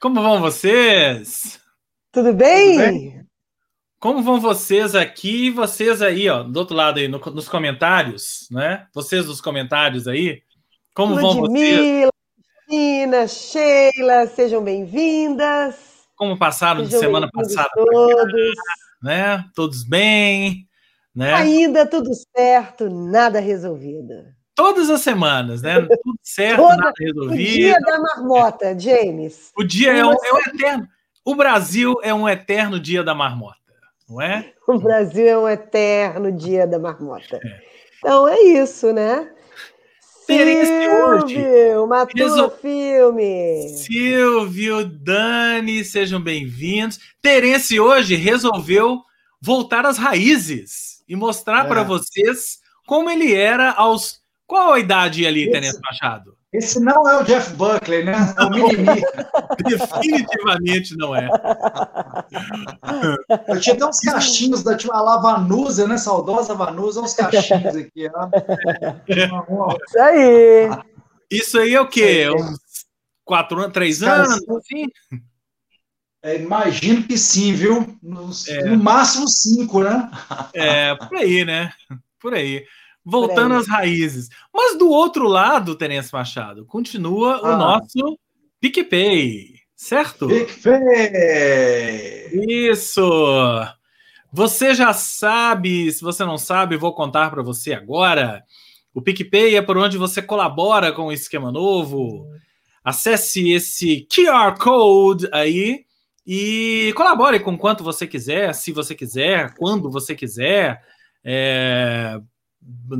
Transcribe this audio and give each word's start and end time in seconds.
Como 0.00 0.22
vão 0.22 0.40
vocês? 0.40 1.58
Tudo 2.12 2.32
bem? 2.32 2.72
Tudo 2.72 2.86
bem? 2.86 3.26
Como 3.98 4.22
vão 4.22 4.40
vocês 4.40 4.94
aqui 4.94 5.46
e 5.46 5.50
vocês 5.50 6.00
aí, 6.00 6.28
ó, 6.28 6.44
do 6.44 6.56
outro 6.60 6.76
lado 6.76 7.00
aí, 7.00 7.08
no, 7.08 7.18
nos 7.18 7.48
comentários, 7.48 8.46
né? 8.48 8.86
Vocês 8.94 9.26
nos 9.26 9.40
comentários 9.40 10.06
aí, 10.06 10.40
como 10.94 11.14
Ludmilla, 11.14 11.34
vão 11.34 11.40
vocês? 11.46 12.10
Ludmilla, 12.70 13.26
Sheila, 13.26 14.26
sejam 14.28 14.62
bem-vindas. 14.62 15.74
Como 16.14 16.38
passaram 16.38 16.84
de 16.84 16.96
semana 16.96 17.28
passada? 17.32 17.70
Todos. 17.74 18.54
né? 19.02 19.44
Todos 19.52 19.82
bem, 19.82 20.68
né? 21.12 21.34
Ainda 21.34 21.84
tudo 21.84 22.10
certo, 22.36 22.88
nada 22.88 23.40
resolvido. 23.40 24.14
Todas 24.58 24.90
as 24.90 25.00
semanas, 25.00 25.62
né? 25.62 25.80
Tudo 25.80 26.18
certo, 26.22 26.62
Toda, 26.62 26.76
nada 26.76 26.92
resolvido. 26.98 27.32
O 27.32 27.36
dia 27.36 27.78
da 27.80 28.00
marmota, 28.00 28.78
James. 28.78 29.52
O 29.56 29.64
dia 29.64 29.92
é 29.92 30.04
um, 30.04 30.12
é 30.12 30.34
um 30.34 30.38
eterno. 30.38 30.88
O 31.24 31.34
Brasil 31.34 31.94
é 32.02 32.12
um 32.12 32.28
eterno 32.28 32.80
dia 32.80 33.04
da 33.04 33.14
marmota 33.14 33.58
não 34.08 34.22
é? 34.22 34.52
O 34.66 34.78
Brasil 34.78 35.26
é 35.26 35.38
um 35.38 35.48
eterno 35.48 36.32
dia 36.32 36.66
da 36.66 36.78
marmota. 36.78 37.38
É. 37.44 37.60
Então 37.98 38.26
é 38.26 38.40
isso, 38.40 38.92
né? 38.92 39.30
Silvio, 40.26 41.86
matou 41.86 42.14
Resol... 42.14 42.50
filme. 42.50 43.68
Silvio, 43.78 44.84
Dani, 44.84 45.84
sejam 45.84 46.20
bem-vindos. 46.20 46.98
Terence 47.20 47.78
hoje 47.78 48.14
resolveu 48.14 49.02
voltar 49.40 49.86
às 49.86 49.96
raízes 49.96 51.02
e 51.08 51.16
mostrar 51.16 51.64
é. 51.64 51.68
para 51.68 51.82
vocês 51.82 52.60
como 52.86 53.10
ele 53.10 53.34
era 53.34 53.72
aos. 53.72 54.20
Qual 54.48 54.72
a 54.72 54.80
idade 54.80 55.26
ali, 55.26 55.50
Terence 55.50 55.78
Machado? 55.78 56.34
Esse 56.50 56.80
não 56.80 57.06
é 57.06 57.20
o 57.20 57.22
Jeff 57.22 57.52
Buckley, 57.52 58.02
né? 58.02 58.14
É 58.34 58.42
o 58.42 58.48
Mimimi. 58.48 59.02
Definitivamente 59.62 60.96
não 60.96 61.14
é. 61.14 61.28
Eu 63.46 63.60
tinha 63.60 63.76
até 63.76 63.84
uns 63.84 64.00
cachinhos 64.00 64.62
da 64.62 64.74
tinha 64.74 64.94
lá 64.94 65.18
Vanusa, 65.18 65.86
né? 65.86 65.98
Saudosa 65.98 66.54
Vanusa, 66.54 67.02
uns 67.02 67.12
cachinhos 67.12 67.76
aqui. 67.76 68.08
Isso 69.86 69.98
aí. 69.98 70.70
Isso 71.30 71.58
aí 71.58 71.74
é 71.74 71.80
o 71.82 71.86
quê? 71.86 72.30
Uns 72.30 72.58
quatro 73.26 73.60
anos, 73.60 73.74
três 73.74 74.02
anos? 74.02 74.40
Assim? 74.48 74.86
É, 76.22 76.36
imagino 76.36 77.02
que 77.02 77.18
sim, 77.18 77.52
viu? 77.52 77.98
Nos, 78.02 78.48
é. 78.48 78.64
No 78.64 78.82
máximo 78.82 79.28
cinco, 79.28 79.82
né? 79.82 80.10
É, 80.54 80.94
por 80.94 81.18
aí, 81.18 81.44
né? 81.44 81.70
Por 82.18 82.32
aí 82.32 82.64
voltando 83.08 83.54
às 83.54 83.66
raízes. 83.66 84.28
Mas 84.52 84.76
do 84.76 84.90
outro 84.90 85.26
lado, 85.26 85.74
Terence 85.74 86.12
Machado, 86.12 86.66
continua 86.66 87.40
ah. 87.42 87.54
o 87.54 87.56
nosso 87.56 88.18
PicPay, 88.60 89.54
certo? 89.74 90.28
PicPay! 90.28 90.68
Isso! 92.70 93.00
Você 94.30 94.74
já 94.74 94.92
sabe, 94.92 95.90
se 95.90 96.02
você 96.02 96.22
não 96.22 96.36
sabe, 96.36 96.76
vou 96.76 96.94
contar 96.94 97.30
para 97.30 97.42
você 97.42 97.72
agora. 97.72 98.44
O 98.92 99.00
PicPay 99.00 99.56
é 99.56 99.62
por 99.62 99.78
onde 99.78 99.96
você 99.96 100.20
colabora 100.20 100.92
com 100.92 101.06
o 101.06 101.12
esquema 101.12 101.50
novo. 101.50 102.28
Acesse 102.84 103.50
esse 103.50 104.06
QR 104.12 104.58
Code 104.58 105.26
aí 105.32 105.86
e 106.26 106.92
colabore 106.94 107.40
com 107.40 107.56
quanto 107.56 107.82
você 107.82 108.06
quiser, 108.06 108.54
se 108.54 108.70
você 108.70 108.94
quiser, 108.94 109.54
quando 109.54 109.90
você 109.90 110.14
quiser. 110.14 110.82
É, 111.24 112.20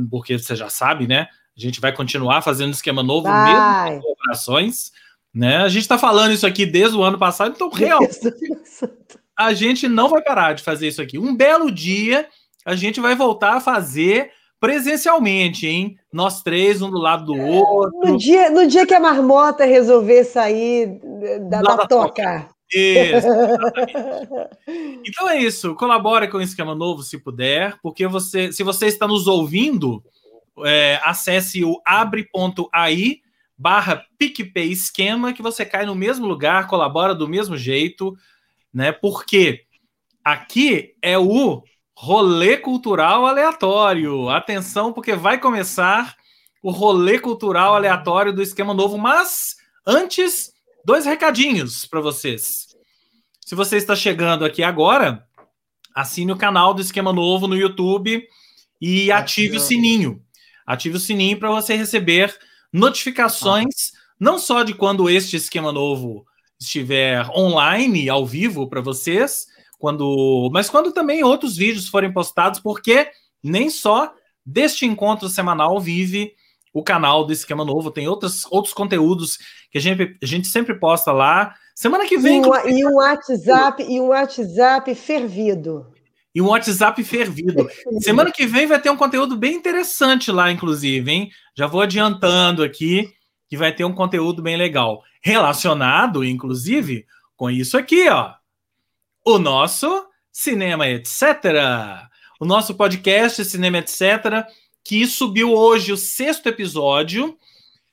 porque 0.09 0.37
você 0.37 0.55
já 0.55 0.69
sabe, 0.69 1.07
né? 1.07 1.27
A 1.57 1.61
gente 1.61 1.81
vai 1.81 1.91
continuar 1.91 2.41
fazendo 2.41 2.73
esquema 2.73 3.03
novo, 3.03 3.23
vai. 3.23 3.89
mesmo 3.91 4.01
com 4.01 4.11
operações. 4.11 4.91
Né? 5.33 5.57
A 5.57 5.69
gente 5.69 5.83
está 5.83 5.97
falando 5.97 6.31
isso 6.31 6.47
aqui 6.47 6.65
desde 6.65 6.97
o 6.97 7.03
ano 7.03 7.17
passado, 7.17 7.53
então 7.55 7.69
realmente 7.69 8.19
a 9.37 9.53
gente 9.53 9.87
não 9.87 10.09
vai 10.09 10.21
parar 10.21 10.53
de 10.53 10.63
fazer 10.63 10.87
isso 10.87 11.01
aqui. 11.01 11.19
Um 11.19 11.35
belo 11.35 11.71
dia 11.71 12.27
a 12.65 12.75
gente 12.75 12.99
vai 12.99 13.15
voltar 13.15 13.57
a 13.57 13.61
fazer 13.61 14.31
presencialmente, 14.59 15.65
hein? 15.65 15.97
Nós 16.11 16.43
três, 16.43 16.81
um 16.81 16.91
do 16.91 16.97
lado 16.97 17.25
do 17.25 17.35
outro. 17.35 18.11
No 18.11 18.17
dia, 18.17 18.49
no 18.49 18.67
dia 18.67 18.85
que 18.85 18.93
a 18.93 18.99
marmota 18.99 19.63
resolver 19.63 20.25
sair 20.25 20.99
da, 21.49 21.61
da, 21.61 21.75
da 21.75 21.87
toca. 21.87 21.87
toca. 21.87 22.49
Isso, 22.71 23.27
então 25.03 25.29
é 25.29 25.39
isso. 25.39 25.75
Colabore 25.75 26.27
com 26.27 26.37
o 26.37 26.41
esquema 26.41 26.75
novo 26.75 27.01
se 27.01 27.17
puder, 27.17 27.77
porque 27.81 28.07
você, 28.07 28.51
se 28.51 28.63
você 28.63 28.87
está 28.87 29.07
nos 29.07 29.27
ouvindo, 29.27 30.03
é, 30.63 30.99
acesse 31.03 31.63
o 31.63 31.81
abre.ai 31.83 33.21
barra 33.57 34.05
PicPay 34.17 34.71
esquema, 34.71 35.33
que 35.33 35.41
você 35.41 35.65
cai 35.65 35.85
no 35.85 35.93
mesmo 35.93 36.25
lugar, 36.25 36.67
colabora 36.67 37.13
do 37.13 37.27
mesmo 37.27 37.57
jeito, 37.57 38.15
né? 38.73 38.91
Porque 38.91 39.65
aqui 40.23 40.95
é 41.01 41.17
o 41.17 41.61
rolê 41.93 42.55
cultural 42.55 43.25
aleatório. 43.25 44.29
Atenção, 44.29 44.93
porque 44.93 45.13
vai 45.13 45.37
começar 45.37 46.15
o 46.63 46.71
rolê 46.71 47.19
cultural 47.19 47.75
aleatório 47.75 48.31
do 48.31 48.41
esquema 48.41 48.73
novo, 48.73 48.97
mas 48.97 49.57
antes 49.85 50.53
dois 50.89 51.05
recadinhos 51.05 51.85
para 51.85 52.01
vocês. 52.01 52.65
Se 53.45 53.53
você 53.53 53.77
está 53.77 53.95
chegando 53.95 54.43
aqui 54.43 54.63
agora, 54.63 55.23
assine 55.93 56.31
o 56.31 56.35
canal 56.35 56.73
do 56.73 56.81
Esquema 56.81 57.13
Novo 57.13 57.45
no 57.47 57.55
YouTube 57.55 58.27
e 58.81 59.11
ative 59.11 59.57
o 59.57 59.59
sininho. 59.59 60.19
Ative 60.65 60.97
o 60.97 60.99
sininho 60.99 61.37
para 61.37 61.51
você 61.51 61.75
receber 61.75 62.35
notificações, 62.73 63.91
não 64.19 64.39
só 64.39 64.63
de 64.63 64.73
quando 64.73 65.07
este 65.07 65.35
Esquema 65.35 65.71
Novo 65.71 66.25
estiver 66.59 67.23
online, 67.37 68.09
ao 68.09 68.25
vivo 68.25 68.67
para 68.67 68.81
vocês, 68.81 69.45
quando, 69.77 70.49
mas 70.51 70.71
quando 70.71 70.91
também 70.91 71.23
outros 71.23 71.55
vídeos 71.55 71.87
forem 71.87 72.11
postados, 72.11 72.59
porque 72.59 73.11
nem 73.43 73.69
só 73.69 74.11
deste 74.43 74.87
encontro 74.87 75.29
semanal 75.29 75.79
vive 75.79 76.33
o 76.73 76.83
canal 76.83 77.25
do 77.25 77.33
Esquema 77.33 77.65
Novo, 77.65 77.91
tem 77.91 78.07
outros, 78.07 78.45
outros 78.51 78.73
conteúdos 78.73 79.37
que 79.71 79.77
a 79.77 79.81
gente, 79.81 80.17
a 80.21 80.25
gente 80.25 80.47
sempre 80.47 80.75
posta 80.75 81.11
lá. 81.11 81.53
Semana 81.75 82.05
que 82.05 82.17
vem. 82.17 82.41
E 82.67 82.85
um, 82.85 82.95
WhatsApp, 82.95 83.83
e 83.83 83.99
um 83.99 84.07
WhatsApp 84.07 84.93
fervido. 84.95 85.91
E 86.33 86.41
um 86.41 86.47
WhatsApp 86.47 87.03
fervido. 87.03 87.67
Semana 88.01 88.31
que 88.31 88.45
vem 88.45 88.67
vai 88.67 88.79
ter 88.79 88.89
um 88.89 88.97
conteúdo 88.97 89.35
bem 89.35 89.55
interessante 89.55 90.31
lá, 90.31 90.51
inclusive, 90.51 91.11
hein? 91.11 91.29
Já 91.55 91.65
vou 91.65 91.81
adiantando 91.81 92.63
aqui 92.63 93.11
que 93.47 93.57
vai 93.57 93.73
ter 93.73 93.83
um 93.83 93.93
conteúdo 93.93 94.41
bem 94.41 94.55
legal. 94.55 95.03
Relacionado, 95.21 96.23
inclusive, 96.23 97.05
com 97.35 97.49
isso 97.49 97.77
aqui, 97.77 98.07
ó. 98.09 98.33
O 99.25 99.39
nosso 99.39 100.05
Cinema 100.31 100.87
Etc. 100.87 101.13
O 102.39 102.45
nosso 102.45 102.75
podcast 102.75 103.43
Cinema 103.43 103.79
Etc 103.79 104.45
que 104.83 105.05
subiu 105.05 105.53
hoje 105.53 105.91
o 105.91 105.97
sexto 105.97 106.47
episódio. 106.47 107.37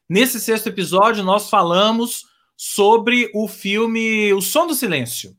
Nesse 0.09 0.41
sexto 0.41 0.69
episódio, 0.69 1.25
nós 1.25 1.51
falamos 1.51 2.25
sobre 2.57 3.31
o 3.35 3.47
filme 3.49 4.33
O 4.33 4.41
Som 4.41 4.67
do 4.67 4.75
Silêncio. 4.75 5.37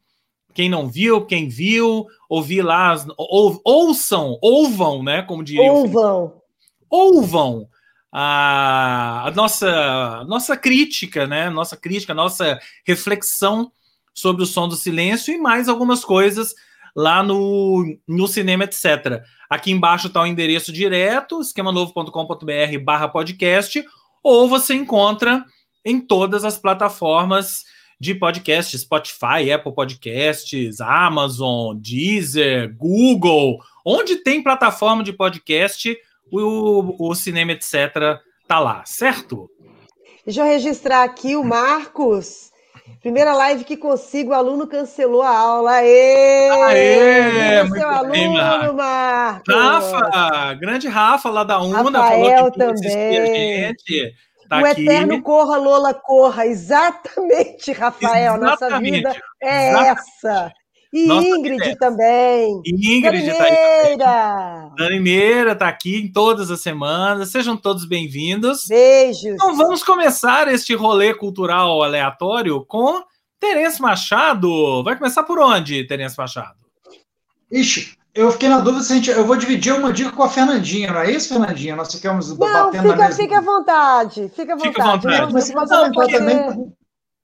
Quem 0.53 0.69
não 0.69 0.89
viu, 0.89 1.25
quem 1.25 1.47
viu, 1.47 2.07
ouvi 2.29 2.61
lá, 2.61 2.95
ou, 3.17 3.61
ouçam, 3.63 4.37
ouvam, 4.41 5.03
né? 5.03 5.21
Como 5.21 5.43
diria. 5.43 5.71
Ouvam. 5.71 6.41
Ouvam 6.89 7.69
a, 8.11 9.27
a 9.27 9.31
nossa, 9.31 10.23
nossa 10.25 10.57
crítica, 10.57 11.27
né? 11.27 11.49
Nossa 11.49 11.77
crítica, 11.77 12.13
nossa 12.13 12.59
reflexão 12.85 13.71
sobre 14.13 14.41
o 14.41 14.47
som 14.47 14.67
do 14.67 14.75
silêncio 14.75 15.33
e 15.33 15.37
mais 15.37 15.69
algumas 15.69 16.03
coisas 16.03 16.55
lá 16.97 17.21
no, 17.21 17.85
no 18.07 18.27
cinema, 18.27 18.63
etc. 18.63 19.21
Aqui 19.47 19.71
embaixo 19.71 20.07
está 20.07 20.23
o 20.23 20.25
endereço 20.25 20.73
direto, 20.73 21.39
esquemanovo.com.br 21.39 22.79
barra 22.83 23.07
podcast, 23.07 23.85
ou 24.23 24.49
você 24.49 24.73
encontra 24.73 25.45
em 25.85 26.01
todas 26.01 26.43
as 26.43 26.57
plataformas 26.57 27.65
de 28.01 28.15
podcast, 28.15 28.75
Spotify, 28.75 29.51
Apple 29.53 29.75
Podcasts, 29.75 30.81
Amazon, 30.81 31.77
Deezer, 31.77 32.75
Google, 32.75 33.59
onde 33.85 34.15
tem 34.17 34.41
plataforma 34.41 35.03
de 35.03 35.13
podcast, 35.13 35.95
o, 36.31 37.09
o 37.09 37.13
cinema, 37.13 37.51
etc., 37.51 38.19
tá 38.47 38.59
lá, 38.59 38.83
certo? 38.85 39.47
Deixa 40.25 40.41
eu 40.41 40.45
registrar 40.45 41.03
aqui 41.03 41.35
o 41.35 41.43
Marcos 41.43 42.46
Primeira 43.01 43.33
live 43.33 43.63
que 43.63 43.77
consigo, 43.77 44.31
o 44.31 44.33
aluno 44.33 44.67
cancelou 44.67 45.21
a 45.21 45.29
aula. 45.37 45.71
Aê! 45.73 46.49
Aê! 46.49 47.63
Muito 47.63 47.79
seu 47.79 48.09
bem, 48.09 48.37
aluno, 48.37 48.73
Marcos. 48.73 49.53
Rafa, 49.53 50.53
grande 50.55 50.87
Rafa 50.87 51.29
lá 51.29 51.43
da 51.43 51.61
UNA, 51.61 51.99
Rafael 51.99 52.37
falou 52.37 52.51
que 52.51 52.57
também. 52.57 53.17
a 53.19 53.25
gente. 53.25 54.13
Tá 54.49 54.61
o 54.61 54.65
aqui. 54.65 54.81
eterno 54.81 55.21
corra, 55.21 55.57
Lola, 55.57 55.93
corra. 55.93 56.45
Exatamente, 56.45 57.71
Rafael. 57.73 58.35
Exatamente. 58.35 58.61
Nossa 58.61 58.79
vida 58.79 59.15
é 59.41 59.69
Exatamente. 59.69 59.99
essa. 59.99 60.53
E 60.97 61.05
Nossa 61.05 61.27
Ingrid 61.27 61.75
também. 61.77 62.59
Ingrid 62.65 63.29
está 63.29 63.43
aí. 63.43 63.97
Dani 64.75 64.99
Meira 64.99 65.51
está 65.51 65.67
aqui 65.67 65.97
em 65.97 66.11
todas 66.11 66.49
as 66.49 66.59
semanas. 66.59 67.29
Sejam 67.29 67.55
todos 67.55 67.85
bem-vindos. 67.85 68.65
Beijos. 68.67 69.23
Então 69.25 69.55
vamos 69.55 69.83
começar 69.83 70.47
este 70.47 70.73
rolê 70.73 71.13
cultural 71.13 71.83
aleatório 71.83 72.65
com 72.65 73.03
Terence 73.39 73.79
Machado. 73.79 74.83
Vai 74.83 74.97
começar 74.97 75.21
por 75.21 75.37
onde, 75.37 75.85
Terence 75.85 76.17
Machado? 76.17 76.57
Ixi, 77.51 77.95
eu 78.15 78.31
fiquei 78.31 78.49
na 78.49 78.59
dúvida 78.59 78.83
se 78.83 78.93
a 78.93 78.95
gente. 78.95 79.11
Eu 79.11 79.23
vou 79.23 79.35
dividir 79.35 79.73
uma 79.73 79.93
dica 79.93 80.11
com 80.11 80.23
a 80.23 80.29
Fernandinha, 80.29 80.91
não 80.91 81.01
é 81.01 81.11
isso, 81.11 81.29
Fernandinha? 81.29 81.75
Nós 81.75 81.93
ficamos 81.93 82.29
não, 82.29 82.37
batendo 82.37 82.81
fica, 82.81 82.95
na 82.95 83.07
mesma. 83.07 83.15
Fica 83.23 83.37
à 83.37 83.41
vontade, 83.41 84.31
fica 84.35 84.53
à 84.53 84.55
vontade. 84.55 84.71
Fica 84.73 84.83
à 84.83 85.25
vontade. 85.27 85.53
Não, 85.53 85.65
não, 85.65 85.91
porque... 85.91 86.17
também. 86.17 86.73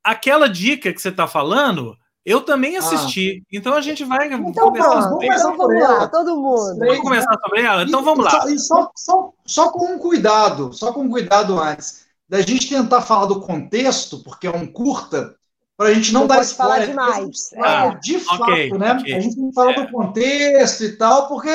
Aquela 0.04 0.48
dica 0.48 0.94
que 0.94 1.02
você 1.02 1.10
está 1.10 1.26
falando, 1.26 1.98
eu 2.26 2.42
também 2.42 2.78
assisti. 2.78 3.42
Ah. 3.42 3.48
Então 3.52 3.74
a 3.74 3.82
gente 3.82 4.04
vai 4.04 4.32
então, 4.32 4.72
começar 4.72 5.02
sobre 5.10 5.28
ela. 5.28 5.38
Então 5.38 5.58
vamos 5.58 5.82
lá, 5.82 6.08
todo 6.08 6.36
mundo. 6.36 6.80
Vamos 6.80 7.00
começar 7.00 7.38
sobre 7.40 7.62
ela? 7.62 7.84
Então 7.84 8.04
vamos 8.04 8.26
lá. 8.26 8.32
Só, 8.32 8.58
só, 8.58 8.92
só, 8.96 9.34
só 9.46 9.72
com 9.72 9.94
um 9.94 10.00
cuidado, 10.00 10.72
só 10.74 10.94
com 10.94 11.02
um 11.02 11.10
cuidado 11.10 11.60
antes. 11.60 12.04
Da 12.28 12.42
gente 12.42 12.70
tentar 12.70 13.02
falar 13.02 13.26
do 13.26 13.42
contexto, 13.42 14.24
porque 14.24 14.48
é 14.48 14.52
um 14.52 14.66
curta, 14.66 15.36
para 15.76 15.90
a 15.90 15.94
gente 15.94 16.14
não, 16.14 16.22
não 16.22 16.28
dar 16.28 16.42
spoiler. 16.42 16.94
Falar 16.94 17.18
demais. 17.18 17.50
Ah, 17.58 18.00
de 18.02 18.20
fato, 18.20 18.44
okay, 18.44 18.72
né? 18.72 18.94
Okay. 18.94 19.16
A 19.16 19.20
gente 19.20 19.36
tem 19.36 19.50
que 19.50 19.54
falar 19.54 19.72
é. 19.72 19.86
do 19.86 19.92
contexto 19.92 20.84
e 20.84 20.98
tal, 20.98 21.28
porque 21.28 21.50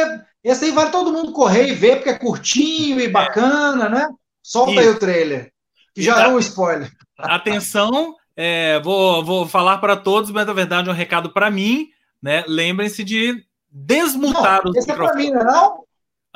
esse 0.44 0.66
aí 0.66 0.70
vale 0.70 0.90
todo 0.90 1.12
mundo 1.12 1.32
correr 1.32 1.68
e 1.68 1.74
ver, 1.74 1.96
porque 1.96 2.10
é 2.10 2.18
curtinho 2.18 3.00
e 3.00 3.06
é. 3.06 3.08
bacana, 3.08 3.86
é. 3.86 3.88
né? 3.88 4.08
Solta 4.42 4.72
Isso. 4.72 4.80
aí 4.80 4.88
o 4.88 4.98
trailer, 4.98 5.52
que 5.94 6.02
já 6.02 6.22
é 6.22 6.28
um 6.28 6.38
spoiler. 6.38 6.90
Atenção, 7.18 8.14
é, 8.40 8.78
vou, 8.78 9.24
vou 9.24 9.48
falar 9.48 9.78
para 9.78 9.96
todos, 9.96 10.30
mas 10.30 10.46
na 10.46 10.52
verdade 10.52 10.88
é 10.88 10.92
um 10.92 10.94
recado 10.94 11.30
para 11.30 11.50
mim, 11.50 11.88
né? 12.22 12.44
Lembrem-se 12.46 13.02
de 13.02 13.44
desmutar 13.68 14.62
não, 14.64 14.70
os 14.70 14.76
esse 14.76 14.88
microfones. 14.88 15.26
Esse 15.26 15.32
é 15.32 15.34
para 15.34 15.42
mim, 15.42 15.44
não 15.44 15.50
é? 15.50 15.78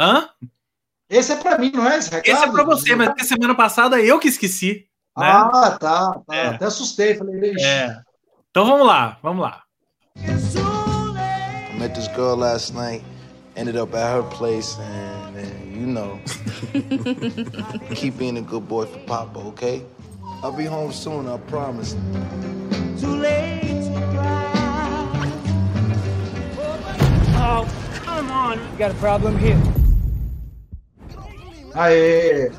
Hã? 0.00 0.28
Esse 1.08 1.32
é 1.32 1.36
para 1.36 1.58
mim, 1.58 1.70
não 1.72 1.86
é 1.88 1.98
esse 1.98 2.10
recado? 2.10 2.34
Esse 2.34 2.44
é 2.44 2.50
para 2.50 2.64
você, 2.64 2.96
mas 2.96 3.28
semana 3.28 3.54
passada 3.54 4.00
eu 4.00 4.18
que 4.18 4.26
esqueci. 4.26 4.88
Né? 5.16 5.26
Ah, 5.28 5.78
tá. 5.78 5.78
tá. 5.78 6.34
É. 6.34 6.46
Até 6.48 6.64
assustei, 6.64 7.14
falei, 7.14 7.54
é. 7.60 7.96
Então 8.50 8.66
vamos 8.66 8.84
lá, 8.84 9.18
vamos 9.22 9.40
lá. 9.40 9.62
I 10.16 11.78
met 11.78 11.94
this 11.94 12.08
girl 12.16 12.34
last 12.34 12.74
night, 12.74 13.04
ended 13.54 13.76
up 13.76 13.94
at 13.94 14.16
her 14.16 14.24
place, 14.24 14.76
and, 14.80 15.36
and 15.36 15.80
you 15.80 15.86
know, 15.86 16.18
keep 17.94 18.18
being 18.18 18.38
a 18.38 18.42
good 18.42 18.66
boy 18.66 18.86
for 18.86 18.98
Papa, 19.06 19.38
okay? 19.38 19.84
I'll 20.42 20.50
be 20.50 20.64
home 20.64 20.92
soon, 20.92 21.28
I 21.28 21.38
promise. 21.46 21.94
Too 22.98 23.14
late 23.14 23.84
to 23.94 24.00
cry. 24.10 24.50
Oh, 27.36 27.68
come 28.04 28.28
on. 28.32 28.58
You 28.58 28.78
got 28.78 28.90
a 28.90 28.94
problem 28.94 29.38
here. 29.38 29.56
Aê! 31.74 32.50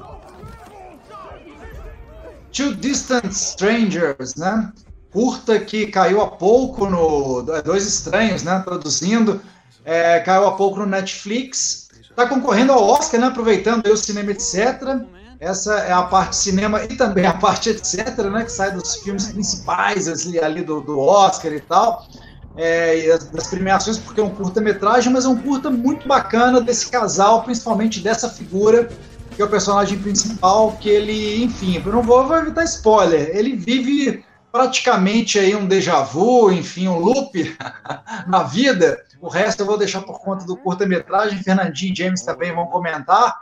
Two 2.53 2.73
Distant 2.75 3.33
Strangers, 3.33 4.35
né? 4.35 4.71
Curta 5.11 5.59
que 5.59 5.87
caiu 5.87 6.21
há 6.21 6.27
pouco 6.27 6.89
no. 6.89 7.45
É, 7.53 7.61
Dois 7.61 7.85
Estranhos, 7.85 8.43
né? 8.43 8.61
Produzindo. 8.63 9.41
É, 9.83 10.21
caiu 10.21 10.47
há 10.47 10.55
pouco 10.55 10.79
no 10.79 10.85
Netflix. 10.85 11.89
Está 12.09 12.27
concorrendo 12.29 12.71
ao 12.71 12.81
Oscar, 12.81 13.19
né? 13.19 13.27
Aproveitando 13.27 13.87
o 13.87 13.97
cinema, 13.97 14.31
etc. 14.31 15.03
Essa 15.43 15.75
é 15.79 15.91
a 15.91 16.03
parte 16.03 16.37
cinema 16.37 16.85
e 16.85 16.95
também 16.95 17.25
a 17.25 17.33
parte 17.33 17.69
etc, 17.69 18.17
né, 18.31 18.45
que 18.45 18.51
sai 18.51 18.71
dos 18.71 18.95
filmes 18.95 19.27
principais 19.27 20.07
ali, 20.07 20.39
ali 20.39 20.61
do, 20.63 20.79
do 20.79 20.97
Oscar 20.97 21.51
e 21.51 21.59
tal, 21.59 22.07
é, 22.55 22.97
e 22.97 23.17
das 23.17 23.47
premiações, 23.47 23.97
porque 23.97 24.21
é 24.21 24.23
um 24.23 24.29
curta-metragem, 24.29 25.11
mas 25.11 25.25
é 25.25 25.27
um 25.27 25.35
curta 25.35 25.69
muito 25.69 26.07
bacana 26.07 26.61
desse 26.61 26.89
casal, 26.89 27.43
principalmente 27.43 27.99
dessa 27.99 28.29
figura, 28.29 28.87
que 29.35 29.41
é 29.41 29.45
o 29.45 29.49
personagem 29.49 29.99
principal, 29.99 30.77
que 30.79 30.87
ele, 30.87 31.43
enfim, 31.43 31.81
eu 31.85 31.91
não 31.91 32.01
vou, 32.01 32.25
vou 32.25 32.37
evitar 32.37 32.63
spoiler, 32.63 33.35
ele 33.35 33.57
vive 33.57 34.23
praticamente 34.49 35.39
aí 35.39 35.53
um 35.53 35.67
déjà 35.67 36.03
vu, 36.03 36.53
enfim, 36.53 36.87
um 36.87 36.99
loop 36.99 37.57
na 38.27 38.43
vida. 38.43 39.03
O 39.19 39.27
resto 39.27 39.61
eu 39.61 39.65
vou 39.65 39.77
deixar 39.77 40.03
por 40.03 40.21
conta 40.21 40.45
do 40.45 40.55
curta-metragem. 40.55 41.41
Fernandinho 41.41 41.91
e 41.91 41.95
James 41.95 42.21
também 42.21 42.53
vão 42.53 42.67
comentar 42.67 43.41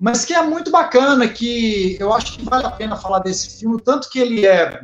mas 0.00 0.24
que 0.24 0.34
é 0.34 0.42
muito 0.42 0.70
bacana, 0.70 1.28
que 1.28 1.96
eu 1.98 2.12
acho 2.12 2.38
que 2.38 2.44
vale 2.44 2.66
a 2.66 2.70
pena 2.70 2.96
falar 2.96 3.20
desse 3.20 3.58
filme, 3.58 3.80
tanto 3.82 4.08
que 4.10 4.18
ele 4.18 4.46
é 4.46 4.80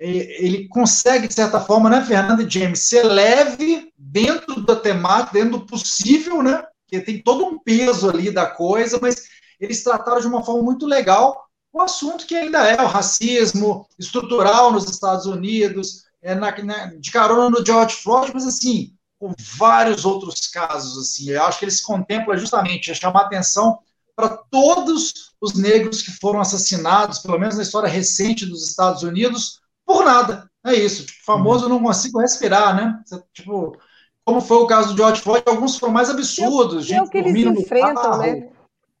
ele 0.00 0.68
consegue, 0.68 1.26
de 1.26 1.34
certa 1.34 1.58
forma, 1.58 1.90
né, 1.90 2.04
Fernando 2.04 2.42
e 2.42 2.48
James, 2.48 2.84
ser 2.84 3.02
leve 3.02 3.92
dentro 3.98 4.60
da 4.60 4.76
temática, 4.76 5.32
dentro 5.32 5.58
do 5.58 5.66
possível, 5.66 6.40
né? 6.40 6.62
Porque 6.84 7.04
tem 7.04 7.20
todo 7.20 7.44
um 7.44 7.58
peso 7.58 8.08
ali 8.08 8.30
da 8.30 8.46
coisa, 8.46 9.00
mas 9.02 9.24
eles 9.58 9.82
trataram 9.82 10.20
de 10.20 10.28
uma 10.28 10.44
forma 10.44 10.62
muito 10.62 10.86
legal 10.86 11.48
o 11.72 11.82
assunto 11.82 12.26
que 12.26 12.34
ainda 12.34 12.66
é 12.66 12.80
o 12.82 12.86
racismo 12.86 13.86
estrutural 13.98 14.72
nos 14.72 14.90
Estados 14.90 15.26
Unidos, 15.26 16.04
é 16.22 16.34
na, 16.34 16.50
né, 16.62 16.96
de 16.98 17.10
carona 17.10 17.50
no 17.50 17.64
George 17.64 17.96
Floyd, 17.96 18.32
mas 18.34 18.46
assim, 18.46 18.94
com 19.18 19.32
vários 19.56 20.04
outros 20.04 20.46
casos, 20.46 20.98
assim, 20.98 21.30
eu 21.30 21.42
acho 21.44 21.58
que 21.58 21.64
eles 21.64 21.80
contemplam 21.80 22.36
justamente 22.38 22.94
chamar 22.94 23.22
atenção 23.22 23.78
para 24.18 24.30
todos 24.50 25.32
os 25.40 25.54
negros 25.54 26.02
que 26.02 26.10
foram 26.10 26.40
assassinados, 26.40 27.20
pelo 27.20 27.38
menos 27.38 27.54
na 27.54 27.62
história 27.62 27.88
recente 27.88 28.44
dos 28.44 28.68
Estados 28.68 29.04
Unidos, 29.04 29.60
por 29.86 30.04
nada. 30.04 30.50
É 30.66 30.74
isso. 30.74 31.06
Tipo, 31.06 31.24
famoso 31.24 31.66
uhum. 31.66 31.74
não 31.74 31.82
consigo 31.84 32.18
respirar, 32.18 32.74
né? 32.74 33.00
Tipo, 33.32 33.78
como 34.24 34.40
foi 34.40 34.56
o 34.56 34.66
caso 34.66 34.92
do 34.92 34.96
George 34.96 35.22
Floyd, 35.22 35.44
alguns 35.46 35.78
foram 35.78 35.92
mais 35.92 36.10
absurdos. 36.10 36.90
É, 36.90 37.00
o 37.00 37.08
que 37.08 37.18
eles 37.18 37.46
enfrentam, 37.46 38.18
né? 38.18 38.50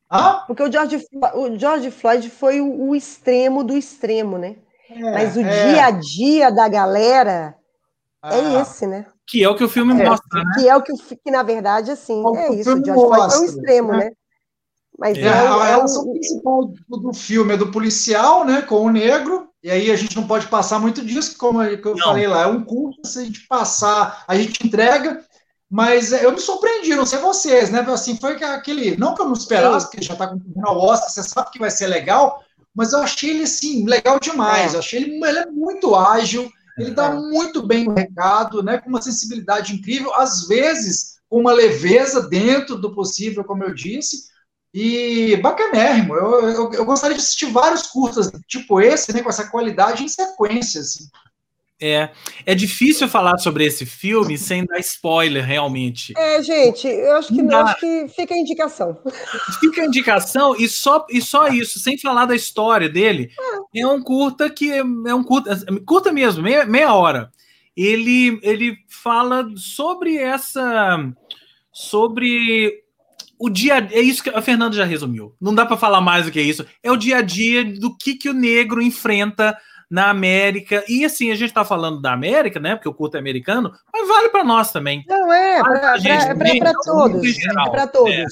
Ah? 0.08 0.44
Porque 0.46 0.62
o 0.62 0.70
George, 0.70 1.04
o 1.34 1.58
George 1.58 1.90
Floyd 1.90 2.30
foi 2.30 2.60
o, 2.60 2.88
o 2.88 2.94
extremo 2.94 3.64
do 3.64 3.76
extremo, 3.76 4.38
né? 4.38 4.54
É, 4.88 5.00
Mas 5.00 5.36
o 5.36 5.40
é. 5.40 5.72
dia 5.72 5.84
a 5.84 5.90
dia 5.90 6.50
da 6.52 6.68
galera 6.68 7.56
é 8.24 8.38
ah. 8.38 8.62
esse, 8.62 8.86
né? 8.86 9.04
Que 9.26 9.42
é 9.42 9.48
o 9.48 9.56
que 9.56 9.64
o 9.64 9.68
filme 9.68 10.00
é, 10.00 10.08
mostra, 10.08 10.44
né? 10.44 10.52
Que 10.54 10.68
é 10.68 10.76
o 10.76 10.82
que, 10.82 10.92
que 10.94 11.30
na 11.30 11.42
verdade, 11.42 11.90
assim, 11.90 12.22
é 12.36 12.54
isso. 12.54 12.72
O 12.72 12.84
George 12.84 12.92
Floyd 12.92 13.34
é 13.34 13.38
o 13.38 13.44
extremo, 13.44 13.92
né? 13.92 14.04
né? 14.04 14.10
Mas 14.98 15.16
é, 15.16 15.28
a 15.28 15.64
relação 15.64 16.10
principal 16.10 16.72
do, 16.88 16.96
do, 16.96 17.14
filme 17.14 17.54
é 17.54 17.56
do 17.56 17.70
policial, 17.70 18.44
né, 18.44 18.62
com 18.62 18.84
o 18.84 18.90
negro, 18.90 19.48
e 19.62 19.70
aí 19.70 19.92
a 19.92 19.96
gente 19.96 20.16
não 20.16 20.26
pode 20.26 20.48
passar 20.48 20.80
muito 20.80 21.04
disso, 21.04 21.38
como 21.38 21.62
eu 21.62 21.78
não. 21.80 21.98
falei 21.98 22.26
lá, 22.26 22.42
é 22.42 22.46
um 22.46 22.64
culto, 22.64 23.06
se 23.06 23.20
a 23.20 23.24
gente 23.24 23.46
passar, 23.46 24.24
a 24.26 24.34
gente 24.34 24.66
entrega, 24.66 25.24
mas 25.70 26.12
é, 26.12 26.24
eu 26.24 26.32
me 26.32 26.40
surpreendi, 26.40 26.96
não 26.96 27.06
sei 27.06 27.20
vocês, 27.20 27.70
né, 27.70 27.80
assim, 27.88 28.18
foi 28.18 28.42
aquele, 28.42 28.96
não 28.96 29.14
que 29.14 29.22
eu 29.22 29.26
não 29.26 29.34
esperasse, 29.34 29.86
porque 29.86 30.04
já 30.04 30.14
está 30.14 30.26
com 30.26 30.36
o 30.36 30.78
Oscar, 30.78 31.08
você 31.08 31.22
sabe 31.22 31.52
que 31.52 31.60
vai 31.60 31.70
ser 31.70 31.86
legal, 31.86 32.42
mas 32.74 32.92
eu 32.92 32.98
achei 32.98 33.30
ele, 33.30 33.44
assim, 33.44 33.86
legal 33.86 34.18
demais, 34.18 34.72
é. 34.72 34.76
eu 34.76 34.80
achei 34.80 35.00
ele, 35.00 35.24
ele 35.24 35.38
é 35.38 35.46
muito 35.46 35.94
ágil, 35.94 36.50
ele 36.76 36.90
dá 36.90 37.06
é. 37.06 37.14
muito 37.14 37.64
bem 37.64 37.88
o 37.88 37.94
recado, 37.94 38.64
né, 38.64 38.78
com 38.78 38.88
uma 38.88 39.00
sensibilidade 39.00 39.74
incrível, 39.74 40.12
às 40.16 40.48
vezes 40.48 41.18
com 41.28 41.38
uma 41.38 41.52
leveza 41.52 42.28
dentro 42.28 42.76
do 42.76 42.92
possível, 42.92 43.44
como 43.44 43.62
eu 43.62 43.72
disse, 43.72 44.28
e 44.72 45.36
bacanérrimo. 45.36 46.14
Eu, 46.14 46.40
eu, 46.50 46.72
eu, 46.72 46.84
gostaria 46.84 47.16
de 47.16 47.22
assistir 47.22 47.46
vários 47.46 47.86
curtas, 47.86 48.30
tipo 48.46 48.80
esse, 48.80 49.12
né, 49.12 49.22
com 49.22 49.28
essa 49.28 49.48
qualidade 49.48 50.04
em 50.04 50.08
sequência. 50.08 50.80
Assim. 50.80 51.04
É, 51.80 52.10
é 52.44 52.54
difícil 52.56 53.06
falar 53.08 53.38
sobre 53.38 53.64
esse 53.64 53.86
filme 53.86 54.36
sem 54.36 54.64
dar 54.64 54.80
spoiler, 54.80 55.44
realmente. 55.44 56.12
É, 56.16 56.42
gente, 56.42 56.88
eu 56.88 57.16
acho 57.16 57.28
que, 57.28 57.40
não, 57.40 57.58
acho 57.58 57.78
que 57.78 58.08
fica 58.08 58.34
a 58.34 58.38
indicação. 58.38 58.98
Fica 59.60 59.82
a 59.82 59.86
indicação 59.86 60.56
e 60.56 60.68
só, 60.68 61.06
e 61.08 61.22
só 61.22 61.46
isso, 61.48 61.78
sem 61.78 61.96
falar 61.96 62.26
da 62.26 62.34
história 62.34 62.88
dele. 62.88 63.30
É, 63.74 63.80
é 63.80 63.86
um 63.86 64.02
curta 64.02 64.50
que 64.50 64.72
é 64.72 64.82
um 64.82 65.22
curta, 65.22 65.56
curta 65.86 66.12
mesmo, 66.12 66.42
meia, 66.42 66.64
meia 66.64 66.92
hora. 66.92 67.30
Ele, 67.76 68.40
ele 68.42 68.76
fala 68.88 69.48
sobre 69.56 70.16
essa, 70.16 70.98
sobre 71.72 72.82
o 73.38 73.48
dia 73.48 73.88
é 73.92 74.00
isso 74.00 74.22
que 74.22 74.30
a 74.30 74.42
Fernanda 74.42 74.76
já 74.76 74.84
resumiu. 74.84 75.34
Não 75.40 75.54
dá 75.54 75.64
para 75.64 75.76
falar 75.76 76.00
mais 76.00 76.26
do 76.26 76.32
que 76.32 76.40
isso. 76.40 76.66
É 76.82 76.90
o 76.90 76.96
dia 76.96 77.18
a 77.18 77.22
dia 77.22 77.64
do 77.64 77.96
que, 77.96 78.14
que 78.14 78.28
o 78.28 78.34
negro 78.34 78.82
enfrenta 78.82 79.56
na 79.90 80.10
América. 80.10 80.84
E 80.88 81.04
assim, 81.04 81.30
a 81.30 81.34
gente 81.34 81.48
está 81.48 81.64
falando 81.64 82.00
da 82.00 82.12
América, 82.12 82.60
né? 82.60 82.74
Porque 82.74 82.88
o 82.88 82.94
curto 82.94 83.16
é 83.16 83.20
americano, 83.20 83.72
mas 83.92 84.08
vale 84.08 84.28
para 84.28 84.44
nós 84.44 84.70
também. 84.70 85.04
Não, 85.08 85.32
é, 85.32 85.62
para 85.62 86.72
todos. 86.84 87.38
É 87.38 87.70
para 87.70 87.86
todos. 87.86 88.12
É, 88.12 88.26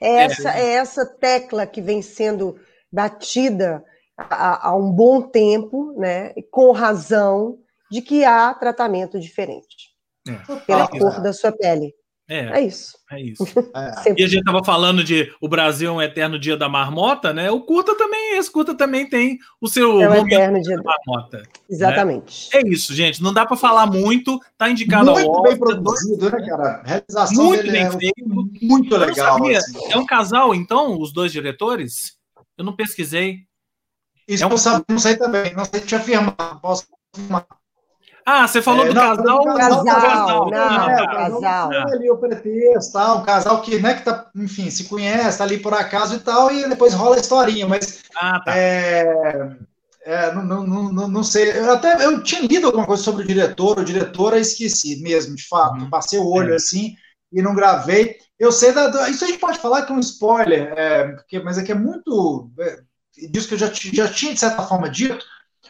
é, 0.00 0.14
essa, 0.24 0.50
é 0.50 0.68
essa 0.72 1.06
tecla 1.06 1.66
que 1.66 1.80
vem 1.80 2.02
sendo 2.02 2.56
batida 2.90 3.84
há, 4.16 4.68
há 4.68 4.76
um 4.76 4.90
bom 4.90 5.22
tempo, 5.22 5.94
né? 5.98 6.32
Com 6.50 6.72
razão, 6.72 7.58
de 7.90 8.02
que 8.02 8.24
há 8.24 8.52
tratamento 8.54 9.20
diferente. 9.20 9.94
É. 10.28 10.56
Pela 10.66 10.88
cor 10.88 11.22
da 11.22 11.32
sua 11.32 11.52
pele. 11.52 11.94
É, 12.28 12.58
é 12.58 12.60
isso. 12.62 12.98
É 13.10 13.20
isso. 13.20 13.44
É. 13.76 14.14
E 14.16 14.24
a 14.24 14.28
gente 14.28 14.44
tava 14.44 14.64
falando 14.64 15.04
de 15.04 15.32
o 15.40 15.48
Brasil 15.48 15.90
é 15.90 15.92
um 15.92 16.02
eterno 16.02 16.38
dia 16.38 16.56
da 16.56 16.68
marmota, 16.68 17.32
né? 17.32 17.50
O 17.50 17.60
curta 17.60 17.96
também, 17.96 18.38
esse 18.38 18.50
curta 18.50 18.74
também 18.74 19.08
tem 19.08 19.38
o 19.60 19.68
seu 19.68 20.00
é 20.00 20.08
um 20.08 20.26
eterno 20.26 20.60
dia 20.62 20.76
da 20.76 20.82
marmota. 20.82 21.42
Exatamente. 21.68 22.48
Né? 22.52 22.60
É 22.60 22.68
isso, 22.68 22.94
gente. 22.94 23.22
Não 23.22 23.34
dá 23.34 23.44
para 23.44 23.56
falar 23.56 23.86
muito. 23.86 24.40
Tá 24.56 24.70
indicado 24.70 25.12
muito 25.12 25.30
ao 25.30 25.42
bem 25.42 25.58
produzido, 25.58 26.30
né, 26.30 26.46
cara? 26.46 26.80
A 26.82 26.88
realização 26.88 27.44
muito 27.44 27.70
bem 27.70 27.82
é 27.82 27.90
feito, 27.90 28.50
muito 28.62 28.96
legal. 28.96 29.44
Assim. 29.46 29.92
É 29.92 29.98
um 29.98 30.06
casal, 30.06 30.54
então, 30.54 30.98
os 30.98 31.12
dois 31.12 31.30
diretores? 31.30 32.16
Eu 32.56 32.64
não 32.64 32.74
pesquisei. 32.74 33.40
Isso 34.26 34.42
é 34.42 34.46
um... 34.46 34.50
eu 34.50 34.84
não 34.88 34.98
sei 34.98 35.16
também. 35.16 35.54
Não 35.54 35.64
sei 35.64 35.80
te 35.80 35.94
afirmar. 35.94 36.60
Posso 36.60 36.86
afirmar. 37.14 37.46
Ah, 38.28 38.48
você 38.48 38.60
falou 38.60 38.84
é, 38.84 38.88
do 38.88 38.94
não, 38.94 39.02
casal? 39.02 39.38
Do 39.38 39.54
casal, 39.54 39.84
casal, 39.84 40.50
não, 40.50 40.90
é, 40.90 41.06
casal. 41.06 41.70
ali 41.70 42.10
o 42.10 42.16
pretexto, 42.16 42.92
tal, 42.92 43.18
um 43.18 43.24
casal 43.24 43.62
que, 43.62 43.78
né, 43.78 43.94
que 43.94 44.04
tá, 44.04 44.28
enfim, 44.34 44.68
se 44.68 44.88
conhece, 44.88 45.38
tá 45.38 45.44
ali 45.44 45.58
por 45.58 45.72
acaso 45.72 46.16
e 46.16 46.18
tal, 46.18 46.50
e 46.50 46.68
depois 46.68 46.92
rola 46.92 47.14
a 47.14 47.20
historinha, 47.20 47.68
mas 47.68 48.02
ah, 48.16 48.40
tá. 48.44 48.58
é, 48.58 49.56
é, 50.04 50.34
não, 50.34 50.42
não, 50.42 50.92
não, 50.92 51.08
não 51.08 51.22
sei, 51.22 51.56
eu 51.56 51.72
até 51.72 52.04
eu 52.04 52.20
tinha 52.20 52.40
lido 52.40 52.66
alguma 52.66 52.84
coisa 52.84 53.00
sobre 53.00 53.22
o 53.22 53.26
diretor, 53.28 53.78
o 53.78 53.84
diretora 53.84 54.40
esqueci 54.40 55.00
mesmo, 55.00 55.36
de 55.36 55.46
fato, 55.46 55.82
uhum. 55.82 55.88
passei 55.88 56.18
o 56.18 56.28
olho 56.28 56.52
é. 56.52 56.56
assim 56.56 56.96
e 57.32 57.40
não 57.40 57.54
gravei. 57.54 58.16
Eu 58.38 58.50
sei 58.50 58.72
da, 58.72 59.08
isso 59.08 59.24
a 59.24 59.28
gente 59.28 59.38
pode 59.38 59.58
falar 59.58 59.82
que 59.82 59.92
é 59.92 59.94
um 59.94 60.00
spoiler, 60.00 60.72
é, 60.76 61.08
porque, 61.12 61.38
mas 61.38 61.58
é 61.58 61.62
que 61.62 61.70
é 61.70 61.76
muito 61.76 62.50
é, 62.58 62.78
disso 63.30 63.46
que 63.46 63.54
eu 63.54 63.58
já, 63.58 63.70
já 63.72 64.08
tinha 64.08 64.34
de 64.34 64.40
certa 64.40 64.62
forma 64.64 64.90
dito, 64.90 65.24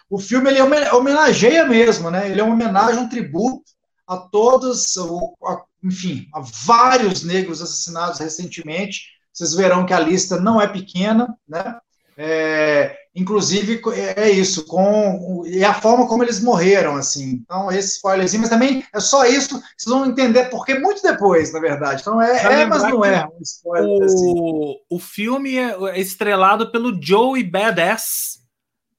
o 0.09 0.19
filme 0.19 0.51
ele 0.51 0.61
homenageia 0.93 1.67
mesmo, 1.67 2.11
né? 2.11 2.31
Ele 2.31 2.41
é 2.41 2.45
uma 2.45 2.55
homenagem, 2.55 3.01
um 3.01 3.09
tributo 3.09 3.65
a 4.07 4.17
todos, 4.17 4.97
a, 4.97 5.63
enfim, 5.83 6.29
a 6.33 6.41
vários 6.41 7.25
negros 7.25 7.61
assassinados 7.61 8.21
recentemente. 8.21 9.17
Vocês 9.33 9.55
verão 9.55 9.85
que 9.85 9.93
a 9.93 10.01
lista 10.01 10.41
não 10.41 10.61
é 10.61 10.67
pequena, 10.67 11.37
né? 11.47 11.77
É, 12.19 12.97
inclusive 13.15 13.83
é 13.95 14.31
isso, 14.31 14.65
com 14.65 15.43
e 15.45 15.63
a 15.63 15.75
forma 15.75 16.09
como 16.09 16.23
eles 16.23 16.41
morreram, 16.41 16.97
assim. 16.97 17.43
Então, 17.43 17.71
esse 17.71 17.97
spoilerzinho, 17.97 18.41
mas 18.41 18.49
também 18.49 18.83
é 18.95 19.01
só 19.01 19.27
isso, 19.27 19.63
vocês 19.77 19.95
vão 19.95 20.07
entender 20.07 20.47
porque 20.47 20.79
muito 20.79 21.03
depois, 21.03 21.53
na 21.53 21.61
verdade. 21.61 22.01
Então 22.01 22.23
é, 22.23 22.63
é 22.63 22.65
mas 22.65 22.85
não 22.85 23.05
é 23.05 23.27
um 23.27 23.43
spoiler. 23.43 23.99
O, 23.99 24.05
assim. 24.05 24.75
o 24.89 24.99
filme 24.99 25.57
é 25.57 26.01
estrelado 26.01 26.73
pelo 26.73 26.99
Joey 27.03 27.45
Badass, 27.45 28.39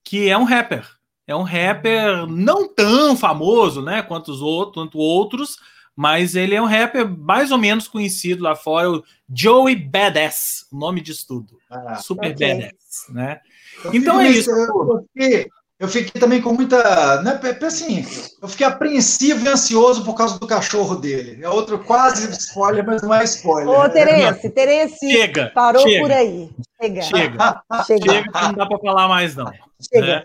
que 0.04 0.28
é 0.28 0.38
um 0.38 0.44
rapper. 0.44 0.97
É 1.28 1.36
um 1.36 1.42
rapper 1.42 2.26
não 2.26 2.66
tão 2.66 3.14
famoso, 3.14 3.82
né, 3.82 4.00
quanto 4.00 4.32
os 4.32 4.40
outros, 4.40 4.74
quanto 4.74 4.98
outros, 4.98 5.58
mas 5.94 6.34
ele 6.34 6.54
é 6.54 6.62
um 6.62 6.64
rapper 6.64 7.06
mais 7.06 7.50
ou 7.50 7.58
menos 7.58 7.86
conhecido 7.86 8.42
lá 8.42 8.56
fora, 8.56 8.90
o 8.90 9.04
Joey 9.30 9.76
Badass, 9.76 10.64
o 10.72 10.78
nome 10.78 11.02
de 11.02 11.12
tudo. 11.26 11.58
Ah, 11.70 11.96
Super 11.96 12.32
okay. 12.32 12.54
Badass, 12.54 13.06
né? 13.10 13.40
Eu 13.84 13.94
então 13.94 14.18
é 14.18 14.28
isso. 14.28 14.50
Eu 14.50 15.06
fiquei, 15.12 15.50
eu 15.78 15.86
fiquei, 15.86 16.18
também 16.18 16.40
com 16.40 16.54
muita, 16.54 17.20
né, 17.22 17.38
assim, 17.62 18.06
eu 18.40 18.48
fiquei 18.48 18.66
apreensivo 18.66 19.44
e 19.44 19.48
ansioso 19.48 20.04
por 20.04 20.14
causa 20.14 20.38
do 20.38 20.46
cachorro 20.46 20.96
dele. 20.96 21.44
É 21.44 21.48
outro 21.50 21.78
quase 21.78 22.30
spoiler, 22.30 22.86
mas 22.86 23.02
não 23.02 23.12
é 23.12 23.22
spoiler. 23.24 23.68
Ô, 23.68 23.86
Terence, 23.90 24.48
Terence, 24.48 24.98
chega, 24.98 25.52
parou 25.54 25.82
chega, 25.82 26.00
por 26.00 26.10
aí. 26.10 26.50
Chega. 26.80 27.02
Chega. 27.02 27.62
chega. 27.86 28.06
chega 28.06 28.42
não 28.42 28.54
dá 28.54 28.66
para 28.66 28.78
falar 28.78 29.08
mais 29.08 29.36
não. 29.36 29.52
Chega. 29.92 30.06
Né? 30.06 30.24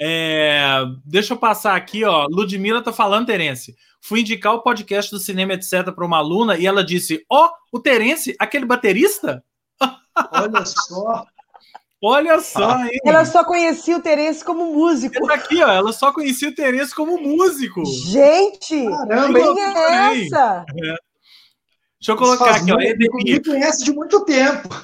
É, 0.00 0.84
deixa 1.04 1.34
eu 1.34 1.38
passar 1.38 1.74
aqui, 1.76 2.04
ó. 2.04 2.26
Ludmila 2.30 2.82
tá 2.82 2.92
falando, 2.92 3.26
Terence. 3.26 3.74
Fui 4.00 4.20
indicar 4.20 4.54
o 4.54 4.62
podcast 4.62 5.10
do 5.10 5.18
cinema, 5.18 5.54
etc., 5.54 5.92
para 5.92 6.06
uma 6.06 6.18
aluna 6.18 6.56
e 6.56 6.66
ela 6.66 6.84
disse: 6.84 7.24
Ó, 7.28 7.46
oh, 7.46 7.76
o 7.76 7.80
Terence, 7.80 8.36
aquele 8.38 8.64
baterista? 8.64 9.42
Olha 10.32 10.64
só. 10.64 11.26
Olha 12.00 12.40
só, 12.40 12.78
hein? 12.84 12.96
Ela 13.04 13.24
só 13.24 13.42
conhecia 13.44 13.96
o 13.96 14.00
Terence 14.00 14.44
como 14.44 14.72
músico. 14.72 15.26
Tá 15.26 15.34
aqui, 15.34 15.60
ó. 15.62 15.68
Ela 15.68 15.92
só 15.92 16.12
conhecia 16.12 16.48
o 16.48 16.54
Terence 16.54 16.94
como 16.94 17.20
músico. 17.20 17.84
Gente! 17.84 18.88
Caramba, 18.88 19.54
quem 19.54 19.64
é 19.64 20.24
essa? 20.24 20.64
É. 20.80 21.07
Deixa 22.00 22.12
eu 22.12 22.16
colocar 22.16 22.54
aqui, 22.56 22.72
ó. 22.72 22.80
Edenir. 22.80 23.10
Me 23.10 23.44
conhece 23.44 23.84
de 23.84 23.92
muito 23.92 24.24
tempo. 24.24 24.68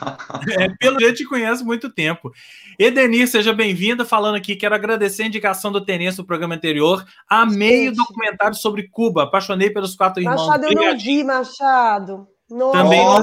É, 0.58 0.68
pelo 0.78 1.00
jeito 1.00 1.16
te 1.16 1.24
conhece 1.24 1.64
muito 1.64 1.88
tempo. 1.88 2.30
Edenir, 2.78 3.26
seja 3.28 3.52
bem-vinda. 3.52 4.04
Falando 4.04 4.34
aqui, 4.34 4.56
quero 4.56 4.74
agradecer 4.74 5.22
a 5.22 5.26
indicação 5.26 5.72
do 5.72 5.84
Tenense 5.84 6.18
no 6.18 6.26
programa 6.26 6.54
anterior. 6.54 7.04
Amei 7.28 7.88
o 7.88 7.94
documentário 7.94 8.56
sobre 8.56 8.88
Cuba. 8.88 9.22
Apaixonei 9.22 9.70
pelos 9.70 9.94
quatro 9.94 10.20
irmãos. 10.20 10.46
Machado, 10.46 10.64
eu 10.66 10.74
não 10.74 10.98
vi, 10.98 11.24
Machado. 11.24 12.28
Nossa. 12.50 12.78
Também 12.78 13.04
não 13.04 13.22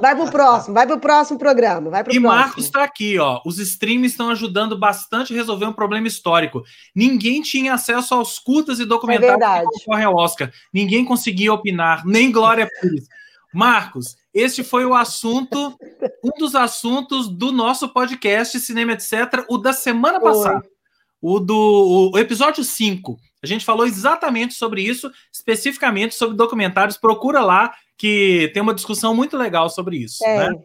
Vai 0.00 0.16
pro 0.16 0.30
próximo, 0.30 0.74
vai 0.74 0.86
pro 0.86 0.98
próximo 0.98 1.38
programa. 1.38 1.90
Vai 1.90 2.02
pro 2.02 2.12
e 2.12 2.20
próximo. 2.20 2.42
Marcos 2.42 2.64
está 2.64 2.82
aqui, 2.82 3.18
ó. 3.18 3.40
Os 3.46 3.58
streams 3.58 4.12
estão 4.12 4.30
ajudando 4.30 4.78
bastante 4.78 5.32
a 5.32 5.36
resolver 5.36 5.66
um 5.66 5.72
problema 5.72 6.08
histórico. 6.08 6.62
Ninguém 6.94 7.40
tinha 7.40 7.74
acesso 7.74 8.14
aos 8.14 8.38
curtas 8.38 8.80
e 8.80 8.84
documentários 8.84 9.42
é 9.42 9.60
que 9.60 9.84
concorrem 9.84 10.04
ao 10.04 10.16
Oscar. 10.16 10.50
Ninguém 10.72 11.04
conseguia 11.04 11.52
opinar, 11.52 12.04
nem 12.04 12.32
Glória 12.32 12.68
Pires. 12.80 13.06
Marcos, 13.52 14.16
este 14.34 14.64
foi 14.64 14.84
o 14.84 14.94
assunto, 14.94 15.78
um 16.24 16.36
dos 16.36 16.56
assuntos 16.56 17.28
do 17.28 17.52
nosso 17.52 17.88
podcast 17.90 18.58
Cinema 18.58 18.92
Etc., 18.92 19.44
o 19.48 19.56
da 19.56 19.72
semana 19.72 20.20
passada. 20.20 20.64
Oi. 20.64 20.74
O 21.22 21.38
do 21.38 22.10
o 22.12 22.18
episódio 22.18 22.62
5. 22.64 23.16
A 23.42 23.46
gente 23.46 23.64
falou 23.64 23.86
exatamente 23.86 24.54
sobre 24.54 24.82
isso, 24.82 25.10
especificamente 25.32 26.14
sobre 26.14 26.36
documentários. 26.36 26.96
Procura 26.96 27.42
lá 27.42 27.74
que 27.96 28.50
tem 28.52 28.62
uma 28.62 28.74
discussão 28.74 29.14
muito 29.14 29.36
legal 29.36 29.68
sobre 29.70 29.96
isso. 29.98 30.24
É. 30.24 30.50
Né? 30.50 30.64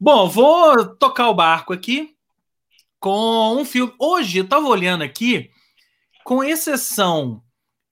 Bom, 0.00 0.28
vou 0.28 0.94
tocar 0.96 1.28
o 1.28 1.34
barco 1.34 1.72
aqui 1.72 2.14
com 3.00 3.56
um 3.56 3.64
filme. 3.64 3.92
Hoje 3.98 4.38
eu 4.38 4.44
estava 4.44 4.66
olhando 4.66 5.02
aqui, 5.02 5.50
com 6.24 6.42
exceção 6.42 7.42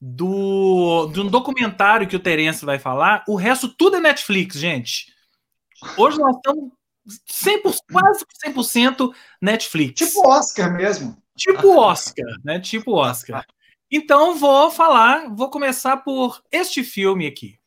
do, 0.01 1.07
de 1.13 1.21
um 1.21 1.29
documentário 1.29 2.09
que 2.09 2.17
o 2.17 2.21
Terence 2.21 2.65
vai 2.65 2.79
falar, 2.79 3.25
o 3.29 3.37
resto 3.37 3.69
tudo 3.69 3.97
é 3.97 4.01
Netflix, 4.01 4.57
gente. 4.57 5.13
Hoje 5.97 6.19
nós 6.19 6.35
estamos 6.37 6.73
100%, 7.31 7.77
quase 7.91 8.25
100% 8.47 9.15
Netflix. 9.41 10.07
Tipo 10.07 10.27
Oscar 10.27 10.73
mesmo. 10.73 11.17
Tipo 11.37 11.79
Oscar, 11.79 12.27
né? 12.45 12.59
Tipo 12.59 12.95
Oscar. 12.95 13.47
Então 13.91 14.37
vou 14.37 14.71
falar, 14.71 15.29
vou 15.35 15.51
começar 15.51 15.99
por 15.99 16.43
este 16.51 16.83
filme 16.83 17.27
aqui. 17.27 17.59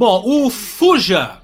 Bom, 0.00 0.22
o 0.24 0.48
Fuja 0.48 1.42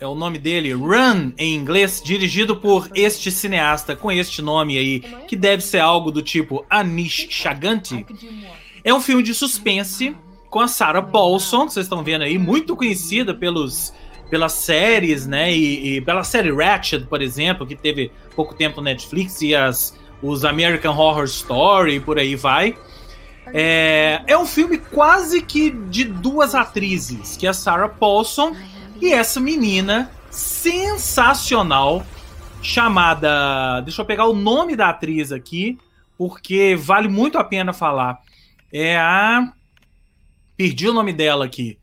é 0.00 0.06
o 0.08 0.16
nome 0.16 0.36
dele, 0.36 0.72
Run 0.72 1.30
em 1.38 1.54
inglês, 1.54 2.02
dirigido 2.04 2.56
por 2.56 2.90
este 2.92 3.30
cineasta 3.30 3.94
com 3.94 4.10
este 4.10 4.42
nome 4.42 4.76
aí, 4.76 4.98
que 5.28 5.36
deve 5.36 5.62
ser 5.62 5.78
algo 5.78 6.10
do 6.10 6.20
tipo 6.20 6.66
Anish 6.68 7.28
Chaganti. 7.30 8.04
É 8.82 8.92
um 8.92 9.00
filme 9.00 9.22
de 9.22 9.32
suspense 9.32 10.12
com 10.50 10.58
a 10.58 10.66
Sarah 10.66 11.02
Paulson, 11.02 11.68
que 11.68 11.74
vocês 11.74 11.86
estão 11.86 12.02
vendo 12.02 12.22
aí, 12.22 12.36
muito 12.36 12.74
conhecida 12.74 13.32
pelos 13.32 13.94
pelas 14.28 14.54
séries, 14.54 15.24
né? 15.24 15.56
E, 15.56 15.98
e, 15.98 16.00
pela 16.00 16.24
série 16.24 16.50
Ratchet, 16.50 17.06
por 17.06 17.22
exemplo, 17.22 17.64
que 17.64 17.76
teve 17.76 18.10
pouco 18.34 18.56
tempo 18.56 18.78
no 18.78 18.86
Netflix, 18.86 19.40
e 19.40 19.54
as, 19.54 19.96
os 20.20 20.44
American 20.44 20.98
Horror 20.98 21.26
Story 21.26 21.94
e 21.94 22.00
por 22.00 22.18
aí 22.18 22.34
vai. 22.34 22.76
É, 23.52 24.22
é 24.26 24.38
um 24.38 24.46
filme 24.46 24.78
quase 24.78 25.42
que 25.42 25.70
de 25.70 26.04
duas 26.04 26.54
atrizes, 26.54 27.36
que 27.36 27.46
é 27.46 27.50
a 27.50 27.54
Sarah 27.54 27.88
Paulson 27.88 28.56
e 29.00 29.12
essa 29.12 29.40
menina 29.40 30.10
sensacional 30.30 32.04
chamada. 32.62 33.80
Deixa 33.82 34.02
eu 34.02 34.06
pegar 34.06 34.26
o 34.26 34.34
nome 34.34 34.74
da 34.74 34.88
atriz 34.88 35.30
aqui, 35.30 35.78
porque 36.16 36.74
vale 36.76 37.08
muito 37.08 37.38
a 37.38 37.44
pena 37.44 37.72
falar. 37.72 38.18
É 38.72 38.96
a. 38.96 39.52
Perdi 40.56 40.88
o 40.88 40.92
nome 40.92 41.12
dela 41.12 41.44
aqui. 41.44 41.78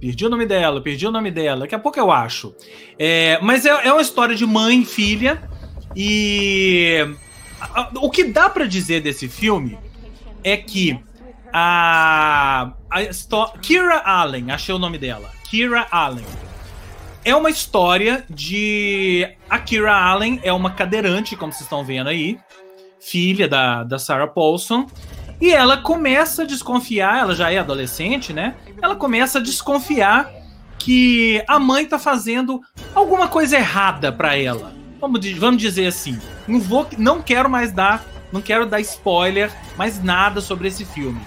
Perdi 0.00 0.26
o 0.26 0.30
nome 0.30 0.46
dela, 0.46 0.80
perdi 0.80 1.06
o 1.06 1.12
nome 1.12 1.30
dela. 1.30 1.60
Daqui 1.60 1.74
a 1.74 1.78
pouco 1.78 1.98
eu 1.98 2.10
acho. 2.10 2.54
É, 2.98 3.38
mas 3.42 3.64
é, 3.66 3.68
é 3.68 3.92
uma 3.92 4.02
história 4.02 4.34
de 4.34 4.46
mãe 4.46 4.80
e 4.80 4.84
filha. 4.86 5.48
E. 5.94 7.06
O 8.00 8.10
que 8.10 8.24
dá 8.24 8.48
para 8.48 8.66
dizer 8.66 9.00
desse 9.00 9.28
filme 9.28 9.78
é 10.44 10.56
que 10.56 10.98
a, 11.52 12.72
a 12.90 13.58
Kira 13.60 13.98
Allen, 13.98 14.50
achei 14.50 14.74
o 14.74 14.78
nome 14.78 14.98
dela, 14.98 15.30
Kira 15.48 15.86
Allen. 15.90 16.24
é 17.24 17.34
uma 17.34 17.50
história 17.50 18.24
de 18.28 19.28
Akira 19.48 19.94
Allen, 19.94 20.40
é 20.42 20.52
uma 20.52 20.70
cadeirante, 20.70 21.36
como 21.36 21.52
vocês 21.52 21.62
estão 21.62 21.84
vendo 21.84 22.08
aí, 22.08 22.38
filha 23.00 23.48
da, 23.48 23.84
da 23.84 23.98
Sarah 23.98 24.26
Paulson, 24.26 24.86
e 25.40 25.52
ela 25.52 25.76
começa 25.76 26.42
a 26.42 26.46
desconfiar, 26.46 27.18
ela 27.20 27.34
já 27.34 27.50
é 27.50 27.58
adolescente, 27.58 28.32
né? 28.32 28.54
Ela 28.80 28.94
começa 28.94 29.38
a 29.38 29.42
desconfiar 29.42 30.30
que 30.78 31.42
a 31.48 31.58
mãe 31.58 31.84
tá 31.84 31.98
fazendo 31.98 32.60
alguma 32.94 33.28
coisa 33.28 33.56
errada 33.56 34.12
para 34.12 34.36
ela. 34.36 34.72
Vamos, 35.00 35.28
vamos 35.32 35.60
dizer 35.60 35.86
assim. 35.86 36.18
Não 36.46 36.60
vou, 36.60 36.86
não 36.96 37.20
quero 37.20 37.50
mais 37.50 37.72
dar, 37.72 38.04
não 38.32 38.40
quero 38.40 38.66
dar 38.66 38.80
spoiler, 38.80 39.52
mais 39.76 40.02
nada 40.02 40.40
sobre 40.40 40.68
esse 40.68 40.84
filme. 40.84 41.20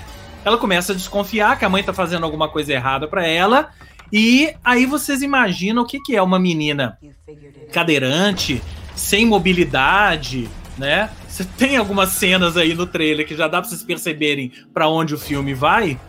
Ela 0.44 0.58
começa 0.58 0.92
a 0.92 0.96
desconfiar 0.96 1.58
que 1.58 1.66
a 1.66 1.70
mãe 1.70 1.84
tá 1.84 1.94
fazendo 1.94 2.24
alguma 2.24 2.50
coisa 2.50 2.74
errada 2.74 3.08
para 3.08 3.28
ela. 3.28 3.70
E 4.12 4.54
aí 4.64 4.86
vocês 4.86 5.22
imaginam 5.22 5.84
o 5.84 5.86
que, 5.86 6.00
que 6.00 6.16
é 6.16 6.22
uma 6.22 6.40
menina 6.40 6.98
cadeirante, 7.72 8.62
sem 8.96 9.26
mobilidade, 9.26 10.50
né? 10.78 11.10
Você 11.28 11.44
tem 11.44 11.78
algumas 11.78 12.10
cenas 12.10 12.56
aí 12.58 12.74
no 12.74 12.86
trailer 12.86 13.28
que 13.28 13.36
já 13.36 13.48
dá 13.48 13.60
para 13.60 13.70
vocês 13.70 13.84
perceberem 13.84 14.52
para 14.74 14.88
onde 14.88 15.14
o 15.14 15.18
filme 15.18 15.54
vai. 15.54 16.00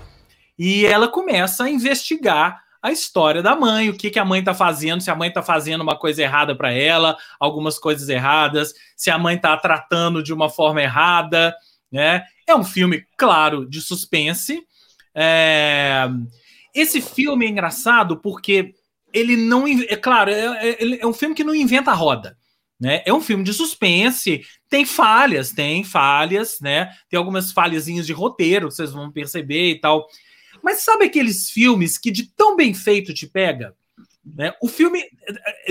E 0.59 0.87
ela 0.87 1.09
começa 1.09 1.65
a 1.65 1.71
investigar 1.71 2.63
a 2.87 2.93
história 2.93 3.43
da 3.43 3.57
mãe, 3.57 3.91
o 3.91 3.97
que, 3.97 4.11
que 4.11 4.19
a 4.19 4.25
mãe 4.25 4.45
tá 4.45 4.55
fazendo, 4.55 5.01
se 5.01 5.11
a 5.11 5.15
mãe 5.17 5.29
tá 5.29 5.43
fazendo 5.43 5.81
uma 5.81 5.99
coisa 5.99 6.23
errada 6.23 6.55
para 6.55 6.73
ela, 6.73 7.17
algumas 7.41 7.81
coisas 7.81 8.09
erradas, 8.09 8.73
se 8.97 9.11
a 9.11 9.19
mãe 9.19 9.37
tá 9.37 9.57
tratando 9.57 10.23
de 10.23 10.33
uma 10.33 10.49
forma 10.49 10.81
errada, 10.81 11.53
né? 11.91 12.23
É 12.47 12.55
um 12.55 12.63
filme, 12.63 13.05
claro, 13.17 13.69
de 13.69 13.81
suspense. 13.81 14.63
É... 15.13 16.07
Esse 16.73 17.01
filme 17.01 17.45
é 17.45 17.49
engraçado 17.49 18.19
porque 18.19 18.73
ele 19.13 19.37
não. 19.37 19.67
É 19.67 19.97
claro, 19.97 20.31
é, 20.31 20.71
é, 20.71 21.01
é 21.01 21.07
um 21.07 21.13
filme 21.13 21.35
que 21.35 21.43
não 21.43 21.57
inventa 21.57 21.91
a 21.91 21.95
roda. 21.95 22.39
Né? 22.79 23.03
É 23.05 23.13
um 23.13 23.23
filme 23.23 23.43
de 23.43 23.53
suspense, 23.53 24.43
tem 24.69 24.85
falhas, 24.85 25.51
tem 25.51 25.83
falhas, 25.83 26.61
né? 26.61 26.93
Tem 27.09 27.19
algumas 27.19 27.51
falhazinhas 27.51 28.07
de 28.07 28.13
roteiro, 28.13 28.71
vocês 28.71 28.93
vão 28.93 29.11
perceber 29.11 29.71
e 29.71 29.81
tal. 29.81 30.07
Mas 30.67 30.83
sabe 30.83 31.05
aqueles 31.05 31.49
filmes 31.49 31.97
que 31.97 32.11
de 32.11 32.25
tão 32.25 32.57
bem 32.57 32.75
feito 32.75 33.15
te 33.15 33.25
pega? 33.25 33.73
Né? 34.25 34.53
O 34.61 34.67
filme, 34.67 35.01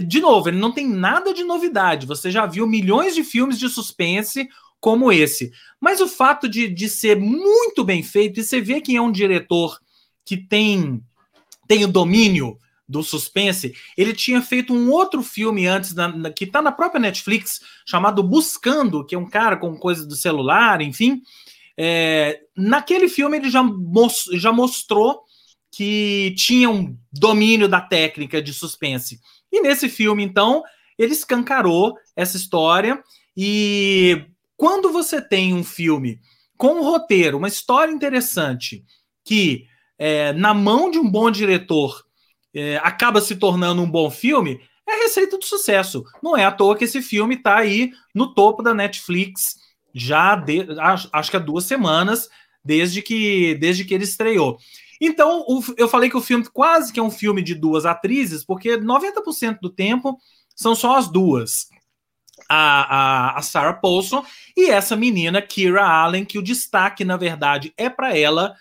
de 0.07 0.21
novo, 0.21 0.47
ele 0.47 0.57
não 0.57 0.71
tem 0.71 0.87
nada 0.87 1.33
de 1.33 1.43
novidade. 1.43 2.05
Você 2.05 2.31
já 2.31 2.45
viu 2.45 2.65
milhões 2.65 3.13
de 3.13 3.21
filmes 3.21 3.59
de 3.59 3.67
suspense 3.67 4.47
como 4.79 5.11
esse. 5.11 5.51
Mas 5.81 5.99
o 5.99 6.07
fato 6.07 6.47
de, 6.47 6.69
de 6.69 6.87
ser 6.87 7.19
muito 7.19 7.83
bem 7.83 8.03
feito, 8.03 8.39
e 8.39 8.43
você 8.45 8.61
vê 8.61 8.79
que 8.79 8.95
é 8.95 9.01
um 9.01 9.11
diretor 9.11 9.77
que 10.23 10.37
tem, 10.37 11.03
tem 11.67 11.83
o 11.83 11.89
domínio 11.89 12.57
do 12.87 13.03
suspense, 13.03 13.75
ele 13.97 14.13
tinha 14.13 14.41
feito 14.41 14.73
um 14.73 14.89
outro 14.89 15.21
filme 15.21 15.67
antes, 15.67 15.93
na, 15.93 16.07
na, 16.07 16.29
que 16.29 16.45
está 16.45 16.61
na 16.61 16.71
própria 16.71 17.01
Netflix, 17.01 17.59
chamado 17.85 18.23
Buscando, 18.23 19.05
que 19.05 19.13
é 19.13 19.19
um 19.19 19.29
cara 19.29 19.57
com 19.57 19.77
coisa 19.77 20.07
do 20.07 20.15
celular, 20.15 20.81
enfim. 20.81 21.21
É, 21.77 22.41
naquele 22.55 23.09
filme 23.09 23.37
ele 23.37 23.49
já, 23.49 23.61
mos, 23.61 24.25
já 24.33 24.51
mostrou 24.51 25.23
que 25.71 26.33
tinha 26.37 26.69
um 26.69 26.97
domínio 27.11 27.67
da 27.67 27.81
técnica 27.81 28.41
de 28.41 28.53
suspense. 28.53 29.19
E 29.51 29.61
nesse 29.61 29.89
filme, 29.89 30.23
então, 30.23 30.63
ele 30.97 31.11
escancarou 31.11 31.97
essa 32.15 32.37
história. 32.37 33.03
E 33.35 34.25
quando 34.55 34.91
você 34.91 35.21
tem 35.21 35.53
um 35.53 35.63
filme 35.63 36.19
com 36.57 36.75
um 36.75 36.83
roteiro, 36.83 37.37
uma 37.37 37.49
história 37.49 37.91
interessante, 37.91 38.85
que 39.23 39.65
é, 39.97 40.31
na 40.33 40.53
mão 40.53 40.89
de 40.89 40.97
um 40.97 41.09
bom 41.09 41.29
diretor 41.29 42.05
é, 42.53 42.77
acaba 42.77 43.19
se 43.19 43.35
tornando 43.35 43.81
um 43.81 43.89
bom 43.89 44.09
filme, 44.09 44.61
é 44.87 45.03
receita 45.03 45.37
de 45.37 45.45
sucesso. 45.45 46.03
Não 46.23 46.37
é 46.37 46.45
à 46.45 46.51
toa 46.51 46.77
que 46.77 46.85
esse 46.85 47.01
filme 47.01 47.35
está 47.35 47.57
aí 47.57 47.91
no 48.13 48.33
topo 48.33 48.63
da 48.63 48.73
Netflix 48.73 49.57
já 49.95 50.35
de, 50.35 50.67
acho, 50.79 51.09
acho, 51.11 51.31
que 51.31 51.37
há 51.37 51.39
duas 51.39 51.63
semanas 51.63 52.29
desde 52.63 53.01
que 53.01 53.55
desde 53.55 53.85
que 53.85 53.93
ele 53.93 54.03
estreou. 54.03 54.57
Então, 54.99 55.45
o, 55.47 55.63
eu 55.77 55.87
falei 55.87 56.09
que 56.09 56.17
o 56.17 56.21
filme 56.21 56.45
quase 56.51 56.91
que 56.91 56.99
é 56.99 57.03
um 57.03 57.11
filme 57.11 57.41
de 57.41 57.55
duas 57.55 57.85
atrizes, 57.85 58.43
porque 58.43 58.77
90% 58.77 59.59
do 59.61 59.69
tempo 59.69 60.17
são 60.55 60.75
só 60.75 60.97
as 60.97 61.07
duas. 61.07 61.67
A, 62.49 63.35
a, 63.35 63.37
a 63.39 63.41
Sarah 63.41 63.73
Paulson 63.73 64.23
e 64.55 64.69
essa 64.69 64.95
menina, 64.95 65.41
Kira 65.41 65.83
Allen, 65.83 66.25
que 66.25 66.37
o 66.37 66.43
destaque, 66.43 67.03
na 67.03 67.17
verdade, 67.17 67.73
é 67.77 67.89
para 67.89 68.15
ela. 68.15 68.53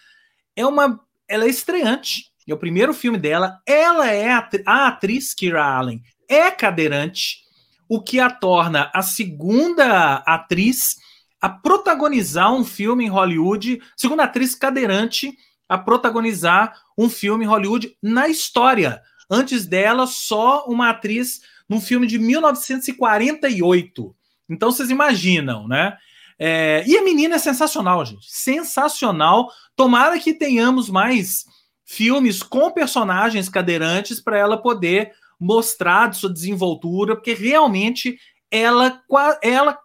É 0.57 0.65
uma. 0.65 1.01
Ela 1.29 1.45
é 1.45 1.49
estreante 1.49 2.33
é 2.53 2.55
o 2.55 2.59
primeiro 2.59 2.93
filme 2.93 3.19
dela. 3.19 3.61
Ela 3.67 4.11
é 4.11 4.31
a, 4.31 4.49
a 4.67 4.89
atriz 4.89 5.35
Kira 5.35 5.65
Allen, 5.65 6.03
é 6.29 6.51
cadeirante, 6.51 7.43
o 7.89 8.03
que 8.03 8.21
a 8.21 8.31
torna 8.31 8.91
a 8.95 9.03
segunda 9.03 10.17
atriz 10.27 10.97
a 11.45 11.49
protagonizar 11.51 12.51
um 12.55 12.65
filme 12.65 13.05
em 13.05 13.09
Hollywood, 13.09 13.83
segunda 13.95 14.25
atriz 14.25 14.55
cadeirante 14.55 15.37
a 15.69 15.77
protagonizar 15.77 16.75
um 16.97 17.11
filme 17.11 17.45
em 17.45 17.47
Hollywood 17.47 17.95
na 18.03 18.29
história. 18.29 19.03
Antes 19.31 19.67
dela, 19.67 20.07
só 20.07 20.65
uma 20.65 20.89
atriz 20.89 21.43
num 21.69 21.83
filme 21.83 22.07
de 22.07 22.19
1948. 22.19 24.17
Então 24.49 24.73
vocês 24.73 24.89
imaginam, 24.89 25.69
né? 25.69 25.99
É, 26.39 26.83
e 26.87 26.97
a 26.97 27.05
menina 27.05 27.35
é 27.35 27.39
sensacional, 27.39 28.03
gente. 28.07 28.25
Sensacional. 28.27 29.51
Tomara 29.77 30.19
que 30.19 30.33
tenhamos 30.33 30.89
mais 30.89 31.45
filmes 31.85 32.43
com 32.43 32.71
personagens 32.71 33.51
cadeirantes 33.51 34.19
para 34.19 34.39
ela 34.39 34.57
poder 34.57 35.13
mostrar 35.39 36.09
de 36.09 36.17
sua 36.17 36.33
desenvoltura, 36.33 37.15
porque 37.15 37.35
realmente 37.35 38.19
ela, 38.51 39.03
ela 39.43 39.79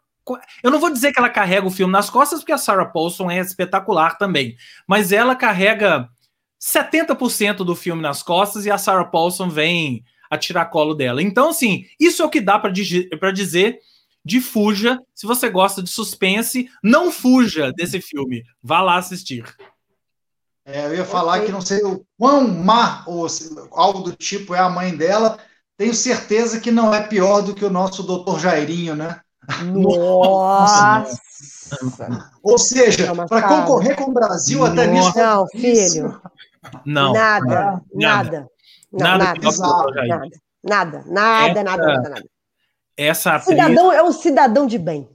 eu 0.63 0.71
não 0.71 0.79
vou 0.79 0.91
dizer 0.91 1.11
que 1.11 1.19
ela 1.19 1.29
carrega 1.29 1.65
o 1.65 1.71
filme 1.71 1.91
nas 1.91 2.09
costas, 2.09 2.39
porque 2.39 2.51
a 2.51 2.57
Sarah 2.57 2.85
Paulson 2.85 3.29
é 3.29 3.39
espetacular 3.39 4.17
também, 4.17 4.55
mas 4.87 5.11
ela 5.11 5.35
carrega 5.35 6.09
70% 6.61 7.57
do 7.57 7.75
filme 7.75 8.01
nas 8.01 8.21
costas 8.21 8.65
e 8.65 8.71
a 8.71 8.77
Sarah 8.77 9.05
Paulson 9.05 9.49
vem 9.49 10.03
a 10.29 10.37
tirar 10.37 10.65
colo 10.65 10.93
dela. 10.93 11.21
Então, 11.23 11.49
assim, 11.49 11.85
isso 11.99 12.21
é 12.21 12.25
o 12.25 12.29
que 12.29 12.41
dá 12.41 12.59
para 12.59 12.71
dizer 12.71 13.79
de 14.23 14.39
Fuja. 14.41 14.99
Se 15.15 15.25
você 15.25 15.49
gosta 15.49 15.81
de 15.81 15.89
suspense, 15.89 16.69
não 16.83 17.11
fuja 17.11 17.71
desse 17.71 17.99
filme. 17.99 18.43
Vá 18.61 18.81
lá 18.81 18.97
assistir. 18.97 19.43
É, 20.65 20.85
eu 20.85 20.95
ia 20.95 21.05
falar 21.05 21.41
que 21.41 21.51
não 21.51 21.61
sei 21.61 21.83
o 21.83 22.05
quão 22.15 22.47
má 22.47 23.03
ou 23.07 23.25
algo 23.71 24.01
do 24.01 24.15
tipo 24.15 24.53
é 24.53 24.59
a 24.59 24.69
mãe 24.69 24.95
dela. 24.95 25.39
Tenho 25.75 25.95
certeza 25.95 26.59
que 26.59 26.69
não 26.69 26.93
é 26.93 27.07
pior 27.07 27.41
do 27.41 27.55
que 27.55 27.65
o 27.65 27.71
nosso 27.71 28.03
doutor 28.03 28.39
Jairinho, 28.39 28.95
né? 28.95 29.21
Nossa! 29.73 31.19
Ou 32.41 32.57
seja, 32.57 33.13
para 33.27 33.47
concorrer 33.47 33.95
com 33.95 34.09
o 34.09 34.13
Brasil 34.13 34.59
Nossa. 34.59 34.73
até 34.73 34.87
nisso. 34.87 35.17
Não, 35.17 35.47
filho. 35.47 36.21
Não. 36.85 37.13
Nada, 37.13 37.45
nada. 37.45 37.81
Nada. 37.93 38.47
Nada, 38.91 39.23
nada, 39.25 39.41
nada, 40.63 41.03
nada, 41.03 41.63
nada, 41.63 41.63
nada, 41.63 42.09
nada. 42.09 42.23
Essa 42.97 43.35
atriz... 43.35 43.57
cidadão 43.57 43.93
é 43.93 44.03
um 44.03 44.11
cidadão 44.11 44.67
de 44.67 44.77
bem. 44.77 45.07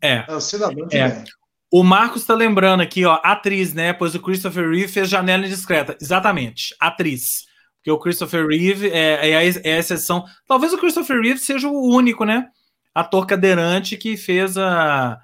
É. 0.00 0.24
É 0.26 0.34
o 0.34 0.40
cidadão 0.40 0.86
de 0.86 0.96
é. 0.96 1.08
bem. 1.08 1.24
O 1.72 1.82
Marcos 1.84 2.22
está 2.22 2.34
lembrando 2.34 2.80
aqui, 2.80 3.04
ó, 3.04 3.20
atriz, 3.22 3.74
né? 3.74 3.92
Pois 3.92 4.14
o 4.14 4.20
Christopher 4.20 4.68
Reeve 4.70 4.88
fez 4.88 5.08
Janela 5.08 5.46
Indiscreta. 5.46 5.96
Exatamente, 6.00 6.74
atriz. 6.80 7.44
Porque 7.76 7.90
o 7.90 7.98
Christopher 7.98 8.46
Reeve 8.46 8.90
é, 8.90 9.30
é, 9.30 9.36
a, 9.36 9.42
é, 9.42 9.74
a, 9.74 9.78
exceção. 9.78 10.24
Talvez 10.46 10.72
o 10.72 10.78
Christopher 10.78 11.20
Reeve 11.20 11.38
seja 11.38 11.68
o 11.68 11.94
único, 11.94 12.24
né? 12.24 12.46
Ator 12.94 13.26
cadeirante 13.26 13.96
que 13.96 14.16
fez 14.16 14.56
a. 14.56 15.18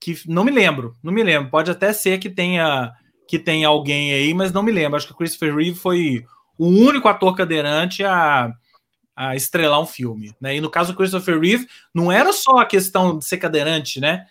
Que 0.00 0.16
não 0.26 0.44
me 0.44 0.50
lembro, 0.50 0.94
não 1.02 1.12
me 1.12 1.22
lembro. 1.22 1.50
Pode 1.50 1.70
até 1.70 1.92
ser 1.92 2.18
que 2.18 2.30
tenha 2.30 2.92
que 3.28 3.38
tenha 3.38 3.68
alguém 3.68 4.12
aí, 4.14 4.32
mas 4.32 4.52
não 4.52 4.62
me 4.62 4.72
lembro. 4.72 4.96
Acho 4.96 5.06
que 5.06 5.12
o 5.12 5.16
Christopher 5.16 5.54
Reeve 5.54 5.78
foi 5.78 6.24
o 6.56 6.66
único 6.66 7.08
ator 7.08 7.36
cadeirante 7.36 8.02
a, 8.02 8.50
a 9.14 9.36
estrelar 9.36 9.80
um 9.80 9.86
filme, 9.86 10.34
né? 10.40 10.56
E 10.56 10.60
no 10.60 10.70
caso 10.70 10.92
do 10.92 10.96
Christopher 10.96 11.38
Reeve, 11.38 11.68
não 11.94 12.10
era 12.10 12.32
só 12.32 12.58
a 12.58 12.64
questão 12.64 13.18
de 13.18 13.24
ser 13.26 13.36
cadeirante, 13.36 14.00
né? 14.00 14.26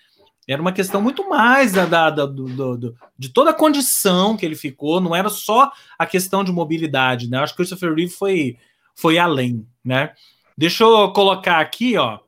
Era 0.47 0.61
uma 0.61 0.71
questão 0.71 1.01
muito 1.01 1.29
mais 1.29 1.73
da, 1.73 1.85
da, 1.85 2.09
da 2.09 2.25
do, 2.25 2.45
do, 2.45 2.77
do, 2.77 2.95
de 3.19 3.29
toda 3.29 3.51
a 3.51 3.53
condição 3.53 4.35
que 4.35 4.45
ele 4.45 4.55
ficou, 4.55 4.99
não 5.01 5.13
era 5.13 5.29
só 5.29 5.69
a 5.99 6.05
questão 6.05 6.43
de 6.43 6.51
mobilidade, 6.51 7.29
né? 7.29 7.37
Acho 7.37 7.53
que 7.53 7.61
o 7.61 7.65
Christopher 7.65 7.93
Reeve 7.93 8.11
foi, 8.11 8.57
foi 8.95 9.19
além, 9.19 9.67
né? 9.83 10.13
Deixa 10.57 10.83
eu 10.83 11.11
colocar 11.11 11.59
aqui, 11.59 11.97
ó. 11.97 12.19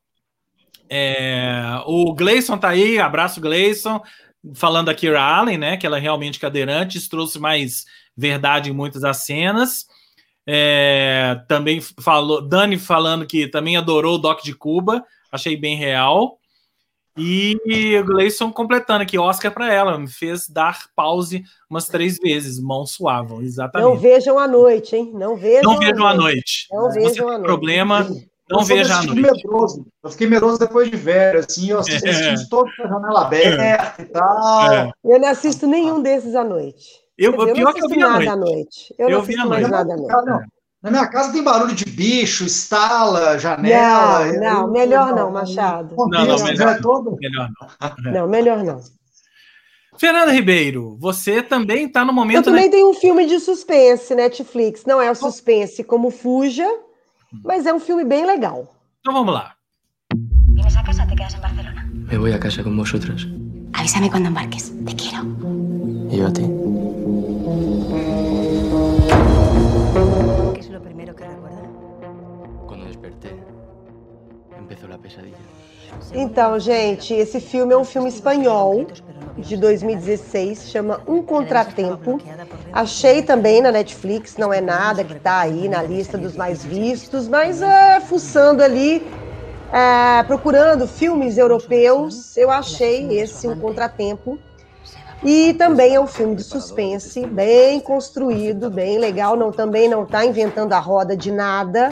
É, 0.89 1.81
o 1.85 2.13
Gleison 2.13 2.57
tá 2.57 2.69
aí, 2.69 2.97
abraço 2.97 3.39
Gleison, 3.39 4.01
falando 4.55 4.87
da 4.87 4.95
Kira 4.95 5.21
Allen, 5.21 5.57
né? 5.57 5.77
Que 5.77 5.85
ela 5.85 5.97
é 5.97 6.01
realmente 6.01 6.39
cadeirante, 6.39 6.97
isso 6.97 7.09
trouxe 7.09 7.39
mais 7.39 7.85
verdade 8.17 8.69
em 8.69 8.73
muitas 8.73 9.01
das 9.01 9.23
cenas. 9.23 9.85
É, 10.47 11.39
também 11.47 11.79
falou, 11.79 12.41
Dani 12.41 12.77
falando 12.79 13.27
que 13.27 13.47
também 13.47 13.77
adorou 13.77 14.15
o 14.15 14.17
Doc 14.17 14.41
de 14.41 14.53
Cuba, 14.55 15.05
achei 15.31 15.55
bem 15.55 15.75
real. 15.75 16.39
E 17.21 17.97
o 17.99 18.05
Gleison 18.05 18.49
completando 18.49 19.03
aqui, 19.03 19.17
Oscar 19.17 19.51
para 19.51 19.73
ela, 19.73 19.97
me 19.97 20.07
fez 20.07 20.47
dar 20.47 20.85
pause 20.95 21.43
umas 21.69 21.87
três 21.87 22.17
vezes, 22.17 22.59
mãos 22.59 22.91
suavam, 22.91 23.41
exatamente. 23.41 23.89
Não 23.89 23.97
vejam 23.97 24.39
à 24.39 24.47
noite, 24.47 24.95
hein? 24.95 25.11
Não 25.13 25.35
vejam, 25.35 25.73
não 25.73 25.79
vejam 25.79 26.07
à 26.07 26.13
noite. 26.13 26.67
Não 26.71 26.89
Se 26.89 26.99
vejam 26.99 27.27
à 27.27 27.33
noite. 27.33 27.43
problema, 27.45 28.07
não 28.49 28.63
veja 28.63 28.95
à 28.95 29.03
noite. 29.03 29.21
Medroso. 29.21 29.85
Eu 30.03 30.09
fiquei 30.09 30.27
medroso 30.27 30.59
depois 30.59 30.89
de 30.89 30.97
velho, 30.97 31.39
assim, 31.39 31.69
eu 31.69 31.79
assisti 31.79 32.09
é. 32.09 32.35
todos 32.49 32.75
com 32.75 32.83
a 32.83 32.87
janela 32.87 33.21
aberta 33.25 34.01
e 34.01 34.05
tal. 34.05 34.73
É. 34.73 34.91
Eu 35.03 35.19
não 35.19 35.27
assisto 35.29 35.67
nenhum 35.67 36.01
desses 36.01 36.35
à 36.35 36.43
noite. 36.43 36.85
Eu, 37.17 37.33
dizer, 37.33 37.53
pior 37.53 37.69
eu 37.69 37.73
que 37.73 37.83
eu 37.83 37.89
vi 37.89 38.01
à 38.01 38.09
noite. 38.09 38.35
noite. 38.35 38.95
Eu, 38.97 39.09
eu 39.09 39.15
não 39.15 39.21
assisto 39.21 39.47
mais 39.47 39.69
nada 39.69 39.93
à 39.93 39.97
noite. 39.97 40.25
Não. 40.25 40.41
Na 40.81 40.89
minha 40.89 41.07
casa 41.07 41.33
tem 41.33 41.43
barulho 41.43 41.75
de 41.75 41.83
bicho, 41.83 42.45
estala, 42.45 43.37
janela. 43.37 44.31
Não, 44.31 44.39
não, 44.39 44.61
eu, 44.61 44.67
melhor 44.71 45.13
não, 45.13 45.29
Machado. 45.29 45.93
Não, 45.93 46.07
não, 46.07 46.25
não 46.25 46.43
melhor, 46.45 46.69
é 46.69 46.81
todo... 46.81 47.17
melhor 47.19 47.49
não. 47.59 48.11
Não, 48.13 48.27
melhor 48.27 48.63
não. 48.63 48.79
Fernanda 49.97 50.31
Ribeiro, 50.31 50.95
você 50.97 51.43
também 51.43 51.87
está 51.87 52.05
no 52.05 52.13
momento. 52.13 52.37
Eu 52.37 52.43
também 52.43 52.65
né? 52.65 52.71
tenho 52.71 52.89
um 52.89 52.93
filme 52.93 53.25
de 53.25 53.37
suspense, 53.41 54.15
Netflix. 54.15 54.85
Não 54.85 55.01
é 55.01 55.11
o 55.11 55.15
suspense 55.15 55.83
como 55.83 56.09
Fuja, 56.09 56.65
mas 57.31 57.65
é 57.65 57.73
um 57.73 57.79
filme 57.79 58.03
bem 58.03 58.25
legal. 58.25 58.67
Então 59.01 59.13
vamos 59.13 59.33
lá. 59.33 59.55
¿Vienes 60.53 60.75
a 60.75 60.83
casa 60.83 61.05
te 61.07 61.15
quedas 61.15 61.33
en 61.35 61.41
Barcelona? 61.41 61.89
Me 61.91 62.17
voy 62.17 62.33
a 62.33 62.39
casa 62.39 62.63
con 62.63 62.75
vosotras. 62.75 63.27
Avísame 63.73 64.09
cuando 64.09 64.29
embarques. 64.29 64.73
Te 64.85 64.95
quiero. 64.95 65.23
¿Y 66.11 66.17
yo 66.17 66.27
a 66.27 66.33
ti? 66.33 66.43
¿Qué 70.53 70.59
es 70.59 70.69
lo 70.69 70.81
primero 70.81 71.15
que 71.15 71.25
recuerda? 71.25 71.61
Cuando 72.67 72.85
desperté, 72.85 73.35
empezó 74.57 74.87
la 74.87 74.97
pesadilla. 74.97 75.37
Então, 76.13 76.59
gente, 76.59 77.13
esse 77.13 77.39
filme 77.39 77.73
é 77.73 77.77
um 77.77 77.83
filme 77.83 78.09
espanhol 78.09 78.85
de 79.39 79.57
2016, 79.57 80.69
chama 80.69 81.01
Um 81.07 81.21
Contratempo. 81.21 82.19
Achei 82.71 83.21
também 83.21 83.61
na 83.61 83.71
Netflix, 83.71 84.37
não 84.37 84.53
é 84.53 84.61
nada 84.61 85.03
que 85.03 85.13
está 85.13 85.39
aí 85.39 85.67
na 85.67 85.81
lista 85.81 86.17
dos 86.17 86.35
mais 86.35 86.63
vistos, 86.63 87.27
mas 87.27 87.61
é, 87.61 87.99
fuçando 88.01 88.63
ali, 88.63 89.05
é, 89.71 90.23
procurando 90.23 90.87
filmes 90.87 91.37
europeus, 91.37 92.35
eu 92.37 92.51
achei 92.51 93.19
esse 93.19 93.47
Um 93.47 93.59
Contratempo. 93.59 94.37
E 95.23 95.53
também 95.55 95.95
é 95.95 95.99
um 95.99 96.07
filme 96.07 96.33
de 96.33 96.43
suspense, 96.43 97.25
bem 97.25 97.79
construído, 97.81 98.69
bem 98.69 98.97
legal. 98.97 99.35
Não, 99.35 99.51
também 99.51 99.89
não 99.89 100.03
está 100.03 100.25
inventando 100.25 100.71
a 100.71 100.79
roda 100.79 101.15
de 101.15 101.29
nada. 101.29 101.91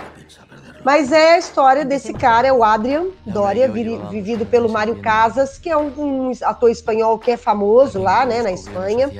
Mas 0.87 1.11
é 1.11 1.33
a 1.33 1.37
história 1.37 1.83
desse 1.83 2.13
cara, 2.13 2.47
é 2.47 2.53
o 2.53 2.63
Adrian 2.63 3.07
Doria, 3.25 3.67
vivido 3.67 4.45
pelo 4.45 4.69
Mário 4.69 5.01
Casas, 5.01 5.57
que 5.57 5.69
é 5.69 5.75
um, 5.75 5.91
um, 6.29 6.31
ator 6.41 6.71
espanhol 6.71 7.19
que 7.19 7.29
é 7.29 7.35
famoso 7.35 8.01
lá, 8.01 8.25
né, 8.25 8.41
na 8.41 8.53
Espanha. 8.53 9.11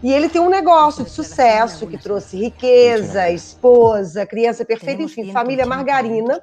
E 0.00 0.12
ele 0.12 0.28
tem 0.28 0.40
um 0.40 0.48
negócio 0.48 1.02
de 1.02 1.10
sucesso 1.10 1.88
que 1.88 1.98
trouxe 1.98 2.36
riqueza, 2.36 3.28
esposa, 3.30 4.24
criança 4.24 4.64
perfeita, 4.64 5.02
enfim, 5.02 5.32
família 5.32 5.66
margarina. 5.66 6.40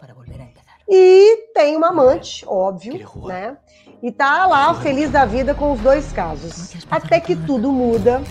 E 0.89 1.48
tem 1.54 1.78
uma 1.78 1.88
amante, 1.88 2.43
óbvio, 2.45 3.00
né? 3.28 3.56
E 4.04 4.12
tá 4.12 4.45
lá 4.45 4.74
feliz 4.74 5.10
da 5.10 5.24
vida 5.24 5.56
com 5.56 5.72
os 5.72 5.80
dois 5.80 6.12
casos. 6.12 6.74
Até 6.91 7.22
que 7.22 7.34
tudo 7.34 7.72
muda. 7.72 8.22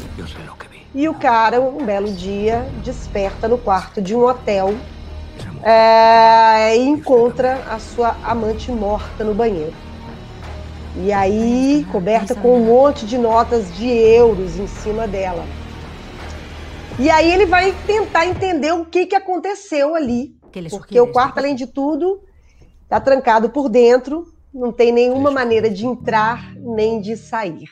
E 0.95 1.09
o 1.09 1.14
cara, 1.14 1.59
um 1.59 1.87
belo 1.87 2.12
dia, 2.12 2.69
desperta 2.85 3.49
no 3.49 3.57
quarto 3.57 4.03
de 4.03 4.14
um 4.14 4.27
hotel 4.27 4.75
é, 5.62 6.77
e 6.77 6.87
encontra 6.87 7.55
a 7.68 7.79
sua 7.79 8.16
amante 8.25 8.71
morta 8.71 9.25
no 9.25 9.35
banheiro. 9.35 9.75
E 10.97 11.12
aí, 11.12 11.87
coberta 11.92 12.35
com 12.35 12.57
um 12.57 12.64
monte 12.64 13.07
de 13.07 13.16
notas 13.16 13.73
de 13.77 13.88
euros 13.88 14.59
em 14.59 14.66
cima 14.66 15.07
dela. 15.07 15.44
E 16.99 17.09
aí 17.09 17.33
ele 17.33 17.47
vai 17.47 17.73
tentar 17.87 18.27
entender 18.27 18.73
o 18.73 18.85
que, 18.85 19.07
que 19.07 19.14
aconteceu 19.14 19.94
ali. 19.94 20.37
Porque 20.71 21.01
o 21.01 21.12
quarto, 21.12 21.38
além 21.38 21.55
de 21.55 21.66
tudo, 21.66 22.21
está 22.83 23.01
trancado 23.01 23.51
por 23.51 23.68
dentro, 23.68 24.27
não 24.53 24.73
tem 24.73 24.90
nenhuma 24.90 25.31
maneira 25.31 25.71
de 25.71 25.87
entrar 25.87 26.53
nem 26.57 27.01
de 27.01 27.16
sair. 27.16 27.68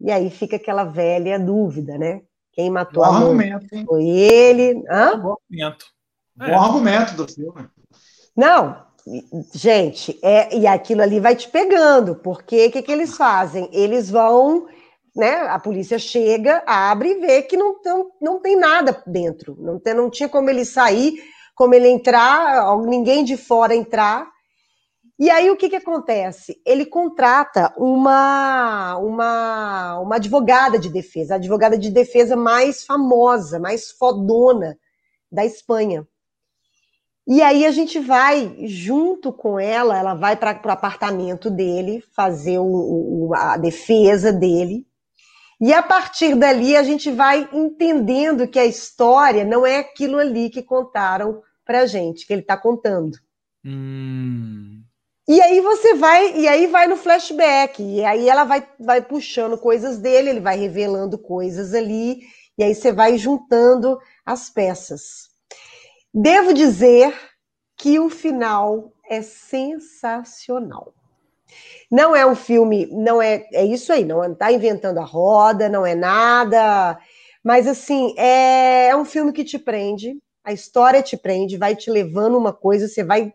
E 0.00 0.10
aí 0.10 0.30
fica 0.30 0.56
aquela 0.56 0.84
velha 0.84 1.38
dúvida, 1.38 1.98
né? 1.98 2.20
Quem 2.52 2.70
matou 2.70 3.04
Bom 3.04 3.40
a 3.40 3.44
hein? 3.44 3.84
Foi 3.86 4.04
ele. 4.04 4.84
Hã? 4.88 5.18
Bom 5.18 5.36
argumento. 6.38 6.58
Bom 6.58 6.64
argumento 6.64 7.14
do 7.14 7.28
filme. 7.28 7.68
Não, 8.36 8.84
gente, 9.54 10.18
é, 10.22 10.56
e 10.56 10.66
aquilo 10.66 11.02
ali 11.02 11.20
vai 11.20 11.36
te 11.36 11.48
pegando, 11.48 12.16
porque 12.16 12.66
o 12.66 12.70
que, 12.70 12.82
que 12.82 12.92
eles 12.92 13.16
fazem? 13.16 13.68
Eles 13.72 14.10
vão, 14.10 14.66
né? 15.14 15.42
A 15.48 15.58
polícia 15.58 15.98
chega, 15.98 16.62
abre 16.66 17.10
e 17.10 17.20
vê 17.20 17.42
que 17.42 17.56
não, 17.56 17.76
não, 17.84 18.10
não 18.20 18.40
tem 18.40 18.56
nada 18.56 19.02
dentro. 19.06 19.56
Não, 19.58 19.78
tem, 19.78 19.94
não 19.94 20.08
tinha 20.08 20.28
como 20.28 20.48
ele 20.48 20.64
sair, 20.64 21.14
como 21.54 21.74
ele 21.74 21.88
entrar, 21.88 22.76
ninguém 22.86 23.24
de 23.24 23.36
fora 23.36 23.74
entrar. 23.74 24.30
E 25.18 25.30
aí 25.30 25.50
o 25.50 25.56
que, 25.56 25.68
que 25.68 25.76
acontece? 25.76 26.60
Ele 26.66 26.86
contrata 26.86 27.72
uma, 27.76 28.96
uma, 28.96 29.98
uma 30.00 30.16
advogada 30.16 30.78
de 30.78 30.88
defesa, 30.88 31.34
a 31.34 31.36
advogada 31.36 31.76
de 31.76 31.90
defesa 31.90 32.34
mais 32.34 32.84
famosa, 32.84 33.60
mais 33.60 33.90
fodona 33.90 34.76
da 35.30 35.44
Espanha. 35.44 36.06
E 37.26 37.40
aí 37.40 37.64
a 37.64 37.70
gente 37.70 38.00
vai 38.00 38.66
junto 38.66 39.32
com 39.32 39.58
ela, 39.58 39.96
ela 39.96 40.14
vai 40.14 40.36
para 40.36 40.60
o 40.64 40.70
apartamento 40.70 41.50
dele 41.50 42.02
fazer 42.14 42.58
o, 42.58 42.64
o, 42.64 43.34
a 43.34 43.56
defesa 43.56 44.32
dele. 44.32 44.86
E 45.60 45.72
a 45.72 45.82
partir 45.82 46.34
dali 46.34 46.76
a 46.76 46.82
gente 46.82 47.10
vai 47.12 47.48
entendendo 47.52 48.48
que 48.48 48.58
a 48.58 48.66
história 48.66 49.44
não 49.44 49.64
é 49.64 49.78
aquilo 49.78 50.18
ali 50.18 50.50
que 50.50 50.62
contaram 50.62 51.40
para 51.64 51.86
gente, 51.86 52.26
que 52.26 52.32
ele 52.32 52.42
está 52.42 52.56
contando. 52.56 53.16
Hum. 53.64 54.82
E 55.28 55.40
aí 55.40 55.60
você 55.60 55.94
vai, 55.94 56.36
e 56.36 56.48
aí 56.48 56.66
vai 56.66 56.88
no 56.88 56.96
flashback, 56.96 57.80
e 57.80 58.04
aí 58.04 58.28
ela 58.28 58.42
vai, 58.42 58.68
vai 58.80 59.00
puxando 59.00 59.56
coisas 59.56 59.98
dele, 59.98 60.30
ele 60.30 60.40
vai 60.40 60.58
revelando 60.58 61.16
coisas 61.16 61.72
ali, 61.72 62.22
e 62.58 62.64
aí 62.64 62.74
você 62.74 62.90
vai 62.90 63.16
juntando 63.16 63.98
as 64.26 64.50
peças. 64.50 65.31
Devo 66.14 66.52
dizer 66.52 67.14
que 67.74 67.98
o 67.98 68.10
final 68.10 68.92
é 69.08 69.22
sensacional. 69.22 70.92
Não 71.90 72.14
é 72.14 72.26
um 72.26 72.34
filme, 72.34 72.86
não 72.92 73.20
é, 73.20 73.46
é 73.52 73.64
isso 73.64 73.90
aí, 73.90 74.04
não 74.04 74.22
está 74.30 74.52
inventando 74.52 74.98
a 74.98 75.04
roda, 75.04 75.70
não 75.70 75.86
é 75.86 75.94
nada, 75.94 76.98
mas 77.42 77.66
assim, 77.66 78.14
é, 78.18 78.88
é 78.88 78.96
um 78.96 79.06
filme 79.06 79.32
que 79.32 79.42
te 79.42 79.58
prende, 79.58 80.18
a 80.44 80.52
história 80.52 81.02
te 81.02 81.16
prende, 81.16 81.56
vai 81.56 81.74
te 81.74 81.90
levando 81.90 82.36
uma 82.36 82.52
coisa, 82.52 82.88
você 82.88 83.02
vai 83.02 83.32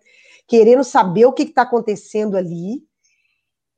querendo 0.48 0.84
saber 0.84 1.26
o 1.26 1.34
que 1.34 1.44
está 1.44 1.64
acontecendo 1.64 2.38
ali, 2.38 2.84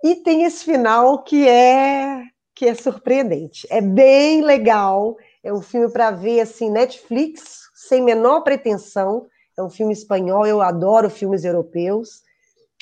e 0.03 0.15
tem 0.15 0.43
esse 0.43 0.65
final 0.65 1.23
que 1.23 1.47
é 1.47 2.21
que 2.53 2.65
é 2.65 2.75
surpreendente, 2.75 3.65
é 3.69 3.79
bem 3.79 4.41
legal, 4.41 5.15
é 5.41 5.53
um 5.53 5.61
filme 5.61 5.89
para 5.89 6.11
ver 6.11 6.41
assim 6.41 6.69
Netflix 6.69 7.68
sem 7.89 8.03
menor 8.03 8.41
pretensão. 8.41 9.25
É 9.57 9.63
um 9.63 9.69
filme 9.69 9.91
espanhol, 9.91 10.45
eu 10.45 10.61
adoro 10.61 11.09
filmes 11.09 11.43
europeus 11.43 12.21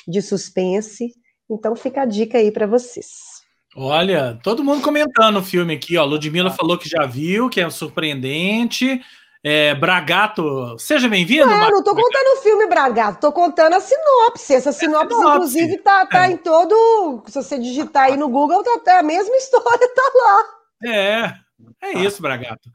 de 0.06 0.20
suspense. 0.20 1.12
Então 1.50 1.74
fica 1.74 2.02
a 2.02 2.04
dica 2.04 2.36
aí 2.38 2.52
para 2.52 2.66
vocês. 2.66 3.38
Olha, 3.74 4.38
todo 4.42 4.62
mundo 4.62 4.82
comentando 4.82 5.38
o 5.38 5.42
filme 5.42 5.74
aqui, 5.74 5.96
ó. 5.96 6.04
Ludmilla 6.04 6.50
falou 6.50 6.78
que 6.78 6.88
já 6.88 7.06
viu, 7.06 7.48
que 7.48 7.60
é 7.60 7.70
surpreendente. 7.70 9.00
É, 9.42 9.74
Bragato, 9.74 10.76
seja 10.78 11.08
bem-vindo. 11.08 11.46
Não, 11.46 11.64
eu 11.64 11.70
não 11.70 11.82
tô 11.82 11.94
contando 11.94 12.38
o 12.38 12.42
filme 12.42 12.66
Bragato, 12.66 13.20
tô 13.20 13.32
contando 13.32 13.74
a 13.74 13.80
sinopse. 13.80 14.54
Essa 14.54 14.72
sinopse, 14.72 15.14
é 15.14 15.16
sinopse. 15.16 15.36
inclusive, 15.36 15.78
tá, 15.78 16.06
tá 16.06 16.26
é. 16.26 16.32
em 16.32 16.36
todo. 16.36 17.22
Se 17.28 17.42
você 17.42 17.58
digitar 17.58 18.04
aí 18.04 18.16
no 18.16 18.28
Google, 18.28 18.62
tá, 18.62 18.78
tá, 18.84 18.98
a 18.98 19.02
mesma 19.02 19.36
história 19.36 19.88
tá 19.94 20.12
lá. 20.14 20.44
É, 20.84 21.34
é 21.82 21.98
isso, 22.00 22.20
Bragato. 22.20 22.68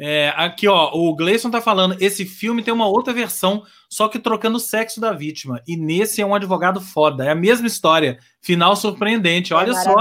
É, 0.00 0.32
aqui, 0.36 0.68
ó, 0.68 0.92
o 0.94 1.12
Gleison 1.16 1.50
tá 1.50 1.60
falando, 1.60 1.96
esse 2.00 2.24
filme 2.24 2.62
tem 2.62 2.72
uma 2.72 2.86
outra 2.86 3.12
versão, 3.12 3.64
só 3.90 4.06
que 4.06 4.20
trocando 4.20 4.56
o 4.56 4.60
sexo 4.60 5.00
da 5.00 5.12
vítima. 5.12 5.60
E 5.66 5.76
nesse 5.76 6.22
é 6.22 6.26
um 6.26 6.34
advogado 6.34 6.80
foda. 6.80 7.24
É 7.24 7.30
a 7.30 7.34
mesma 7.34 7.66
história. 7.66 8.18
Final 8.40 8.76
surpreendente. 8.76 9.52
Olha 9.52 9.72
é 9.72 9.74
só. 9.74 9.96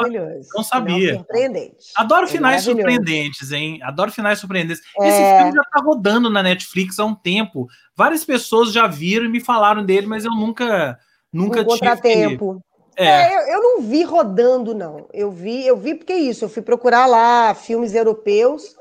Não 0.56 0.64
sabia. 0.64 1.16
surpreendente. 1.16 1.78
Adoro 1.96 2.26
é 2.26 2.28
finais 2.28 2.64
surpreendentes, 2.64 3.52
hein? 3.52 3.80
Adoro 3.82 4.12
finais 4.12 4.40
surpreendentes. 4.40 4.84
É... 5.00 5.08
Esse 5.08 5.38
filme 5.38 5.52
já 5.54 5.64
tá 5.64 5.82
rodando 5.82 6.30
na 6.30 6.44
Netflix 6.44 7.00
há 7.00 7.06
um 7.06 7.16
tempo. 7.16 7.68
Várias 7.96 8.24
pessoas 8.24 8.72
já 8.72 8.86
viram 8.86 9.26
e 9.26 9.30
me 9.30 9.40
falaram 9.40 9.84
dele, 9.84 10.06
mas 10.06 10.26
eu 10.26 10.32
nunca, 10.32 11.00
nunca 11.34 11.62
um 11.62 11.66
contratempo. 11.66 12.62
É. 12.96 13.06
é 13.06 13.36
eu, 13.36 13.54
eu, 13.54 13.62
não 13.62 13.82
vi 13.82 14.04
rodando, 14.04 14.76
não. 14.76 15.08
Eu 15.14 15.32
vi, 15.32 15.66
eu 15.66 15.78
vi 15.78 15.96
porque 15.96 16.14
é 16.14 16.20
isso. 16.20 16.46
Eu 16.46 16.50
fui 16.50 16.62
procurar 16.62 17.06
lá 17.08 17.56
filmes 17.56 17.96
europeus 17.96 18.76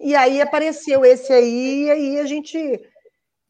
e 0.00 0.14
aí 0.16 0.40
apareceu 0.40 1.04
esse 1.04 1.32
aí, 1.32 1.84
e 1.84 1.90
aí 1.90 2.18
a 2.20 2.24
gente. 2.26 2.58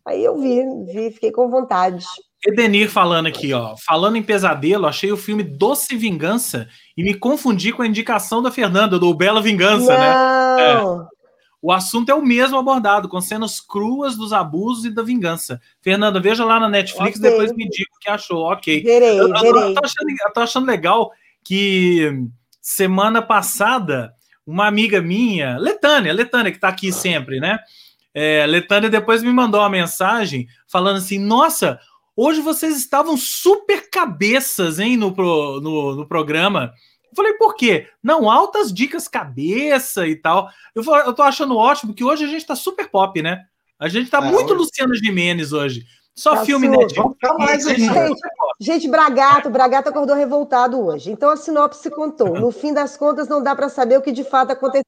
Aí 0.07 0.25
eu 0.25 0.37
vi, 0.39 0.63
vi, 0.93 1.11
fiquei 1.13 1.31
com 1.31 1.49
vontade. 1.51 2.05
Edenir 2.47 2.89
falando 2.91 3.27
aqui, 3.27 3.53
ó. 3.53 3.75
Falando 3.87 4.17
em 4.17 4.23
pesadelo, 4.23 4.87
achei 4.87 5.13
o 5.13 5.17
filme 5.17 5.43
Doce 5.43 5.95
Vingança 5.95 6.67
e 6.97 7.03
me 7.05 7.13
confundi 7.15 7.71
com 7.73 7.83
a 7.83 7.87
indicação 7.87 8.43
da 8.43 8.51
Fernanda, 8.51 8.99
do 8.99 9.13
Bela 9.15 9.43
Vingança, 9.43 9.97
né? 9.97 10.15
Não. 10.15 11.03
É. 11.03 11.07
O 11.63 11.71
assunto 11.71 12.09
é 12.09 12.15
o 12.15 12.23
mesmo 12.25 12.57
abordado, 12.57 13.07
com 13.11 13.21
cenas 13.21 13.61
cruas 13.61 14.17
dos 14.17 14.33
abusos 14.33 14.87
e 14.87 14.91
da 14.91 15.03
vingança. 15.03 15.61
Fernanda, 15.83 16.19
veja 16.19 16.43
lá 16.43 16.59
na 16.59 16.71
Netflix 16.71 17.19
Ok. 17.19 17.31
depois 17.31 17.53
me 17.55 17.69
diga 17.69 17.91
o 17.95 17.99
que 18.01 18.09
achou. 18.09 18.51
Ok. 18.51 18.83
Verei, 18.83 19.11
Eu, 19.21 19.29
eu- 19.29 19.35
eu 19.35 19.41
verei. 19.55 19.75
tô 19.75 19.85
achando, 19.85 20.11
eu 20.11 20.33
tô 20.33 20.41
achando 20.41 20.67
legal 20.67 21.11
que 21.45 22.25
semana 22.63 23.21
passada, 23.21 24.15
uma 24.47 24.67
amiga 24.67 25.01
minha, 25.01 25.57
Letânia, 25.59 26.13
Letânia, 26.13 26.51
que 26.53 26.59
tá 26.59 26.69
aqui 26.69 26.93
sempre, 26.93 27.41
né? 27.41 27.59
É, 28.15 28.45
Letânia 28.47 28.91
depois 28.91 29.23
me 29.23 29.33
mandou 29.33 29.61
uma 29.61 29.69
mensagem 29.71 30.49
falando 30.67 30.97
assim: 30.97 31.19
Nossa, 31.19 31.79
hoje 32.17 32.41
vocês 32.41 32.77
estavam 32.77 33.17
super 33.17 33.89
cabeças, 33.91 34.79
hein, 34.79 34.97
no, 34.97 35.13
pro- 35.13 35.61
no, 35.61 35.95
no 35.97 36.07
programa. 36.09 36.73
Eu 37.11 37.17
falei, 37.17 37.33
por 37.35 37.55
quê? 37.57 37.89
Não, 38.03 38.31
altas 38.31 38.73
dicas 38.73 39.09
cabeça 39.09 40.07
e 40.07 40.15
tal. 40.15 40.49
Eu, 40.75 40.83
falei, 40.85 41.07
eu 41.07 41.13
tô 41.13 41.23
achando 41.23 41.57
ótimo 41.57 41.93
que 41.95 42.05
hoje 42.05 42.25
a 42.25 42.29
gente 42.29 42.47
tá 42.47 42.55
super 42.55 42.89
pop, 42.89 43.21
né? 43.21 43.43
A 43.79 43.89
gente 43.89 44.09
tá 44.11 44.19
É, 44.19 44.31
muito 44.31 44.53
hoje- 44.53 44.63
Luciano 44.63 44.95
Gimenez 44.95 45.53
hoje. 45.53 45.85
Só 46.15 46.37
Tá 46.37 46.45
filme. 46.45 46.69
Netflix. 46.69 46.97
Vamos 46.97 47.15
ficar 47.15 47.35
mais 47.35 47.67
ainda. 47.67 48.09
Gente, 48.61 48.87
Bragato, 48.89 49.49
Bragato 49.49 49.89
acordou 49.89 50.15
revoltado 50.15 50.79
hoje. 50.85 51.11
Então 51.11 51.31
a 51.31 51.37
sinopse 51.37 51.89
contou. 51.91 52.39
No 52.39 52.51
fim 52.51 52.75
das 52.75 52.95
contas, 52.97 53.27
não 53.27 53.43
dá 53.43 53.57
para 53.57 53.71
saber 53.71 53.99
o 53.99 54.03
que 54.03 54.13
de 54.13 54.23
fato 54.23 54.51
aconteceu. 54.53 54.85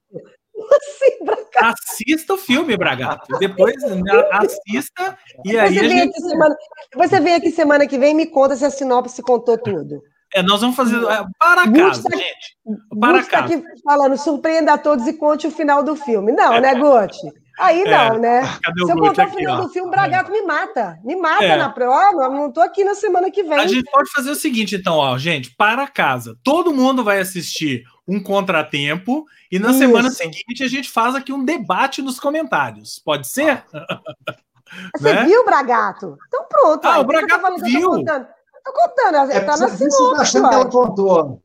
Assim, 0.53 1.25
Bragato. 1.25 1.81
Assista 1.91 2.33
o 2.35 2.37
filme, 2.37 2.77
Bragato. 2.77 3.37
Depois 3.39 3.75
né, 3.81 4.29
assista 4.33 5.17
e 5.43 5.57
aí 5.57 5.73
Você 5.73 5.79
vem, 5.81 5.89
gente. 5.89 6.09
aqui 6.09 6.21
semana, 6.21 6.55
você 6.95 7.19
vem 7.19 7.35
aqui 7.35 7.51
semana 7.51 7.87
que 7.87 7.97
vem 7.97 8.11
e 8.11 8.15
me 8.15 8.27
conta 8.27 8.55
se 8.55 8.63
a 8.63 8.69
sinopse 8.69 9.21
contou 9.23 9.57
tudo. 9.57 10.01
É, 10.35 10.41
nós 10.41 10.61
vamos 10.61 10.75
fazer. 10.75 10.97
é, 10.97 11.23
para 11.39 11.71
casa, 11.71 12.03
tá- 12.03 12.15
gente. 12.17 12.57
Para 12.99 13.17
Gucci 13.19 13.29
tá 13.29 13.41
casa. 13.41 13.55
aqui 13.55 13.63
falando, 13.83 14.17
surpreenda 14.17 14.73
a 14.73 14.77
todos 14.77 15.07
e 15.07 15.13
conte 15.13 15.47
o 15.47 15.51
final 15.51 15.83
do 15.83 15.95
filme. 15.95 16.31
Não, 16.31 16.59
né, 16.61 16.75
Gucci? 16.75 17.31
Aí 17.59 17.83
não, 17.83 18.17
né? 18.17 18.41
Cadê 18.63 18.83
o 18.83 18.85
Se 18.85 18.91
eu 18.91 18.97
contar 18.97 19.27
o 19.27 19.31
final 19.31 19.59
ó? 19.59 19.61
do 19.63 19.69
filme, 19.69 19.91
Bragato 19.91 20.31
me 20.31 20.41
mata. 20.41 20.99
Me 21.03 21.15
mata 21.15 21.43
É. 21.43 21.55
na 21.55 21.69
prova. 21.69 22.29
Não 22.29 22.51
tô 22.51 22.61
aqui 22.61 22.83
na 22.83 22.95
semana 22.95 23.29
que 23.29 23.43
vem. 23.43 23.59
A 23.59 23.67
gente 23.67 23.89
pode 23.91 24.09
fazer 24.11 24.31
o 24.31 24.35
seguinte, 24.35 24.75
então, 24.75 24.95
ó, 24.97 25.17
gente, 25.17 25.55
para 25.55 25.87
casa. 25.87 26.35
Todo 26.43 26.73
mundo 26.73 27.03
vai 27.03 27.19
assistir 27.19 27.83
um 28.07 28.21
contratempo 28.21 29.25
e 29.51 29.59
na 29.59 29.69
Isso. 29.69 29.79
semana 29.79 30.09
seguinte 30.09 30.63
a 30.63 30.67
gente 30.67 30.89
faz 30.89 31.15
aqui 31.15 31.31
um 31.31 31.45
debate 31.45 32.01
nos 32.01 32.19
comentários. 32.19 32.99
Pode 33.03 33.27
ser? 33.27 33.63
Você 34.97 35.13
né? 35.13 35.25
viu, 35.25 35.45
Bragato? 35.45 36.17
Então 36.27 36.45
pronto. 36.49 36.85
Ah, 36.85 36.95
aí, 36.95 37.01
o 37.01 37.05
Bragato 37.05 37.41
falando 37.41 37.61
que 37.63 37.75
eu 37.75 37.79
viu. 37.79 37.89
Tô 37.91 37.95
contando, 37.97 38.27
tô 38.65 38.73
contando 38.73 39.31
É 39.31 39.39
tá 39.41 39.57
na 39.57 39.67
você 39.67 39.87
tá 39.87 40.21
achando 40.21 40.49
que 40.49 40.55
ela 40.55 40.65
contou. 40.69 41.41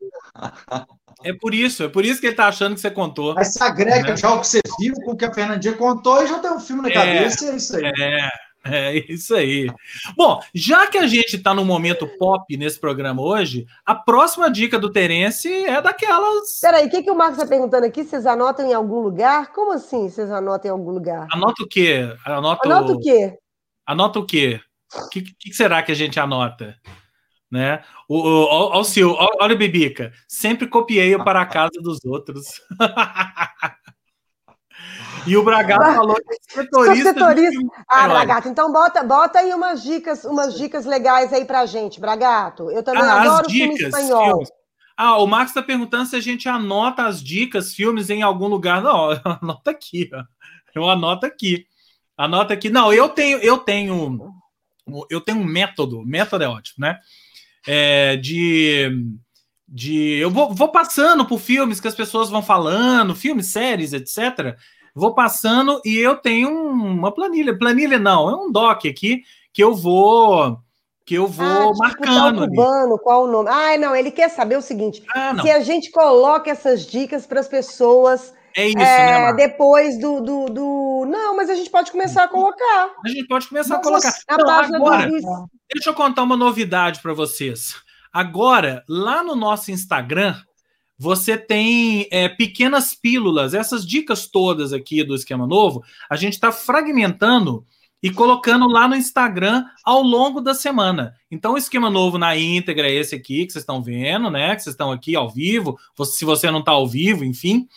É 1.23 1.33
por 1.33 1.53
isso, 1.53 1.83
é 1.83 1.89
por 1.89 2.05
isso 2.05 2.21
que 2.21 2.27
ele 2.27 2.35
tá 2.35 2.47
achando 2.47 2.75
que 2.75 2.81
você 2.81 2.89
contou. 2.91 3.37
Aí 3.37 3.45
se 3.45 3.61
agrega 3.61 4.09
Né? 4.11 4.17
já 4.17 4.31
o 4.33 4.39
que 4.39 4.47
você 4.47 4.61
viu 4.79 4.93
com 5.03 5.11
o 5.11 5.17
que 5.17 5.25
a 5.25 5.33
Fernandinha 5.33 5.73
contou 5.73 6.23
e 6.23 6.27
já 6.27 6.39
tem 6.39 6.51
um 6.51 6.59
filme 6.59 6.81
na 6.83 6.89
É. 6.89 6.93
cabeça 6.93 7.45
e 7.45 7.49
é 7.49 7.55
isso 7.55 7.75
aí. 7.75 7.83
É, 7.85 8.29
é 8.65 9.11
isso 9.11 9.35
aí. 9.35 9.67
Bom, 10.15 10.39
já 10.53 10.87
que 10.87 10.97
a 10.97 11.07
gente 11.07 11.35
está 11.35 11.53
no 11.53 11.65
momento 11.65 12.07
pop 12.17 12.55
nesse 12.57 12.79
programa 12.79 13.21
hoje, 13.21 13.65
a 13.85 13.95
próxima 13.95 14.49
dica 14.49 14.77
do 14.79 14.91
Terence 14.91 15.47
é 15.65 15.81
daquelas. 15.81 16.59
Peraí, 16.61 16.85
o 16.87 16.89
que, 16.89 17.03
que 17.03 17.11
o 17.11 17.15
Marcos 17.15 17.37
está 17.37 17.47
perguntando 17.49 17.85
aqui? 17.85 18.03
Vocês 18.03 18.25
anotam 18.25 18.65
em 18.65 18.73
algum 18.73 18.99
lugar? 18.99 19.51
Como 19.51 19.73
assim 19.73 20.09
vocês 20.09 20.31
anotam 20.31 20.69
em 20.69 20.71
algum 20.71 20.91
lugar? 20.91 21.27
Anota 21.31 21.63
o 21.63 21.67
quê? 21.67 22.13
Anota, 22.25 22.65
Anota 22.67 22.91
o 22.93 22.99
quê? 22.99 23.37
Anota 23.85 24.19
o 24.19 24.25
quê? 24.25 24.61
O 24.95 25.09
que, 25.09 25.21
que 25.21 25.53
será 25.53 25.83
que 25.83 25.91
a 25.91 25.95
gente 25.95 26.19
anota? 26.19 26.75
Né? 27.51 27.83
O, 28.07 28.17
o, 28.19 28.43
ó 28.45 28.79
o 28.79 28.83
Sil, 28.85 29.09
olha 29.17 29.55
o 29.55 29.57
Bibica. 29.57 30.13
Sempre 30.27 30.67
copiei 30.67 31.15
o 31.15 31.23
para 31.23 31.41
a 31.41 31.45
casa 31.45 31.81
dos 31.81 31.97
outros. 32.05 32.61
e 35.25 35.35
o 35.35 35.43
Bragado 35.43 35.83
Ah, 35.83 35.95
falou 35.95 36.15
que 36.15 36.33
é 36.33 36.63
setorista. 36.63 37.13
setorista. 37.13 37.51
filme 37.51 37.69
Ah, 37.87 38.01
espanhol. 38.01 38.09
Bragato, 38.09 38.47
então 38.49 38.71
bota, 38.71 39.03
bota 39.03 39.39
aí 39.39 39.53
umas 39.53 39.81
dicas, 39.81 40.23
umas 40.25 40.55
dicas 40.55 40.85
legais 40.85 41.33
aí 41.33 41.43
pra 41.43 41.65
gente, 41.65 41.99
Bragato. 41.99 42.69
Eu 42.69 42.83
também 42.83 43.01
Ah, 43.03 43.21
adoro 43.21 43.47
as 43.47 43.51
filme 43.51 43.75
dicas, 43.75 43.93
espanhol. 43.93 44.23
filmes. 44.25 44.49
Ah, 44.95 45.17
o 45.17 45.25
Max 45.25 45.49
está 45.51 45.63
perguntando 45.63 46.05
se 46.07 46.15
a 46.15 46.19
gente 46.19 46.47
anota 46.49 47.05
as 47.05 47.23
dicas, 47.23 47.73
filmes 47.73 48.09
em 48.09 48.21
algum 48.21 48.47
lugar. 48.47 48.81
Não, 48.81 49.09
anota 49.41 49.71
aqui, 49.71 50.09
ó. 50.13 50.23
Eu 50.75 50.87
anoto 50.89 51.25
aqui. 51.25 51.65
Anota 52.17 52.53
aqui. 52.53 52.69
Não, 52.69 52.93
eu 52.93 53.07
tenho, 53.09 53.37
eu 53.39 53.57
tenho, 53.57 54.33
eu 55.09 55.21
tenho 55.21 55.39
um 55.39 55.45
método. 55.45 56.05
Método 56.05 56.43
é 56.43 56.47
ótimo, 56.49 56.85
né? 56.85 56.99
É, 57.67 58.15
de, 58.17 58.89
de, 59.67 60.17
eu 60.17 60.31
vou, 60.31 60.53
vou 60.53 60.69
passando 60.69 61.25
por 61.25 61.39
filmes 61.39 61.79
que 61.79 61.87
as 61.87 61.95
pessoas 61.95 62.29
vão 62.29 62.41
falando, 62.41 63.15
filmes, 63.15 63.47
séries, 63.47 63.93
etc. 63.93 64.55
Vou 64.95 65.13
passando 65.13 65.81
e 65.85 65.97
eu 65.97 66.15
tenho 66.15 66.49
uma 66.49 67.11
planilha. 67.13 67.57
Planilha 67.57 67.99
não, 67.99 68.29
é 68.29 68.35
um 68.35 68.51
doc 68.51 68.85
aqui 68.85 69.23
que 69.53 69.63
eu 69.63 69.75
vou 69.75 70.59
que 71.05 71.15
eu 71.15 71.25
vou 71.27 71.45
Ah, 71.47 71.65
tipo, 71.73 71.77
marcando 71.79 72.35
tal 72.35 72.43
ali. 72.43 72.55
cubano, 72.55 72.99
qual 72.99 73.23
o 73.23 73.27
nome? 73.27 73.49
Ah, 73.49 73.75
não, 73.79 73.95
ele 73.95 74.11
quer 74.11 74.29
saber 74.29 74.57
o 74.57 74.61
seguinte: 74.61 75.03
Ah, 75.15 75.35
se 75.41 75.49
a 75.49 75.59
gente 75.59 75.89
coloca 75.89 76.51
essas 76.51 76.85
dicas 76.85 77.25
para 77.25 77.39
as 77.39 77.47
pessoas 77.47 78.31
É 78.55 78.67
isso, 78.67 78.77
é, 78.77 79.05
né, 79.05 79.19
Marcos? 79.19 79.37
depois 79.43 79.99
do, 79.99 80.21
do, 80.21 80.45
do- 80.45 81.05
Não, 81.09 81.35
mas 81.35 81.49
a 81.49 81.55
gente 81.55 81.69
pode 81.69 81.91
começar 81.91 82.23
a 82.23 82.27
colocar. 82.27 82.91
A 83.05 83.09
gente 83.09 83.27
pode 83.27 83.47
começar 83.47 83.75
a 83.75 83.81
colocar. 83.81 84.13
página 84.27 84.77
agora, 84.77 85.07
do 85.07 85.49
deixa 85.73 85.89
eu 85.89 85.93
contar 85.93 86.23
uma 86.23 86.37
novidade 86.37 87.01
para 87.01 87.13
vocês. 87.13 87.75
Agora, 88.11 88.83
lá 88.87 89.23
no 89.23 89.35
nosso 89.35 89.71
Instagram, 89.71 90.35
você 90.97 91.37
tem 91.37 92.07
é, 92.11 92.27
pequenas 92.27 92.93
pílulas, 92.93 93.53
essas 93.53 93.85
dicas 93.87 94.27
todas 94.27 94.73
aqui 94.73 95.03
do 95.03 95.15
esquema 95.15 95.47
novo, 95.47 95.83
a 96.09 96.15
gente 96.15 96.33
está 96.33 96.51
fragmentando 96.51 97.65
e 98.01 98.09
colocando 98.09 98.67
lá 98.67 98.87
no 98.87 98.95
Instagram 98.95 99.65
ao 99.83 100.01
longo 100.01 100.41
da 100.41 100.53
semana. 100.53 101.13
Então, 101.29 101.53
o 101.53 101.57
esquema 101.57 101.89
novo 101.89 102.17
na 102.17 102.35
íntegra 102.35 102.87
é 102.87 102.93
esse 102.93 103.13
aqui 103.13 103.45
que 103.45 103.51
vocês 103.51 103.61
estão 103.61 103.81
vendo, 103.81 104.29
né? 104.29 104.55
Que 104.55 104.63
vocês 104.63 104.73
estão 104.73 104.91
aqui 104.91 105.15
ao 105.15 105.29
vivo, 105.29 105.77
se 106.05 106.25
você 106.25 106.49
não 106.49 106.59
está 106.59 106.71
ao 106.71 106.87
vivo, 106.87 107.23
enfim. 107.25 107.67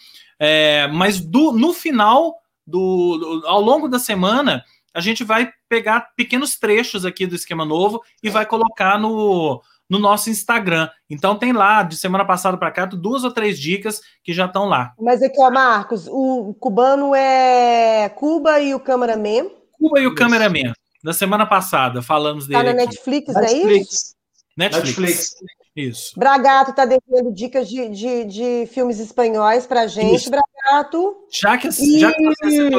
É, 0.45 0.89
mas 0.89 1.21
do- 1.21 1.53
no 1.53 1.73
final, 1.73 2.35
do, 2.67 3.17
do- 3.17 3.47
ao 3.47 3.61
longo 3.61 3.87
da 3.87 4.01
semana, 4.01 4.65
a 4.93 5.01
gente 5.01 5.23
vai 5.23 5.49
pegar 5.69 6.09
pequenos 6.17 6.59
trechos 6.59 7.05
aqui 7.07 7.27
do 7.29 7.37
esquema 7.37 7.65
novo 7.65 8.03
e 8.21 8.29
vai 8.29 8.45
colocar 8.45 8.99
no, 8.99 9.63
no 9.89 10.01
nosso 10.01 10.31
Instagram. 10.31 10.89
Então 11.09 11.37
tem 11.39 11.53
lá, 11.53 11.85
de 11.85 11.97
semana 11.97 12.25
passada 12.25 12.57
para 12.59 12.73
cá, 12.73 12.87
duas 12.87 13.23
ou 13.23 13.31
três 13.31 13.57
dicas 13.57 14.01
que 14.25 14.33
já 14.33 14.47
estão 14.47 14.65
lá. 14.65 14.93
Mas 14.99 15.23
aqui, 15.23 15.41
ó, 15.41 15.49
Marcos, 15.49 16.09
o 16.09 16.55
cubano 16.59 17.15
é 17.15 18.09
Cuba 18.09 18.59
e 18.61 18.75
o 18.75 18.81
cameraman. 18.81 19.49
Cuba 19.71 20.01
e 20.01 20.07
o 20.07 20.09
Isso. 20.09 20.17
cameraman. 20.17 20.73
Da 21.05 21.13
semana 21.13 21.47
passada, 21.47 22.03
falamos 22.03 22.49
dele. 22.49 22.59
Tá 22.59 22.65
na 22.65 22.71
aqui. 22.83 22.87
Netflix, 22.91 23.35
não 23.35 23.43
é 23.43 23.53
isso? 23.53 23.57
Netflix. 23.67 24.17
Netflix. 24.57 25.35
Isso. 25.75 26.19
Bragato 26.19 26.75
tá 26.75 26.85
devendo 26.85 27.33
dicas 27.33 27.69
de, 27.69 27.89
de, 27.89 28.25
de 28.25 28.67
filmes 28.67 28.99
espanhóis 28.99 29.67
pra 29.67 29.87
gente, 29.87 30.17
Isso. 30.17 30.31
Bragato. 30.31 31.17
Já 31.31 31.57
que, 31.57 31.71
já 31.99 32.13
que 32.13 32.23
você 32.23 32.71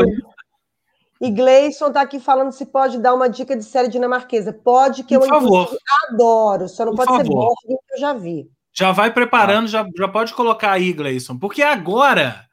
E 1.19 1.31
Gleison 1.31 1.91
tá 1.91 2.01
aqui 2.01 2.19
falando 2.19 2.51
se 2.51 2.65
pode 2.65 2.99
dar 2.99 3.15
uma 3.15 3.27
dica 3.27 3.55
de 3.57 3.63
série 3.63 3.87
dinamarquesa. 3.87 4.53
Pode, 4.53 5.03
que 5.03 5.17
Por 5.17 5.25
eu 5.25 5.29
favor. 5.29 5.77
adoro. 6.09 6.69
Só 6.69 6.85
não 6.85 6.93
Por 6.93 7.05
pode 7.05 7.17
ser 7.17 7.25
favor. 7.29 7.47
Borgen, 7.47 7.77
que 7.87 7.95
eu 7.95 7.99
já 7.99 8.13
vi. 8.13 8.47
Já 8.71 8.91
vai 8.91 9.11
preparando, 9.13 9.67
já, 9.67 9.87
já 9.95 10.07
pode 10.07 10.33
colocar 10.33 10.71
aí, 10.71 10.93
Gleison. 10.93 11.37
Porque 11.37 11.61
agora, 11.61 12.45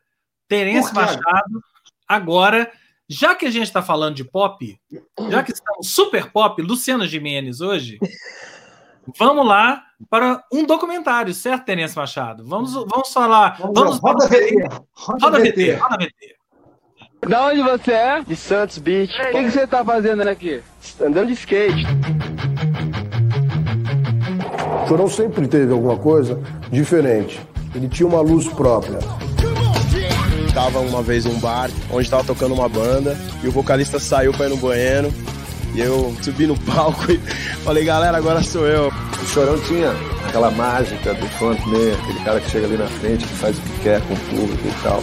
Terence? 0.49 0.93
Machado, 0.95 1.63
agora, 2.07 2.71
já 3.09 3.35
que 3.35 3.47
a 3.47 3.51
gente 3.51 3.65
está 3.65 3.83
falando 3.83 4.15
de 4.17 4.25
pop, 4.25 4.79
já 5.31 5.43
que 5.43 5.53
estamos 5.53 5.91
super 5.91 6.31
pop, 6.31 6.61
Luciana 6.63 7.09
Gimenez 7.09 7.61
hoje, 7.61 7.99
vamos 9.19 9.47
lá 9.47 9.83
para 10.09 10.43
um 10.53 10.65
documentário, 10.65 11.35
certo, 11.35 11.65
Terence 11.65 11.97
Machado? 11.97 12.45
Vamos, 12.47 12.73
vamos 12.73 13.13
falar. 13.13 13.59
Vamos, 13.59 13.99
roda 13.99 14.27
VT. 14.27 14.69
Roda, 14.95 15.27
Roda 15.27 15.39
VT, 15.41 15.73
roda 15.73 15.97
VT. 15.99 16.41
Da 17.29 17.47
onde 17.47 17.63
você 17.63 17.93
é? 17.93 18.23
De 18.23 18.35
Santos 18.35 18.79
Beach. 18.79 19.13
O 19.13 19.31
que, 19.31 19.45
que 19.45 19.51
você 19.51 19.67
tá 19.67 19.85
fazendo 19.85 20.23
aqui? 20.23 20.63
Andando 21.01 21.27
de 21.27 21.35
skate. 21.35 21.87
O 24.85 24.89
Chorão 24.89 25.09
sempre 25.09 25.47
teve 25.47 25.71
alguma 25.73 25.99
coisa 25.99 26.41
diferente. 26.71 27.41
Ele 27.75 27.89
tinha 27.89 28.09
uma 28.09 28.21
luz 28.21 28.49
própria. 28.49 28.99
Tava 30.55 30.81
uma 30.81 31.03
vez 31.03 31.27
um 31.27 31.39
bar 31.39 31.71
onde 31.93 32.11
tava 32.11 32.25
tocando 32.25 32.55
uma 32.55 32.69
banda 32.69 33.17
e 33.45 33.49
o 33.49 33.53
vocalista 33.53 34.01
saiu 34.01 34.33
pra 34.33 34.47
ir 34.47 34.49
no 34.49 34.57
banheiro. 34.57 35.13
E 35.75 35.81
eu 35.81 36.17
subi 36.23 36.47
no 36.47 36.59
palco 36.61 37.11
e 37.11 37.19
falei, 37.63 37.85
galera, 37.85 38.19
agora 38.19 38.43
sou 38.43 38.67
eu. 38.67 38.89
O 38.89 39.27
Chorão 39.27 39.59
tinha 39.61 39.93
aquela 40.27 40.51
mágica 40.51 41.15
do 41.15 41.27
frontman, 41.29 41.93
aquele 41.95 42.25
cara 42.25 42.41
que 42.41 42.51
chega 42.51 42.67
ali 42.67 42.77
na 42.77 42.87
frente, 42.87 43.27
que 43.27 43.35
faz 43.35 43.57
o 43.57 43.61
que 43.63 43.81
quer 43.83 44.01
com 44.07 44.15
o 44.15 44.21
público 44.21 44.67
e 44.67 44.83
tal. 44.83 45.03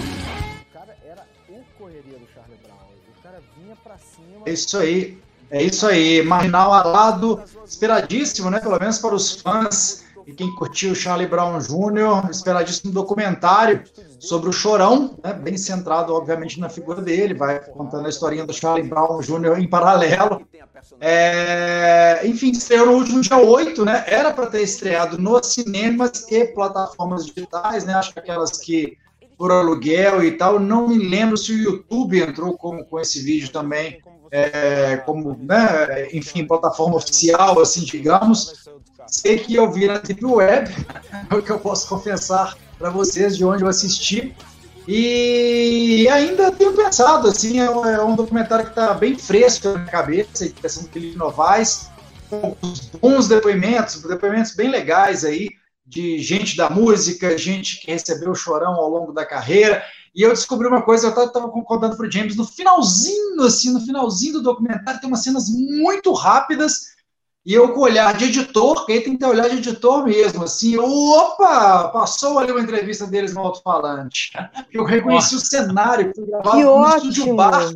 É 4.46 4.52
isso 4.52 4.78
aí. 4.78 5.18
É 5.50 5.64
isso 5.64 5.88
aí, 5.88 6.22
Marginal 6.24 6.74
Alado, 6.74 7.42
esperadíssimo, 7.66 8.50
né? 8.50 8.60
Pelo 8.60 8.78
menos 8.78 8.98
para 9.00 9.16
os 9.16 9.40
fãs 9.42 10.04
e 10.28 10.34
quem 10.34 10.54
curtiu 10.54 10.94
Charlie 10.94 11.26
Brown 11.26 11.58
Jr., 11.58 12.30
esperadíssimo 12.30 12.92
documentário 12.92 13.82
sobre 14.20 14.50
o 14.50 14.52
Chorão, 14.52 15.18
né? 15.24 15.32
bem 15.32 15.58
centrado, 15.58 16.14
obviamente, 16.14 16.60
na 16.60 16.68
figura 16.68 17.02
dele, 17.02 17.34
vai 17.34 17.60
contando 17.60 18.06
a 18.06 18.10
historinha 18.10 18.46
do 18.46 18.54
Charlie 18.54 18.90
Brown 18.90 19.22
Jr. 19.22 19.58
em 19.58 19.70
paralelo. 19.70 20.46
É... 21.00 22.20
Enfim, 22.26 22.52
estreou 22.52 22.88
no 22.88 22.94
último 22.98 23.22
dia 23.22 23.38
8, 23.38 23.86
né? 23.86 24.04
Era 24.06 24.34
para 24.34 24.48
ter 24.48 24.64
estreado 24.64 25.18
nos 25.18 25.48
cinemas 25.48 26.30
e 26.30 26.44
plataformas 26.48 27.26
digitais, 27.26 27.86
né? 27.86 27.94
Acho 27.94 28.12
que 28.12 28.20
aquelas 28.20 28.52
que 28.58 28.98
por 29.38 29.52
aluguel 29.52 30.24
e 30.24 30.32
tal. 30.32 30.60
Não 30.60 30.88
me 30.88 30.98
lembro 30.98 31.38
se 31.38 31.54
o 31.54 31.58
YouTube 31.58 32.20
entrou 32.20 32.58
com, 32.58 32.84
com 32.84 33.00
esse 33.00 33.22
vídeo 33.22 33.50
também, 33.50 34.02
é, 34.32 34.98
como, 34.98 35.38
né, 35.42 36.08
enfim, 36.14 36.46
plataforma 36.46 36.98
oficial, 36.98 37.60
assim, 37.60 37.82
digamos. 37.82 38.68
Sei 39.08 39.38
que 39.38 39.56
eu 39.56 39.72
vi 39.72 39.88
na 39.88 40.00
Deep 40.00 40.24
Web, 40.26 40.70
é 41.30 41.34
o 41.36 41.42
que 41.42 41.52
eu 41.52 41.60
posso 41.60 41.88
confessar 41.88 42.58
para 42.78 42.90
vocês 42.90 43.38
de 43.38 43.46
onde 43.46 43.64
eu 43.64 43.70
assisti. 43.70 44.36
E 44.88 46.08
ainda 46.10 46.52
tenho 46.52 46.74
pensado, 46.74 47.28
assim, 47.28 47.60
é 47.60 47.70
um, 47.70 47.86
é 47.86 48.04
um 48.04 48.16
documentário 48.16 48.66
que 48.66 48.72
está 48.72 48.94
bem 48.94 49.18
fresco 49.18 49.68
na 49.68 49.80
minha 49.80 49.92
cabeça, 49.92 50.46
e 50.46 50.50
pensando 50.50 50.88
que 50.88 50.94
Felipe 50.94 51.18
Novaes, 51.18 51.90
com 52.30 52.56
bons 53.02 53.28
depoimentos, 53.28 54.02
depoimentos 54.02 54.56
bem 54.56 54.70
legais 54.70 55.26
aí, 55.26 55.50
de 55.86 56.20
gente 56.20 56.56
da 56.58 56.70
música, 56.70 57.38
gente 57.38 57.80
que 57.80 57.92
recebeu 57.92 58.32
o 58.32 58.36
chorão 58.36 58.74
ao 58.74 58.90
longo 58.90 59.14
da 59.14 59.26
carreira. 59.26 59.84
E 60.18 60.24
eu 60.24 60.32
descobri 60.32 60.68
uma 60.68 60.82
coisa, 60.82 61.10
eu 61.10 61.26
estava 61.26 61.48
concordando 61.48 61.96
para 61.96 62.08
o 62.08 62.12
James, 62.12 62.36
no 62.36 62.44
finalzinho, 62.44 63.44
assim, 63.44 63.72
no 63.72 63.80
finalzinho 63.80 64.34
do 64.34 64.42
documentário, 64.42 65.00
tem 65.00 65.08
umas 65.08 65.22
cenas 65.22 65.48
muito 65.48 66.12
rápidas, 66.12 66.88
e 67.46 67.54
eu 67.54 67.72
com 67.72 67.82
o 67.82 67.84
olhar 67.84 68.18
de 68.18 68.26
editor, 68.26 68.84
que 68.84 68.94
aí 68.94 69.02
tem 69.02 69.14
que 69.14 69.20
ter 69.20 69.28
olhar 69.28 69.48
de 69.48 69.58
editor 69.58 70.04
mesmo, 70.04 70.44
assim, 70.44 70.76
opa, 70.76 71.90
passou 71.90 72.40
ali 72.40 72.52
uma 72.52 72.62
entrevista 72.62 73.06
deles 73.06 73.36
no 73.36 73.42
alto-falante. 73.42 74.32
Eu 74.74 74.84
reconheci 74.84 75.36
Nossa. 75.36 75.46
o 75.46 75.50
cenário, 75.50 76.12
foi 76.16 76.26
gravado 76.26 76.58
que 76.58 76.64
no 76.64 76.72
ótimo. 76.72 77.12
estúdio 77.12 77.36
bar. 77.36 77.74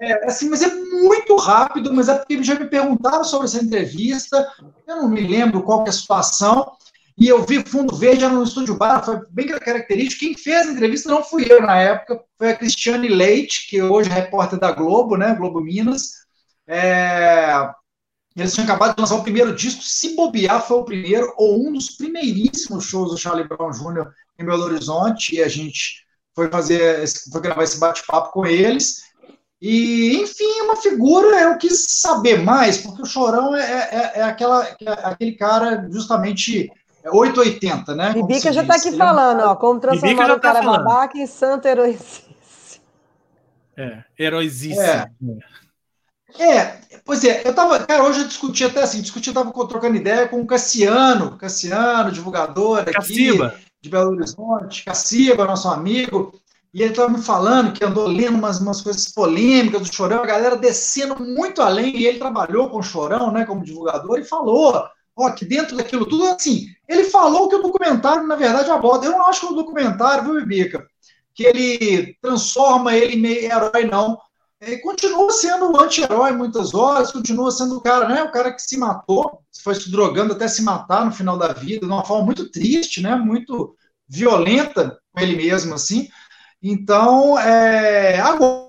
É, 0.00 0.26
assim, 0.26 0.48
mas 0.48 0.62
é 0.62 0.72
muito 0.72 1.34
rápido, 1.34 1.92
mas 1.92 2.08
é 2.08 2.14
porque 2.14 2.40
já 2.40 2.54
me 2.54 2.66
perguntaram 2.66 3.24
sobre 3.24 3.46
essa 3.48 3.60
entrevista, 3.60 4.48
eu 4.86 4.94
não 4.94 5.08
me 5.08 5.26
lembro 5.26 5.64
qual 5.64 5.84
é 5.84 5.88
a 5.88 5.92
situação, 5.92 6.70
e 7.18 7.26
eu 7.26 7.44
vi 7.44 7.64
Fundo 7.66 7.96
Verde 7.96 8.24
no 8.28 8.44
Estúdio 8.44 8.76
Bar, 8.76 9.04
foi 9.04 9.20
bem 9.30 9.48
característico. 9.48 10.20
Quem 10.20 10.36
fez 10.36 10.68
a 10.68 10.72
entrevista 10.72 11.10
não 11.10 11.24
fui 11.24 11.50
eu 11.50 11.60
na 11.60 11.76
época, 11.76 12.22
foi 12.38 12.50
a 12.50 12.56
Cristiane 12.56 13.08
Leite, 13.08 13.66
que 13.68 13.82
hoje 13.82 14.08
é 14.08 14.14
repórter 14.14 14.56
da 14.56 14.70
Globo, 14.70 15.16
né, 15.16 15.34
Globo 15.34 15.60
Minas. 15.60 16.12
É... 16.64 17.68
Eles 18.36 18.54
tinham 18.54 18.66
acabado 18.66 18.94
de 18.94 19.00
lançar 19.00 19.16
o 19.16 19.24
primeiro 19.24 19.52
disco, 19.52 19.82
se 19.82 20.14
bobear, 20.14 20.64
foi 20.64 20.76
o 20.76 20.84
primeiro, 20.84 21.34
ou 21.36 21.66
um 21.66 21.72
dos 21.72 21.90
primeiríssimos 21.90 22.84
shows 22.84 23.10
do 23.10 23.18
Charlie 23.18 23.48
Brown 23.48 23.72
Jr. 23.72 24.12
em 24.38 24.44
Belo 24.44 24.62
Horizonte, 24.62 25.34
e 25.34 25.42
a 25.42 25.48
gente 25.48 26.06
foi 26.36 26.48
fazer, 26.48 27.04
foi 27.32 27.40
gravar 27.40 27.64
esse 27.64 27.80
bate-papo 27.80 28.30
com 28.30 28.46
eles. 28.46 29.02
E, 29.60 30.14
enfim, 30.22 30.60
uma 30.60 30.76
figura, 30.76 31.40
eu 31.40 31.58
quis 31.58 31.84
saber 31.88 32.38
mais, 32.44 32.78
porque 32.78 33.02
o 33.02 33.06
Chorão 33.06 33.56
é, 33.56 33.60
é, 33.90 34.12
é 34.20 34.22
aquela, 34.22 34.64
é 34.64 34.76
aquele 35.02 35.32
cara 35.32 35.88
justamente 35.90 36.70
880, 37.04 37.94
né? 37.94 38.12
Bibica 38.12 38.52
já 38.52 38.62
está 38.62 38.74
aqui 38.74 38.92
falando, 38.96 39.40
ó, 39.40 39.56
como 39.56 39.80
transformar 39.80 40.30
o 40.30 40.34
tá 40.34 40.40
cara 40.40 40.62
falando. 40.62 40.84
babaca 40.84 41.18
em 41.18 41.26
santo 41.26 41.66
heroicíssimo. 41.66 42.34
É, 43.76 44.02
heroicíssimo. 44.18 45.38
É. 46.38 46.44
é. 46.44 46.80
pois 47.04 47.22
é, 47.24 47.42
eu 47.46 47.54
tava, 47.54 47.78
cara, 47.80 48.02
hoje 48.02 48.22
eu 48.22 48.28
discuti 48.28 48.64
até 48.64 48.82
assim, 48.82 49.00
discuti, 49.00 49.28
eu 49.28 49.34
tava 49.34 49.52
trocando 49.68 49.96
ideia 49.96 50.26
com 50.26 50.40
o 50.40 50.46
Cassiano, 50.46 51.36
Cassiano, 51.38 52.10
divulgador 52.10 52.80
aqui 52.80 52.92
Caciba. 52.92 53.54
de 53.80 53.88
Belo 53.88 54.10
Horizonte, 54.10 54.84
Caciba, 54.84 55.44
nosso 55.44 55.68
amigo, 55.68 56.34
e 56.74 56.82
ele 56.82 56.90
estava 56.90 57.08
me 57.08 57.22
falando 57.22 57.72
que 57.72 57.84
andou 57.84 58.08
lendo 58.08 58.36
umas, 58.36 58.60
umas 58.60 58.82
coisas 58.82 59.10
polêmicas 59.12 59.80
do 59.80 59.94
Chorão, 59.94 60.22
a 60.22 60.26
galera 60.26 60.56
descendo 60.56 61.22
muito 61.22 61.62
além, 61.62 61.96
e 61.96 62.06
ele 62.06 62.18
trabalhou 62.18 62.68
com 62.68 62.78
o 62.78 62.82
Chorão, 62.82 63.30
né, 63.30 63.46
como 63.46 63.64
divulgador, 63.64 64.18
e 64.18 64.24
falou 64.24 64.88
ó, 65.16 65.30
que 65.30 65.44
dentro 65.44 65.76
daquilo 65.76 66.06
tudo, 66.06 66.26
assim, 66.26 66.66
ele 66.88 67.04
falou 67.04 67.48
que 67.48 67.56
o 67.56 67.62
documentário, 67.62 68.26
na 68.26 68.34
verdade, 68.34 68.70
aborda. 68.70 69.06
Eu 69.06 69.12
não 69.12 69.26
acho 69.26 69.46
que 69.46 69.52
o 69.52 69.56
documentário, 69.56 70.24
viu, 70.24 70.34
Bibica, 70.36 70.86
que 71.34 71.44
ele 71.44 72.16
transforma 72.22 72.96
ele 72.96 73.16
em 73.16 73.20
meio 73.20 73.44
herói, 73.44 73.84
não. 73.84 74.18
Ele 74.60 74.78
continua 74.78 75.30
sendo 75.30 75.70
o 75.70 75.80
anti-herói 75.80 76.32
muitas 76.32 76.74
horas, 76.74 77.12
continua 77.12 77.50
sendo 77.50 77.76
o 77.76 77.80
cara, 77.80 78.08
né? 78.08 78.22
O 78.22 78.32
cara 78.32 78.52
que 78.52 78.62
se 78.62 78.76
matou, 78.76 79.42
foi 79.62 79.74
se 79.74 79.90
drogando 79.90 80.32
até 80.32 80.48
se 80.48 80.62
matar 80.62 81.04
no 81.04 81.12
final 81.12 81.38
da 81.38 81.52
vida, 81.52 81.86
de 81.86 81.92
uma 81.92 82.04
forma 82.04 82.24
muito 82.24 82.50
triste, 82.50 83.02
né? 83.02 83.14
Muito 83.14 83.76
violenta 84.08 84.98
com 85.12 85.20
ele 85.20 85.36
mesmo, 85.36 85.74
assim. 85.74 86.08
Então, 86.62 87.38
é, 87.38 88.18
agora. 88.18 88.68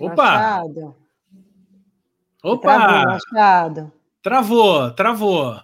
Opa! 0.00 0.14
Machado. 0.14 0.96
Opa! 2.42 2.76
Travou, 2.76 3.04
Machado. 3.06 3.92
Travou, 4.26 4.90
travou. 4.90 5.62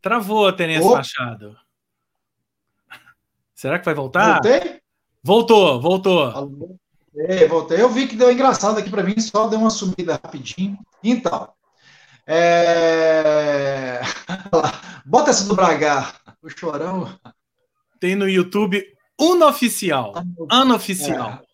Travou, 0.00 0.52
Tenência 0.52 0.90
Machado. 0.90 1.56
Será 3.54 3.78
que 3.78 3.84
vai 3.84 3.94
voltar? 3.94 4.40
Voltei? 4.42 4.80
Voltou, 5.22 5.80
voltou. 5.80 6.68
É, 7.16 7.46
voltei. 7.46 7.80
Eu 7.80 7.88
vi 7.88 8.08
que 8.08 8.16
deu 8.16 8.32
engraçado 8.32 8.78
aqui 8.78 8.90
para 8.90 9.04
mim, 9.04 9.16
só 9.20 9.46
deu 9.46 9.60
uma 9.60 9.70
sumida 9.70 10.14
rapidinho. 10.14 10.76
Então, 11.04 11.52
é... 12.26 14.00
bota 15.06 15.30
essa 15.30 15.46
do 15.46 15.54
Bragar, 15.54 16.20
o 16.42 16.50
chorão. 16.50 17.16
Tem 18.00 18.16
no 18.16 18.28
YouTube 18.28 18.84
Unoficial. 19.16 20.14
Unoficial. 20.50 21.30
É. 21.30 21.51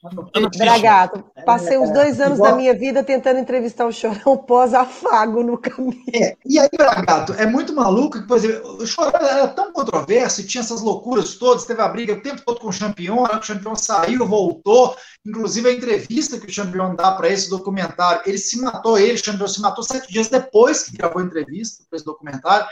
Bragato, 0.56 1.24
passei 1.44 1.76
uns 1.76 1.90
dois 1.90 2.20
anos 2.20 2.38
Igual... 2.38 2.52
da 2.52 2.56
minha 2.56 2.72
vida 2.72 3.02
tentando 3.02 3.40
entrevistar 3.40 3.84
o 3.84 3.92
Chorão 3.92 4.36
pós-afago 4.36 5.42
no 5.42 5.58
caminho. 5.58 6.04
É, 6.14 6.36
e 6.46 6.56
aí, 6.58 6.68
Bragato, 6.72 7.32
é 7.32 7.44
muito 7.44 7.74
maluco 7.74 8.20
que, 8.20 8.26
por 8.26 8.36
exemplo, 8.36 8.76
o 8.76 8.86
Chorão 8.86 9.20
era 9.20 9.48
tão 9.48 9.72
controverso, 9.72 10.46
tinha 10.46 10.62
essas 10.62 10.80
loucuras 10.82 11.34
todas, 11.34 11.64
teve 11.64 11.82
a 11.82 11.88
briga 11.88 12.12
o 12.12 12.22
tempo 12.22 12.42
todo 12.46 12.60
com 12.60 12.68
o 12.68 12.72
Champion, 12.72 13.24
o 13.24 13.42
Champion 13.42 13.74
saiu, 13.74 14.24
voltou, 14.24 14.96
inclusive 15.26 15.68
a 15.68 15.72
entrevista 15.72 16.38
que 16.38 16.46
o 16.46 16.52
Champion 16.52 16.94
dá 16.94 17.12
para 17.12 17.28
esse 17.28 17.50
documentário, 17.50 18.22
ele 18.24 18.38
se 18.38 18.60
matou, 18.60 18.96
ele, 18.98 19.14
o 19.14 19.24
Champion 19.24 19.48
se 19.48 19.60
matou 19.60 19.82
sete 19.82 20.12
dias 20.12 20.28
depois 20.28 20.84
que 20.84 20.96
gravou 20.96 21.20
a 21.20 21.24
entrevista 21.24 21.82
para 21.90 21.96
esse 21.96 22.06
documentário, 22.06 22.66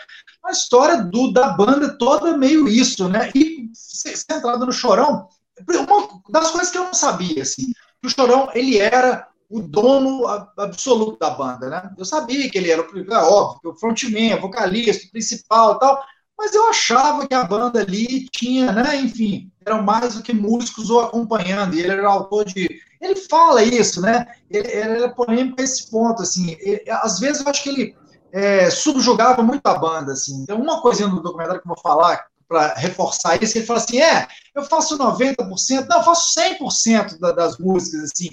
a 0.44 0.52
história 0.52 1.02
do, 1.02 1.32
da 1.32 1.48
banda 1.48 1.98
toda 1.98 2.36
meio 2.36 2.68
isso, 2.68 3.08
né? 3.08 3.32
E 3.34 3.68
centrado 3.74 4.64
no 4.64 4.72
Chorão, 4.72 5.28
uma 5.68 6.40
das 6.40 6.50
coisas 6.50 6.70
que 6.70 6.78
eu 6.78 6.84
não 6.84 6.94
sabia, 6.94 7.42
assim, 7.42 7.66
que 8.00 8.06
o 8.06 8.10
Chorão, 8.10 8.50
ele 8.54 8.78
era 8.78 9.28
o 9.48 9.60
dono 9.60 10.26
absoluto 10.58 11.18
da 11.18 11.30
banda, 11.30 11.68
né? 11.68 11.90
Eu 11.96 12.04
sabia 12.04 12.50
que 12.50 12.58
ele 12.58 12.70
era, 12.70 12.82
é 12.82 13.18
óbvio, 13.18 13.70
o 13.70 13.74
frontman, 13.74 14.40
vocalista, 14.40 15.08
principal 15.10 15.78
tal, 15.78 16.02
mas 16.36 16.54
eu 16.54 16.68
achava 16.68 17.26
que 17.26 17.34
a 17.34 17.44
banda 17.44 17.80
ali 17.80 18.28
tinha, 18.28 18.72
né, 18.72 18.96
enfim, 18.96 19.50
eram 19.64 19.82
mais 19.82 20.14
do 20.14 20.22
que 20.22 20.34
músicos 20.34 20.90
o 20.90 21.00
acompanhando, 21.00 21.74
e 21.74 21.80
ele 21.80 21.92
era 21.92 22.08
autor 22.08 22.44
de... 22.44 22.68
Ele 23.00 23.16
fala 23.16 23.62
isso, 23.62 24.00
né? 24.00 24.26
Ele, 24.50 24.68
ele 24.68 24.80
era 24.80 25.08
polêmico 25.08 25.60
a 25.60 25.64
esse 25.64 25.90
ponto, 25.90 26.22
assim, 26.22 26.56
ele, 26.60 26.82
às 26.90 27.18
vezes 27.18 27.42
eu 27.42 27.50
acho 27.50 27.62
que 27.62 27.68
ele 27.68 27.96
é, 28.32 28.68
subjugava 28.68 29.42
muito 29.42 29.66
a 29.66 29.78
banda, 29.78 30.12
assim. 30.12 30.42
Então, 30.42 30.60
uma 30.60 30.82
coisinha 30.82 31.08
do 31.08 31.22
documentário 31.22 31.60
que 31.60 31.68
eu 31.68 31.74
vou 31.74 31.82
falar, 31.82 32.26
para 32.48 32.74
reforçar 32.74 33.42
isso, 33.42 33.58
ele 33.58 33.66
fala 33.66 33.78
assim: 33.78 34.00
é, 34.00 34.26
eu 34.54 34.62
faço 34.64 34.98
90%, 34.98 35.86
não, 35.88 35.98
eu 35.98 36.04
faço 36.04 36.38
100% 36.40 37.18
da, 37.18 37.32
das 37.32 37.58
músicas, 37.58 38.10
assim. 38.12 38.30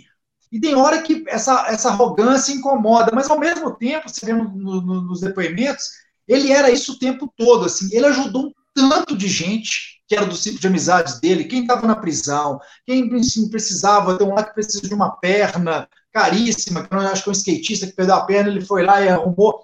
E 0.52 0.60
tem 0.60 0.76
hora 0.76 1.02
que 1.02 1.24
essa, 1.28 1.66
essa 1.68 1.90
arrogância 1.90 2.54
incomoda, 2.54 3.12
mas 3.14 3.30
ao 3.30 3.40
mesmo 3.40 3.76
tempo, 3.76 4.08
você 4.08 4.26
vê 4.26 4.34
no, 4.34 4.50
no, 4.50 5.02
nos 5.02 5.22
depoimentos, 5.22 5.90
ele 6.28 6.52
era 6.52 6.70
isso 6.70 6.94
o 6.94 7.00
tempo 7.00 7.32
todo, 7.36 7.66
assim. 7.66 7.90
Ele 7.92 8.06
ajudou 8.06 8.48
um 8.48 8.52
tanto 8.74 9.18
de 9.18 9.28
gente 9.28 9.94
que 10.08 10.16
era 10.16 10.26
do 10.26 10.36
ciclo 10.36 10.60
de 10.60 10.68
amizades 10.68 11.20
dele, 11.20 11.46
quem 11.46 11.62
estava 11.62 11.88
na 11.88 11.96
prisão, 11.96 12.60
quem 12.86 13.12
assim, 13.16 13.50
precisava, 13.50 14.18
tem 14.18 14.28
um 14.28 14.34
lá 14.34 14.44
que 14.44 14.54
precisa 14.54 14.88
de 14.88 14.94
uma 14.94 15.12
perna 15.18 15.88
caríssima, 16.12 16.84
que 16.86 16.94
eu 16.94 17.00
acho 17.00 17.24
que 17.24 17.30
é 17.30 17.32
um 17.32 17.34
skatista 17.34 17.88
que 17.88 17.94
perdeu 17.94 18.16
a 18.16 18.26
perna, 18.26 18.50
ele 18.50 18.62
foi 18.64 18.84
lá 18.86 19.02
e 19.02 19.10
arrumou 19.10 19.64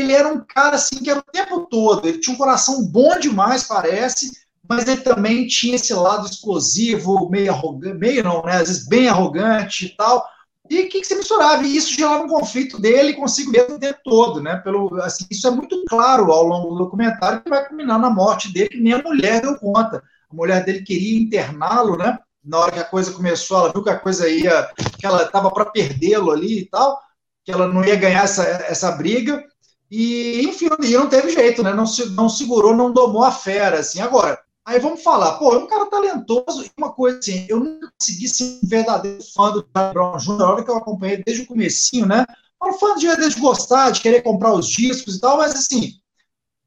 ele 0.00 0.12
era 0.12 0.28
um 0.28 0.40
cara 0.40 0.76
assim 0.76 1.02
que 1.02 1.10
era 1.10 1.20
o 1.20 1.32
tempo 1.32 1.66
todo, 1.66 2.06
ele 2.06 2.18
tinha 2.18 2.34
um 2.34 2.38
coração 2.38 2.84
bom 2.84 3.18
demais, 3.18 3.64
parece, 3.64 4.30
mas 4.68 4.86
ele 4.86 5.00
também 5.00 5.46
tinha 5.46 5.76
esse 5.76 5.94
lado 5.94 6.26
explosivo, 6.26 7.28
meio 7.30 7.52
arrogante, 7.52 7.98
meio 7.98 8.24
não, 8.24 8.42
né, 8.42 8.56
às 8.56 8.68
vezes 8.68 8.88
bem 8.88 9.08
arrogante 9.08 9.86
e 9.86 9.96
tal. 9.96 10.26
E 10.70 10.82
o 10.82 10.88
que, 10.88 11.00
que 11.00 11.06
se 11.06 11.14
misturava? 11.14 11.62
E 11.62 11.76
isso 11.76 11.94
gerava 11.94 12.24
um 12.24 12.28
conflito 12.28 12.78
dele 12.78 13.14
consigo 13.14 13.50
mesmo 13.50 13.76
o 13.76 13.78
tempo 13.78 14.00
todo, 14.04 14.42
né? 14.42 14.56
Pelo, 14.56 14.94
assim, 15.00 15.24
isso 15.30 15.46
é 15.46 15.50
muito 15.50 15.82
claro 15.88 16.30
ao 16.30 16.42
longo 16.42 16.74
do 16.74 16.84
documentário, 16.84 17.40
que 17.40 17.48
vai 17.48 17.66
culminar 17.66 17.98
na 17.98 18.10
morte 18.10 18.52
dele, 18.52 18.68
que 18.68 18.76
nem 18.78 18.92
a 18.92 19.02
mulher 19.02 19.40
deu 19.40 19.56
conta. 19.56 20.02
A 20.30 20.34
mulher 20.34 20.62
dele 20.66 20.82
queria 20.82 21.18
interná-lo, 21.18 21.96
né? 21.96 22.18
na 22.48 22.58
hora 22.58 22.72
que 22.72 22.78
a 22.78 22.84
coisa 22.84 23.12
começou, 23.12 23.58
ela 23.58 23.72
viu 23.72 23.82
que 23.82 23.90
a 23.90 23.98
coisa 23.98 24.28
ia, 24.28 24.70
que 24.98 25.06
ela 25.06 25.22
estava 25.22 25.50
para 25.50 25.66
perdê-lo 25.66 26.30
ali 26.30 26.60
e 26.60 26.64
tal, 26.64 26.98
que 27.44 27.52
ela 27.52 27.68
não 27.68 27.84
ia 27.84 27.94
ganhar 27.94 28.24
essa, 28.24 28.42
essa 28.42 28.90
briga, 28.92 29.44
e 29.90 30.42
enfim, 30.42 30.68
e 30.82 30.92
não 30.92 31.08
teve 31.08 31.30
jeito, 31.30 31.62
né? 31.62 31.72
Não, 31.72 31.84
não 32.10 32.28
segurou, 32.28 32.76
não 32.76 32.92
domou 32.92 33.24
a 33.24 33.32
fera, 33.32 33.80
assim. 33.80 34.00
Agora, 34.00 34.38
aí 34.64 34.78
vamos 34.78 35.02
falar, 35.02 35.38
pô, 35.38 35.54
é 35.54 35.58
um 35.58 35.66
cara 35.66 35.86
talentoso, 35.86 36.62
e 36.62 36.70
uma 36.76 36.92
coisa 36.92 37.18
assim, 37.18 37.46
eu 37.48 37.58
nunca 37.58 37.90
consegui 37.98 38.28
ser 38.28 38.44
um 38.62 38.68
verdadeiro 38.68 39.22
fã 39.34 39.50
do 39.50 39.66
Charlie 39.74 39.94
Brown 39.94 40.16
Jr., 40.18 40.42
a 40.42 40.50
hora 40.50 40.64
que 40.64 40.70
eu 40.70 40.76
acompanhei 40.76 41.22
desde 41.24 41.44
o 41.44 41.46
comecinho, 41.46 42.06
né? 42.06 42.26
Eu 42.62 42.72
fã 42.74 42.96
de, 42.96 43.06
de 43.06 43.40
gostar, 43.40 43.90
de 43.90 44.00
querer 44.00 44.20
comprar 44.22 44.52
os 44.52 44.68
discos 44.68 45.16
e 45.16 45.20
tal, 45.20 45.38
mas 45.38 45.54
assim, 45.54 45.94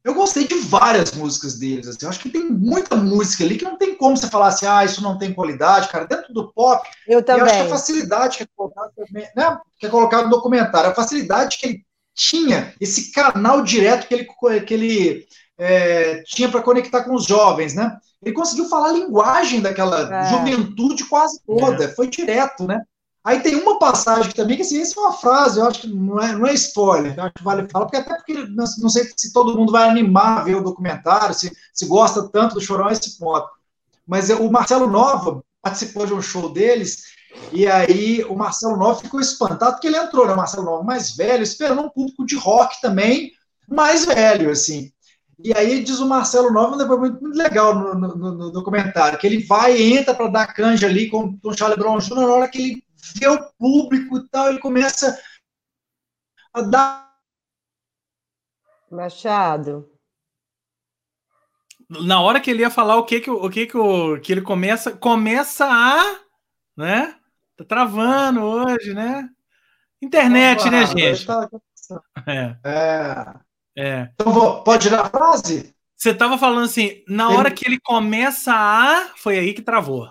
eu 0.02 0.14
gostei 0.14 0.48
de 0.48 0.54
várias 0.56 1.12
músicas 1.12 1.58
deles. 1.58 1.86
Assim, 1.86 1.98
eu 2.02 2.08
acho 2.08 2.18
que 2.18 2.30
tem 2.30 2.50
muita 2.50 2.96
música 2.96 3.44
ali 3.44 3.56
que 3.56 3.64
não 3.64 3.76
tem 3.76 3.94
como 3.94 4.16
você 4.16 4.26
falar 4.26 4.48
assim, 4.48 4.66
ah, 4.66 4.84
isso 4.84 5.02
não 5.02 5.16
tem 5.16 5.32
qualidade, 5.32 5.88
cara. 5.88 6.06
Dentro 6.06 6.32
do 6.34 6.52
pop, 6.52 6.88
eu 7.06 7.22
também. 7.22 7.42
Eu 7.42 7.46
acho 7.46 7.56
que 7.56 7.62
a 7.62 7.68
facilidade 7.68 8.36
que 8.38 8.42
é 8.42 8.46
colocada 8.56 8.92
né, 9.12 9.60
que 9.78 9.86
é 9.86 9.88
colocado 9.88 10.24
no 10.24 10.30
documentário, 10.30 10.90
a 10.90 10.94
facilidade 10.94 11.56
que 11.58 11.66
ele 11.66 11.86
tinha, 12.14 12.74
esse 12.80 13.12
canal 13.12 13.62
direto 13.62 14.06
que 14.06 14.14
ele, 14.14 14.60
que 14.60 14.74
ele 14.74 15.26
é, 15.58 16.22
tinha 16.26 16.48
para 16.48 16.62
conectar 16.62 17.04
com 17.04 17.14
os 17.14 17.24
jovens, 17.24 17.74
né? 17.74 17.96
Ele 18.22 18.34
conseguiu 18.34 18.68
falar 18.68 18.90
a 18.90 18.92
linguagem 18.92 19.60
daquela 19.60 20.22
é. 20.22 20.30
juventude 20.30 21.04
quase 21.04 21.40
toda, 21.44 21.84
é. 21.84 21.88
foi 21.88 22.08
direto, 22.08 22.66
né? 22.66 22.80
Aí 23.24 23.40
tem 23.40 23.54
uma 23.54 23.78
passagem 23.78 24.28
que 24.28 24.34
também, 24.34 24.56
que 24.56 24.62
assim, 24.62 24.80
essa 24.80 24.98
é 24.98 25.02
uma 25.02 25.12
frase, 25.12 25.60
eu 25.60 25.66
acho 25.66 25.82
que 25.82 25.86
não 25.86 26.20
é, 26.20 26.32
não 26.32 26.46
é 26.46 26.54
spoiler, 26.54 27.14
eu 27.16 27.22
acho 27.22 27.34
que 27.34 27.44
vale 27.44 27.68
falar, 27.68 27.86
porque 27.86 27.98
até 27.98 28.14
porque 28.14 28.34
não 28.34 28.66
sei 28.66 29.08
se 29.16 29.32
todo 29.32 29.56
mundo 29.56 29.70
vai 29.70 29.88
animar 29.88 30.38
a 30.38 30.42
ver 30.42 30.56
o 30.56 30.62
documentário, 30.62 31.32
se, 31.32 31.52
se 31.72 31.86
gosta 31.86 32.28
tanto 32.28 32.56
do 32.56 32.60
Chorão 32.60 32.88
a 32.88 32.92
esse 32.92 33.18
ponto. 33.18 33.48
Mas 34.04 34.28
o 34.30 34.50
Marcelo 34.50 34.88
Nova 34.88 35.42
participou 35.62 36.04
de 36.04 36.12
um 36.12 36.20
show 36.20 36.52
deles, 36.52 37.04
e 37.52 37.66
aí 37.66 38.24
o 38.24 38.34
Marcelo 38.34 38.76
Nova 38.76 39.00
ficou 39.00 39.20
espantado, 39.20 39.72
porque 39.72 39.86
ele 39.86 39.96
entrou, 39.96 40.26
né? 40.26 40.32
O 40.32 40.36
Marcelo 40.36 40.64
Nova 40.64 40.82
mais 40.82 41.14
velho, 41.16 41.42
esperando 41.42 41.82
um 41.82 41.90
público 41.90 42.24
de 42.24 42.36
rock 42.36 42.80
também 42.80 43.32
mais 43.68 44.04
velho, 44.04 44.50
assim. 44.50 44.92
E 45.42 45.52
aí 45.56 45.82
diz 45.82 45.98
o 45.98 46.06
Marcelo 46.06 46.52
Nova 46.52 46.74
um 46.74 46.78
depoimento 46.78 47.20
muito 47.20 47.36
legal 47.36 47.74
no, 47.74 47.94
no, 47.94 48.32
no 48.32 48.52
documentário, 48.52 49.18
que 49.18 49.26
ele 49.26 49.44
vai 49.44 49.76
e 49.76 49.96
entra 49.96 50.14
para 50.14 50.28
dar 50.28 50.54
canja 50.54 50.86
ali 50.86 51.10
com, 51.10 51.36
com 51.38 51.48
o 51.48 51.56
Charlie 51.56 51.78
Brown 51.78 51.98
Jr., 51.98 52.14
na 52.14 52.26
hora 52.26 52.48
que 52.48 52.58
ele 52.58 52.84
vê 53.16 53.28
o 53.28 53.52
público 53.58 54.18
e 54.18 54.28
tal, 54.28 54.48
ele 54.48 54.58
começa 54.58 55.18
a 56.52 56.62
dar. 56.62 57.12
Machado. 58.90 59.88
Na 61.88 62.20
hora 62.20 62.40
que 62.40 62.50
ele 62.50 62.60
ia 62.60 62.70
falar 62.70 62.96
o 62.96 63.04
que 63.04 63.20
que 63.20 63.30
o 63.30 63.50
que 63.50 63.66
que, 63.66 63.76
o, 63.76 64.20
que 64.20 64.32
ele 64.32 64.42
começa 64.42 64.92
começa 64.92 65.66
a, 65.66 66.20
né? 66.76 67.18
Tá 67.62 67.76
travando 67.76 68.42
hoje, 68.42 68.94
né? 68.94 69.28
Internet, 70.00 70.68
né, 70.68 70.86
gente? 70.86 71.26
Tá... 71.26 71.48
É. 72.26 72.56
é. 72.64 73.34
é. 73.76 74.08
Então 74.14 74.32
vou, 74.32 74.62
pode 74.62 74.90
dar 74.90 75.02
a 75.02 75.10
frase? 75.10 75.74
Você 75.96 76.12
tava 76.12 76.36
falando 76.36 76.64
assim, 76.64 77.02
na 77.08 77.30
hora 77.30 77.48
ele... 77.48 77.54
que 77.54 77.66
ele 77.66 77.80
começa 77.80 78.52
a, 78.52 79.10
foi 79.16 79.38
aí 79.38 79.54
que 79.54 79.62
travou. 79.62 80.08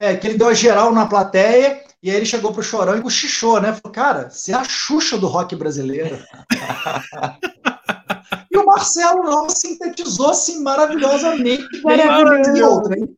É, 0.00 0.16
que 0.16 0.26
ele 0.26 0.38
deu 0.38 0.48
a 0.48 0.54
geral 0.54 0.92
na 0.92 1.06
plateia 1.06 1.82
e 2.02 2.10
aí 2.10 2.16
ele 2.16 2.26
chegou 2.26 2.52
pro 2.52 2.62
Chorão 2.62 2.98
e 2.98 3.02
cochichou, 3.02 3.60
né? 3.60 3.72
Falou, 3.72 3.92
cara, 3.92 4.30
você 4.30 4.52
é 4.52 4.54
a 4.54 4.64
Xuxa 4.64 5.16
do 5.16 5.26
rock 5.26 5.56
brasileiro. 5.56 6.18
e 8.50 8.58
o 8.58 8.66
Marcelo 8.66 9.22
não 9.22 9.48
sintetizou 9.48 10.30
assim 10.30 10.62
maravilhosamente. 10.62 11.82
Maravilhoso. 11.82 12.56
E 12.56 12.62
outra, 12.62 12.98
hein? 12.98 13.16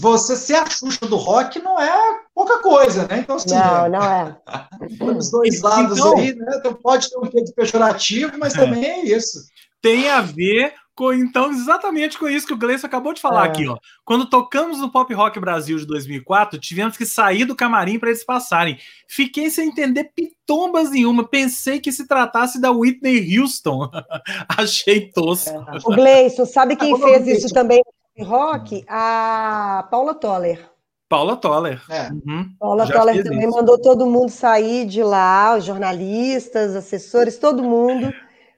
Você 0.00 0.36
ser 0.36 0.56
a 0.56 0.68
Xuxa 0.68 1.06
do 1.06 1.16
rock 1.16 1.58
não 1.60 1.80
é 1.80 2.20
pouca 2.34 2.58
coisa, 2.60 3.06
né? 3.06 3.18
Então, 3.18 3.36
assim, 3.36 3.50
não, 3.50 3.86
é, 3.86 3.88
não 3.88 4.02
é. 4.02 4.36
Os 5.16 5.30
dois 5.30 5.60
lados 5.60 5.98
então, 5.98 6.16
aí, 6.16 6.34
né? 6.34 6.54
Então 6.56 6.74
pode 6.74 7.10
ter 7.10 7.18
um 7.18 7.22
pouco 7.22 7.44
de 7.44 7.52
pejorativo, 7.52 8.38
mas 8.38 8.54
é. 8.54 8.58
também 8.58 8.84
é 8.84 9.04
isso. 9.04 9.40
Tem 9.80 10.08
a 10.08 10.20
ver 10.20 10.74
com, 10.98 11.12
então, 11.12 11.52
exatamente 11.52 12.18
com 12.18 12.28
isso 12.28 12.44
que 12.44 12.52
o 12.52 12.58
Gleison 12.58 12.84
acabou 12.84 13.14
de 13.14 13.20
falar 13.20 13.46
é. 13.46 13.48
aqui, 13.48 13.68
ó. 13.68 13.78
Quando 14.04 14.28
tocamos 14.28 14.80
no 14.80 14.90
Pop 14.90 15.14
Rock 15.14 15.38
Brasil 15.38 15.78
de 15.78 15.86
2004, 15.86 16.58
tivemos 16.58 16.96
que 16.96 17.06
sair 17.06 17.44
do 17.44 17.54
camarim 17.54 18.00
para 18.00 18.08
eles 18.08 18.24
passarem. 18.24 18.76
Fiquei 19.08 19.48
sem 19.48 19.68
entender 19.68 20.10
pitombas 20.12 20.90
nenhuma. 20.90 21.28
Pensei 21.28 21.78
que 21.78 21.92
se 21.92 22.08
tratasse 22.08 22.60
da 22.60 22.72
Whitney 22.72 23.38
Houston. 23.38 23.88
Achei 24.58 25.12
tosco. 25.12 25.50
É. 25.50 25.78
O 25.84 25.94
Gleison, 25.94 26.44
sabe 26.44 26.74
quem 26.74 27.00
fez 27.00 27.44
isso 27.44 27.54
também 27.54 27.78
no 27.78 27.92
rock? 28.22 28.84
A 28.88 29.86
Paula 29.90 30.14
Toller. 30.14 30.70
Paula 31.08 31.36
Toller. 31.36 31.82
É. 31.90 32.10
Uhum. 32.10 32.54
Paula 32.58 32.86
Já 32.86 32.98
Toller 32.98 33.24
também 33.24 33.48
isso. 33.48 33.56
mandou 33.56 33.80
todo 33.80 34.06
mundo 34.06 34.30
sair 34.30 34.84
de 34.84 35.02
lá, 35.02 35.56
os 35.56 35.64
jornalistas, 35.64 36.76
assessores, 36.76 37.38
todo 37.38 37.62
mundo, 37.62 38.12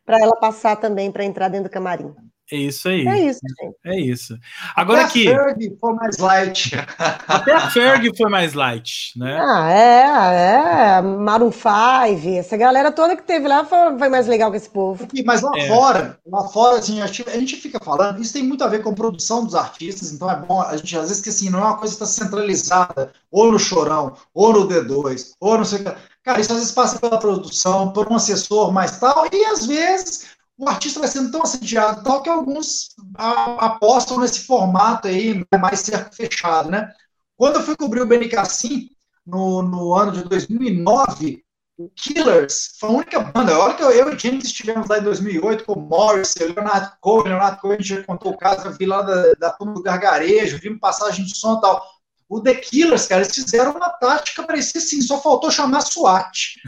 para 0.04 0.18
ela 0.20 0.36
passar 0.36 0.76
também 0.76 1.12
para 1.12 1.24
entrar 1.24 1.48
dentro 1.48 1.68
do 1.68 1.72
camarim. 1.72 2.12
É 2.52 2.56
isso 2.56 2.88
aí. 2.88 3.06
É 3.06 3.20
isso, 3.20 3.40
gente. 3.60 3.76
É 3.84 4.00
isso. 4.00 4.38
Agora 4.74 5.02
aqui. 5.02 5.28
Até 5.28 5.36
a 5.36 5.50
Ferg 5.50 5.76
foi 5.78 5.92
mais 5.94 6.18
light. 6.18 6.72
Até 7.28 7.52
a 7.52 7.70
Ferg 7.70 8.16
foi 8.16 8.28
mais 8.28 8.54
light, 8.54 9.12
né? 9.16 9.38
Ah, 9.40 9.70
é, 9.70 10.98
é. 10.98 11.02
Maroon 11.02 11.52
5, 11.52 12.28
essa 12.38 12.56
galera 12.56 12.90
toda 12.90 13.16
que 13.16 13.22
teve 13.22 13.46
lá 13.46 13.64
foi, 13.64 13.98
foi 13.98 14.08
mais 14.08 14.26
legal 14.26 14.50
que 14.50 14.56
esse 14.56 14.68
povo. 14.68 15.06
Mas 15.24 15.42
lá 15.42 15.52
é. 15.56 15.68
fora, 15.68 16.18
lá 16.26 16.48
fora, 16.48 16.78
assim, 16.78 17.00
a 17.00 17.06
gente, 17.06 17.28
a 17.28 17.38
gente 17.38 17.56
fica 17.56 17.78
falando, 17.78 18.20
isso 18.20 18.32
tem 18.32 18.42
muito 18.42 18.64
a 18.64 18.68
ver 18.68 18.82
com 18.82 18.90
a 18.90 18.94
produção 18.94 19.44
dos 19.44 19.54
artistas, 19.54 20.12
então 20.12 20.30
é 20.30 20.36
bom, 20.36 20.60
a 20.60 20.76
gente 20.76 20.96
às 20.96 21.08
vezes 21.08 21.22
que 21.22 21.28
assim, 21.28 21.50
não 21.50 21.60
é 21.60 21.62
uma 21.62 21.76
coisa 21.76 21.96
que 21.96 22.02
está 22.02 22.24
centralizada, 22.24 23.12
ou 23.30 23.52
no 23.52 23.58
Chorão, 23.58 24.14
ou 24.34 24.52
no 24.52 24.68
D2, 24.68 25.34
ou 25.40 25.58
não 25.58 25.64
sei 25.64 25.80
o 25.80 25.84
que. 25.84 25.94
Cara, 26.22 26.40
isso 26.40 26.52
às 26.52 26.58
vezes 26.58 26.72
passa 26.72 26.98
pela 26.98 27.18
produção, 27.18 27.92
por 27.92 28.10
um 28.10 28.16
assessor 28.16 28.72
mais 28.72 28.98
tal, 28.98 29.26
e 29.32 29.44
às 29.46 29.66
vezes 29.66 30.26
o 30.60 30.68
artista 30.68 31.00
vai 31.00 31.08
sendo 31.08 31.30
tão 31.30 31.42
assediado 31.42 32.04
tal 32.04 32.22
que 32.22 32.28
alguns 32.28 32.90
apostam 33.16 34.20
nesse 34.20 34.40
formato 34.40 35.08
aí, 35.08 35.34
né, 35.34 35.58
mais 35.58 35.80
certo 35.80 36.14
fechado, 36.14 36.70
né? 36.70 36.92
Quando 37.34 37.56
eu 37.56 37.62
fui 37.62 37.74
cobrir 37.74 38.02
o 38.02 38.06
Benicassim 38.06 38.90
no, 39.26 39.62
no 39.62 39.94
ano 39.94 40.12
de 40.12 40.22
2009, 40.24 41.42
o 41.78 41.88
Killers 41.96 42.76
foi 42.78 42.90
a 42.90 42.92
única 42.92 43.20
banda. 43.20 43.74
Que 43.74 43.82
eu, 43.82 43.90
eu 43.90 44.12
e 44.12 44.18
James 44.18 44.44
estivemos 44.44 44.86
lá 44.86 44.98
em 44.98 45.02
2008 45.02 45.64
com 45.64 45.72
o 45.72 45.80
Morris, 45.80 46.34
o 46.36 46.44
Leonardo 46.44 46.92
Cohen, 47.00 47.28
Leonardo 47.28 47.58
Cohen, 47.58 47.82
gente 47.82 48.04
contou 48.04 48.32
o 48.32 48.36
caso, 48.36 48.66
eu 48.66 48.72
vi 48.72 48.84
lá 48.84 49.00
da, 49.00 49.32
da 49.38 49.50
turma 49.52 49.72
do 49.72 49.82
Gargarejo, 49.82 50.58
vimos 50.58 50.78
passagem 50.78 51.24
de 51.24 51.34
som 51.38 51.56
e 51.56 51.60
tal. 51.62 51.82
O 52.28 52.38
The 52.38 52.56
Killers, 52.56 53.06
cara, 53.06 53.22
eles 53.22 53.34
fizeram 53.34 53.72
uma 53.72 53.88
tática, 53.88 54.42
parecia 54.42 54.78
assim, 54.78 55.00
só 55.00 55.22
faltou 55.22 55.50
chamar 55.50 55.80
SWAT. 55.80 56.60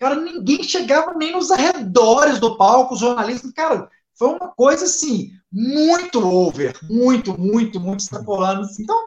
Cara, 0.00 0.16
ninguém 0.16 0.62
chegava 0.62 1.12
nem 1.12 1.32
nos 1.32 1.50
arredores 1.50 2.40
do 2.40 2.56
palco, 2.56 2.94
os 2.94 3.00
jornalistas. 3.00 3.52
Cara, 3.52 3.88
foi 4.18 4.28
uma 4.28 4.48
coisa 4.48 4.86
assim, 4.86 5.30
muito 5.52 6.26
over, 6.26 6.74
muito, 6.88 7.38
muito, 7.38 7.78
muito 7.78 8.00
extrapolando. 8.00 8.62
Assim. 8.62 8.82
Então, 8.82 8.98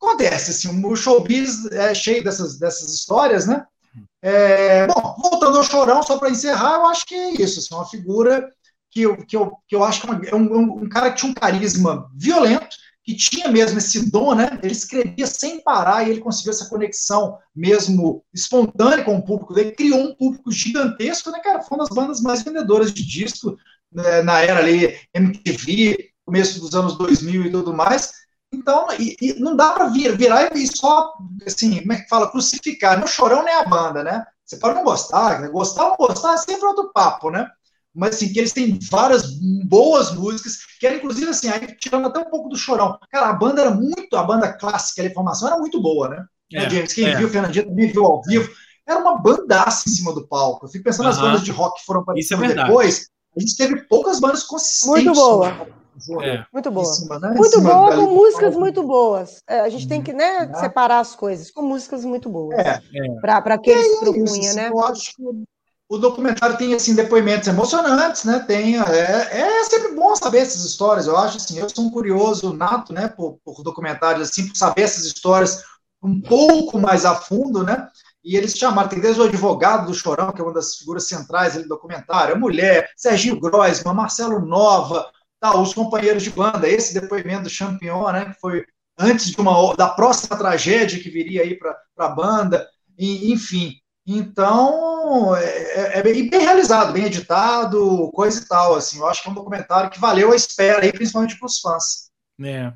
acontece, 0.00 0.50
assim, 0.50 0.84
o 0.84 0.94
showbiz 0.94 1.64
é 1.72 1.94
cheio 1.94 2.22
dessas, 2.22 2.58
dessas 2.58 2.92
histórias, 2.92 3.46
né? 3.46 3.64
É, 4.20 4.86
bom, 4.86 5.16
voltando 5.22 5.56
ao 5.56 5.64
Chorão, 5.64 6.02
só 6.02 6.18
para 6.18 6.30
encerrar, 6.30 6.74
eu 6.74 6.86
acho 6.86 7.06
que 7.06 7.14
é 7.14 7.42
isso, 7.42 7.58
assim, 7.58 7.74
uma 7.74 7.88
figura 7.88 8.46
que 8.90 9.00
eu, 9.02 9.16
que 9.24 9.36
eu, 9.36 9.52
que 9.66 9.74
eu 9.74 9.82
acho 9.82 10.02
que 10.02 10.28
é 10.28 10.34
um, 10.34 10.52
um, 10.54 10.82
um 10.82 10.88
cara 10.88 11.10
que 11.10 11.18
tinha 11.18 11.30
um 11.30 11.34
carisma 11.34 12.10
violento, 12.14 12.76
que 13.10 13.16
tinha 13.16 13.48
mesmo 13.48 13.78
esse 13.78 14.08
dom, 14.08 14.34
né? 14.34 14.58
Ele 14.62 14.72
escrevia 14.72 15.26
sem 15.26 15.60
parar 15.60 16.06
e 16.06 16.10
ele 16.10 16.20
conseguiu 16.20 16.52
essa 16.52 16.68
conexão 16.68 17.38
mesmo 17.54 18.24
espontânea 18.32 19.04
com 19.04 19.16
o 19.16 19.24
público 19.24 19.52
dele, 19.52 19.72
criou 19.72 19.98
um 19.98 20.14
público 20.14 20.52
gigantesco, 20.52 21.30
né, 21.30 21.40
cara? 21.40 21.60
Foi 21.62 21.76
uma 21.76 21.84
das 21.84 21.94
bandas 21.94 22.20
mais 22.20 22.42
vendedoras 22.42 22.92
de 22.92 23.04
disco 23.04 23.56
né, 23.92 24.22
na 24.22 24.40
era 24.40 24.60
ali 24.60 24.96
MTV, 25.12 26.10
começo 26.24 26.60
dos 26.60 26.74
anos 26.74 26.96
2000 26.96 27.46
e 27.46 27.50
tudo 27.50 27.72
mais. 27.72 28.12
Então, 28.52 28.86
e, 28.98 29.16
e 29.20 29.34
não 29.40 29.56
dá 29.56 29.72
para 29.72 29.88
vir, 29.88 30.16
virar 30.16 30.56
e 30.56 30.66
só, 30.66 31.12
assim, 31.46 31.80
como 31.80 31.92
é 31.92 32.00
que 32.00 32.08
fala, 32.08 32.30
crucificar. 32.30 33.00
No 33.00 33.08
chorão 33.08 33.42
nem 33.42 33.54
a 33.54 33.64
banda, 33.64 34.04
né? 34.04 34.24
Você 34.44 34.56
pode 34.56 34.76
não 34.76 34.84
gostar, 34.84 35.48
gostar 35.48 35.84
ou 35.84 35.90
não 35.90 35.96
gostar 35.96 36.34
é 36.34 36.36
sempre 36.36 36.66
outro 36.66 36.92
papo, 36.92 37.30
né? 37.30 37.48
Mas 37.94 38.16
assim, 38.16 38.32
que 38.32 38.38
eles 38.38 38.52
têm 38.52 38.78
várias 38.90 39.22
boas 39.64 40.14
músicas, 40.14 40.58
que 40.78 40.86
era 40.86 40.96
inclusive 40.96 41.30
assim, 41.30 41.48
aí, 41.48 41.74
tirando 41.76 42.06
até 42.06 42.20
um 42.20 42.30
pouco 42.30 42.48
do 42.48 42.56
chorão. 42.56 42.98
Cara, 43.10 43.30
a 43.30 43.32
banda 43.32 43.62
era 43.62 43.70
muito, 43.70 44.16
a 44.16 44.22
banda 44.22 44.52
clássica, 44.52 45.06
a 45.06 45.12
formação 45.12 45.48
era 45.48 45.58
muito 45.58 45.80
boa, 45.80 46.08
né? 46.08 46.24
É, 46.52 46.68
James, 46.68 46.92
quem 46.92 47.06
é. 47.06 47.16
viu, 47.16 47.28
o 47.28 47.30
Fernandinho 47.30 47.66
também 47.66 47.92
viu 47.92 48.04
ao 48.04 48.22
vivo, 48.22 48.50
era 48.86 48.98
uma 48.98 49.18
bandaça 49.18 49.88
em 49.88 49.92
cima 49.92 50.12
do 50.12 50.26
palco. 50.26 50.66
Eu 50.66 50.70
fico 50.70 50.84
pensando 50.84 51.06
nas 51.06 51.20
bandas 51.20 51.42
de 51.42 51.50
rock 51.50 51.80
que 51.80 51.86
foram 51.86 52.00
aparecendo 52.00 52.44
é 52.44 52.54
depois, 52.54 53.08
a 53.36 53.40
gente 53.40 53.56
teve 53.56 53.76
poucas 53.82 54.18
bandas 54.18 54.42
consistentes. 54.42 55.04
Muito 55.04 55.12
boa. 55.12 55.68
É. 56.22 56.44
Muito 56.52 56.70
boa. 56.70 56.86
Cima, 56.86 57.18
né? 57.18 57.34
Muito 57.36 57.60
boa, 57.60 57.94
com 57.94 58.14
músicas 58.14 58.56
muito 58.56 58.82
boas. 58.82 59.42
É, 59.48 59.60
a 59.60 59.68
gente 59.68 59.86
tem 59.86 60.02
que 60.02 60.12
né, 60.12 60.46
uhum. 60.46 60.54
separar 60.54 61.00
as 61.00 61.14
coisas, 61.14 61.50
com 61.50 61.62
músicas 61.62 62.04
muito 62.04 62.28
boas. 62.28 62.58
É. 62.58 62.80
Para 63.20 63.54
aqueles 63.54 63.86
que 63.86 64.04
propunha, 64.04 64.54
né? 64.54 64.68
Eu 64.68 64.80
acho 64.80 65.14
que 65.14 65.22
o 65.90 65.98
documentário 65.98 66.56
tem 66.56 66.72
assim 66.72 66.94
depoimentos 66.94 67.48
emocionantes, 67.48 68.22
né? 68.22 68.38
Tem 68.46 68.78
é, 68.78 69.40
é 69.40 69.64
sempre 69.64 69.92
bom 69.92 70.14
saber 70.14 70.38
essas 70.38 70.64
histórias. 70.64 71.08
Eu 71.08 71.18
acho 71.18 71.36
assim, 71.36 71.58
eu 71.58 71.68
sou 71.68 71.84
um 71.84 71.90
curioso 71.90 72.52
nato, 72.52 72.92
né? 72.92 73.08
Por, 73.08 73.40
por 73.44 73.60
documentários 73.64 74.30
assim, 74.30 74.46
por 74.46 74.56
saber 74.56 74.82
essas 74.82 75.04
histórias 75.04 75.64
um 76.00 76.20
pouco 76.20 76.78
mais 76.78 77.04
a 77.04 77.16
fundo, 77.16 77.64
né? 77.64 77.88
E 78.22 78.36
eles 78.36 78.56
chamaram, 78.56 78.88
tem 78.88 79.00
desde 79.00 79.20
o 79.20 79.24
advogado 79.24 79.88
do 79.88 79.94
Chorão, 79.94 80.30
que 80.30 80.40
é 80.40 80.44
uma 80.44 80.54
das 80.54 80.76
figuras 80.76 81.08
centrais 81.08 81.54
do 81.54 81.66
documentário, 81.66 82.36
a 82.36 82.38
mulher, 82.38 82.88
Serginho 82.96 83.40
Groisman, 83.40 83.92
Marcelo 83.92 84.38
Nova, 84.46 85.10
tá, 85.40 85.58
os 85.58 85.74
companheiros 85.74 86.22
de 86.22 86.30
banda, 86.30 86.68
esse 86.68 86.94
depoimento 86.94 87.44
do 87.44 87.50
Champion, 87.50 88.12
né? 88.12 88.26
Que 88.26 88.40
foi 88.40 88.64
antes 88.96 89.32
de 89.32 89.40
uma 89.40 89.74
da 89.74 89.88
próxima 89.88 90.36
tragédia 90.36 91.02
que 91.02 91.10
viria 91.10 91.42
aí 91.42 91.58
para 91.58 91.76
a 91.98 92.08
banda, 92.08 92.68
e, 92.96 93.32
enfim. 93.32 93.74
Então, 94.06 95.36
é, 95.36 95.44
é, 95.44 95.98
é, 95.98 96.02
bem, 96.02 96.28
bem, 96.28 96.40
realizado, 96.40 96.92
bem 96.92 97.04
editado, 97.04 98.10
coisa 98.12 98.40
e 98.40 98.44
tal. 98.46 98.74
Assim, 98.74 98.98
eu 98.98 99.06
acho 99.06 99.22
que 99.22 99.28
é 99.28 99.30
um 99.30 99.34
documentário 99.34 99.90
que 99.90 100.00
valeu 100.00 100.32
a 100.32 100.36
espera, 100.36 100.82
aí, 100.82 100.92
principalmente 100.92 101.38
para 101.38 101.46
os 101.46 101.60
fãs. 101.60 102.10
É. 102.42 102.72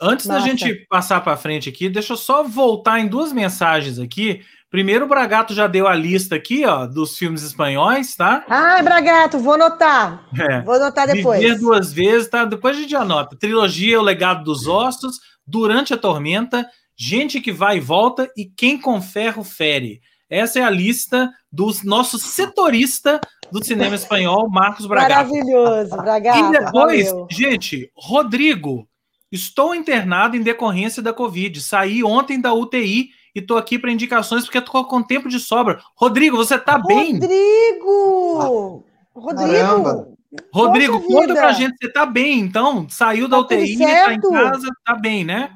Antes 0.00 0.26
Nossa. 0.26 0.40
da 0.40 0.46
gente 0.46 0.86
passar 0.88 1.20
para 1.20 1.36
frente 1.36 1.68
aqui, 1.68 1.88
deixa 1.88 2.14
eu 2.14 2.16
só 2.16 2.42
voltar 2.42 2.98
em 2.98 3.06
duas 3.06 3.32
mensagens 3.32 3.98
aqui. 3.98 4.42
Primeiro, 4.70 5.04
o 5.04 5.08
Bragato 5.08 5.52
já 5.52 5.66
deu 5.66 5.86
a 5.86 5.94
lista 5.94 6.34
aqui, 6.34 6.64
ó, 6.64 6.86
dos 6.86 7.18
filmes 7.18 7.42
espanhóis, 7.42 8.16
tá? 8.16 8.42
Ah, 8.48 8.82
Bragato, 8.82 9.38
vou 9.38 9.52
anotar. 9.52 10.26
É. 10.34 10.62
Vou 10.62 10.74
anotar 10.74 11.06
depois. 11.06 11.38
Viver 11.40 11.58
duas 11.58 11.92
vezes, 11.92 12.28
tá? 12.28 12.46
Depois 12.46 12.76
a 12.76 12.80
gente 12.80 12.96
anota. 12.96 13.36
Trilogia 13.36 14.00
O 14.00 14.02
Legado 14.02 14.42
dos 14.42 14.66
Ossos, 14.66 15.20
Durante 15.46 15.92
a 15.92 15.98
Tormenta, 15.98 16.66
Gente 16.96 17.40
que 17.40 17.52
Vai 17.52 17.76
e 17.76 17.80
Volta 17.80 18.30
e 18.34 18.46
Quem 18.46 18.80
com 18.80 19.02
Ferro 19.02 19.44
Fere. 19.44 20.00
Essa 20.32 20.60
é 20.60 20.62
a 20.62 20.70
lista 20.70 21.30
do 21.52 21.70
nosso 21.84 22.18
setorista 22.18 23.20
do 23.50 23.62
cinema 23.62 23.94
espanhol, 23.94 24.48
Marcos 24.48 24.86
Bragato. 24.86 25.30
Maravilhoso, 25.30 25.94
Bragato. 25.94 26.38
E 26.38 26.50
depois, 26.52 27.10
valeu. 27.10 27.28
gente, 27.30 27.92
Rodrigo, 27.94 28.88
estou 29.30 29.74
internado 29.74 30.34
em 30.34 30.42
decorrência 30.42 31.02
da 31.02 31.12
Covid. 31.12 31.60
Saí 31.60 32.02
ontem 32.02 32.40
da 32.40 32.54
UTI 32.54 33.10
e 33.34 33.40
estou 33.40 33.58
aqui 33.58 33.78
para 33.78 33.92
indicações 33.92 34.44
porque 34.44 34.56
estou 34.56 34.86
com 34.86 35.02
tempo 35.02 35.28
de 35.28 35.38
sobra. 35.38 35.82
Rodrigo, 35.94 36.38
você 36.38 36.54
está 36.54 36.78
bem? 36.78 37.12
Rodrigo! 37.12 38.84
Rodrigo! 39.14 40.16
Rodrigo, 40.50 40.94
Poxa 40.94 41.08
conta 41.08 41.26
vida. 41.26 41.34
pra 41.34 41.52
gente, 41.52 41.76
você 41.76 41.88
está 41.88 42.06
bem, 42.06 42.40
então? 42.40 42.88
Saiu 42.88 43.28
da 43.28 43.36
tá 43.36 43.42
UTI, 43.42 43.74
está 43.74 44.14
em 44.14 44.20
casa, 44.22 44.66
está 44.66 44.94
bem, 44.94 45.26
né? 45.26 45.50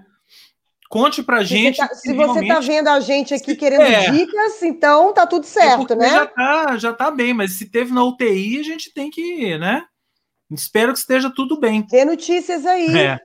Conte 0.88 1.22
pra 1.22 1.38
se 1.40 1.46
gente. 1.46 1.76
Tá, 1.76 1.88
se 1.94 2.12
você 2.12 2.40
está 2.40 2.60
vendo 2.60 2.88
a 2.88 3.00
gente 3.00 3.34
aqui 3.34 3.52
se 3.52 3.56
querendo 3.56 3.82
é. 3.82 4.10
dicas, 4.10 4.62
então 4.62 5.12
tá 5.12 5.26
tudo 5.26 5.44
certo, 5.44 5.92
é 5.94 5.96
né? 5.96 6.10
Já 6.10 6.26
tá, 6.26 6.78
já 6.78 6.92
tá 6.92 7.10
bem, 7.10 7.34
mas 7.34 7.52
se 7.52 7.70
teve 7.70 7.92
na 7.92 8.04
UTI, 8.04 8.60
a 8.60 8.62
gente 8.62 8.92
tem 8.92 9.10
que, 9.10 9.58
né? 9.58 9.84
Espero 10.50 10.92
que 10.92 10.98
esteja 10.98 11.28
tudo 11.28 11.58
bem. 11.58 11.84
Dê 11.90 12.04
notícias 12.04 12.64
aí. 12.64 12.96
É. 12.96 13.18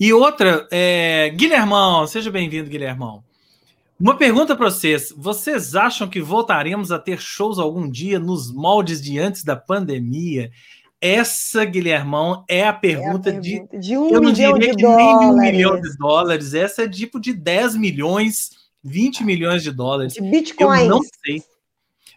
E 0.00 0.12
outra, 0.12 0.66
é... 0.70 1.30
Guilhermão, 1.34 2.06
seja 2.06 2.30
bem-vindo, 2.30 2.70
Guilhermão. 2.70 3.22
Uma 4.00 4.16
pergunta 4.16 4.54
para 4.56 4.70
vocês: 4.70 5.12
vocês 5.16 5.74
acham 5.74 6.08
que 6.08 6.20
voltaremos 6.20 6.92
a 6.92 6.98
ter 6.98 7.20
shows 7.20 7.58
algum 7.58 7.90
dia 7.90 8.18
nos 8.18 8.52
moldes 8.52 9.02
de 9.02 9.18
antes 9.18 9.42
da 9.42 9.56
pandemia? 9.56 10.50
Essa, 11.00 11.64
Guilhermão, 11.64 12.44
é 12.48 12.66
a 12.66 12.72
pergunta, 12.72 13.30
é 13.30 13.36
a 13.36 13.40
pergunta 13.40 13.40
de, 13.40 13.80
de, 13.80 13.96
um 13.96 14.10
eu 14.10 14.20
não 14.20 14.32
milhão 14.32 14.58
diria 14.58 14.74
de, 14.74 14.82
dólares. 14.82 15.20
nem 15.20 15.28
um 15.28 15.36
milhão 15.36 15.80
de 15.80 15.96
dólares. 15.96 16.54
Essa 16.54 16.82
é 16.82 16.88
tipo 16.88 17.20
de 17.20 17.32
10 17.32 17.76
milhões, 17.76 18.50
20 18.82 19.22
milhões 19.22 19.62
de 19.62 19.70
dólares. 19.70 20.14
De 20.14 20.20
bitcoins. 20.20 20.82
Eu 20.82 20.88
não 20.88 21.00
sei. 21.02 21.42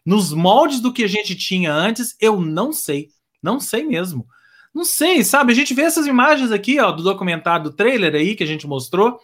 Nos 0.03 0.33
moldes 0.33 0.79
do 0.79 0.91
que 0.91 1.03
a 1.03 1.07
gente 1.07 1.35
tinha 1.35 1.71
antes, 1.71 2.15
eu 2.19 2.41
não 2.41 2.73
sei. 2.73 3.09
Não 3.41 3.59
sei 3.59 3.83
mesmo. 3.83 4.25
Não 4.73 4.85
sei, 4.85 5.23
sabe? 5.23 5.51
A 5.51 5.55
gente 5.55 5.73
vê 5.73 5.83
essas 5.83 6.07
imagens 6.07 6.51
aqui, 6.51 6.79
ó, 6.79 6.91
do 6.91 7.03
documentário, 7.03 7.65
do 7.65 7.75
trailer 7.75 8.15
aí 8.15 8.35
que 8.35 8.43
a 8.43 8.47
gente 8.47 8.65
mostrou, 8.65 9.19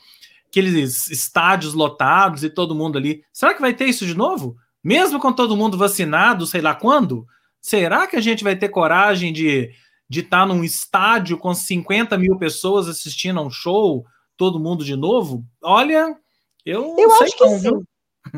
aqueles 0.50 1.10
estádios 1.10 1.74
lotados 1.74 2.44
e 2.44 2.50
todo 2.50 2.76
mundo 2.76 2.98
ali. 2.98 3.24
Será 3.34 3.54
que 3.54 3.62
vai 3.62 3.74
ter 3.74 3.86
isso 3.86 4.06
de 4.06 4.16
novo? 4.16 4.58
Mesmo 4.84 5.20
com 5.20 5.34
todo 5.34 5.56
mundo 5.56 5.78
vacinado, 5.78 6.46
sei 6.46 6.62
lá 6.62 6.76
quando? 6.76 7.26
Será 7.68 8.08
que 8.08 8.16
a 8.16 8.22
gente 8.22 8.44
vai 8.44 8.56
ter 8.56 8.70
coragem 8.70 9.34
de 9.34 9.72
de 10.10 10.22
estar 10.22 10.42
tá 10.42 10.46
num 10.46 10.64
estádio 10.64 11.38
com 11.38 11.54
50 11.54 12.18
mil 12.18 12.38
pessoas 12.38 12.88
assistindo 12.88 13.40
a 13.40 13.44
um 13.44 13.50
show, 13.50 14.06
todo 14.38 14.60
mundo 14.60 14.86
de 14.86 14.96
novo? 14.96 15.44
Olha, 15.62 16.16
eu, 16.66 16.96
eu 16.98 17.12
acho 17.16 17.36
que 17.36 17.44
não, 17.44 17.60
sim. 17.60 17.84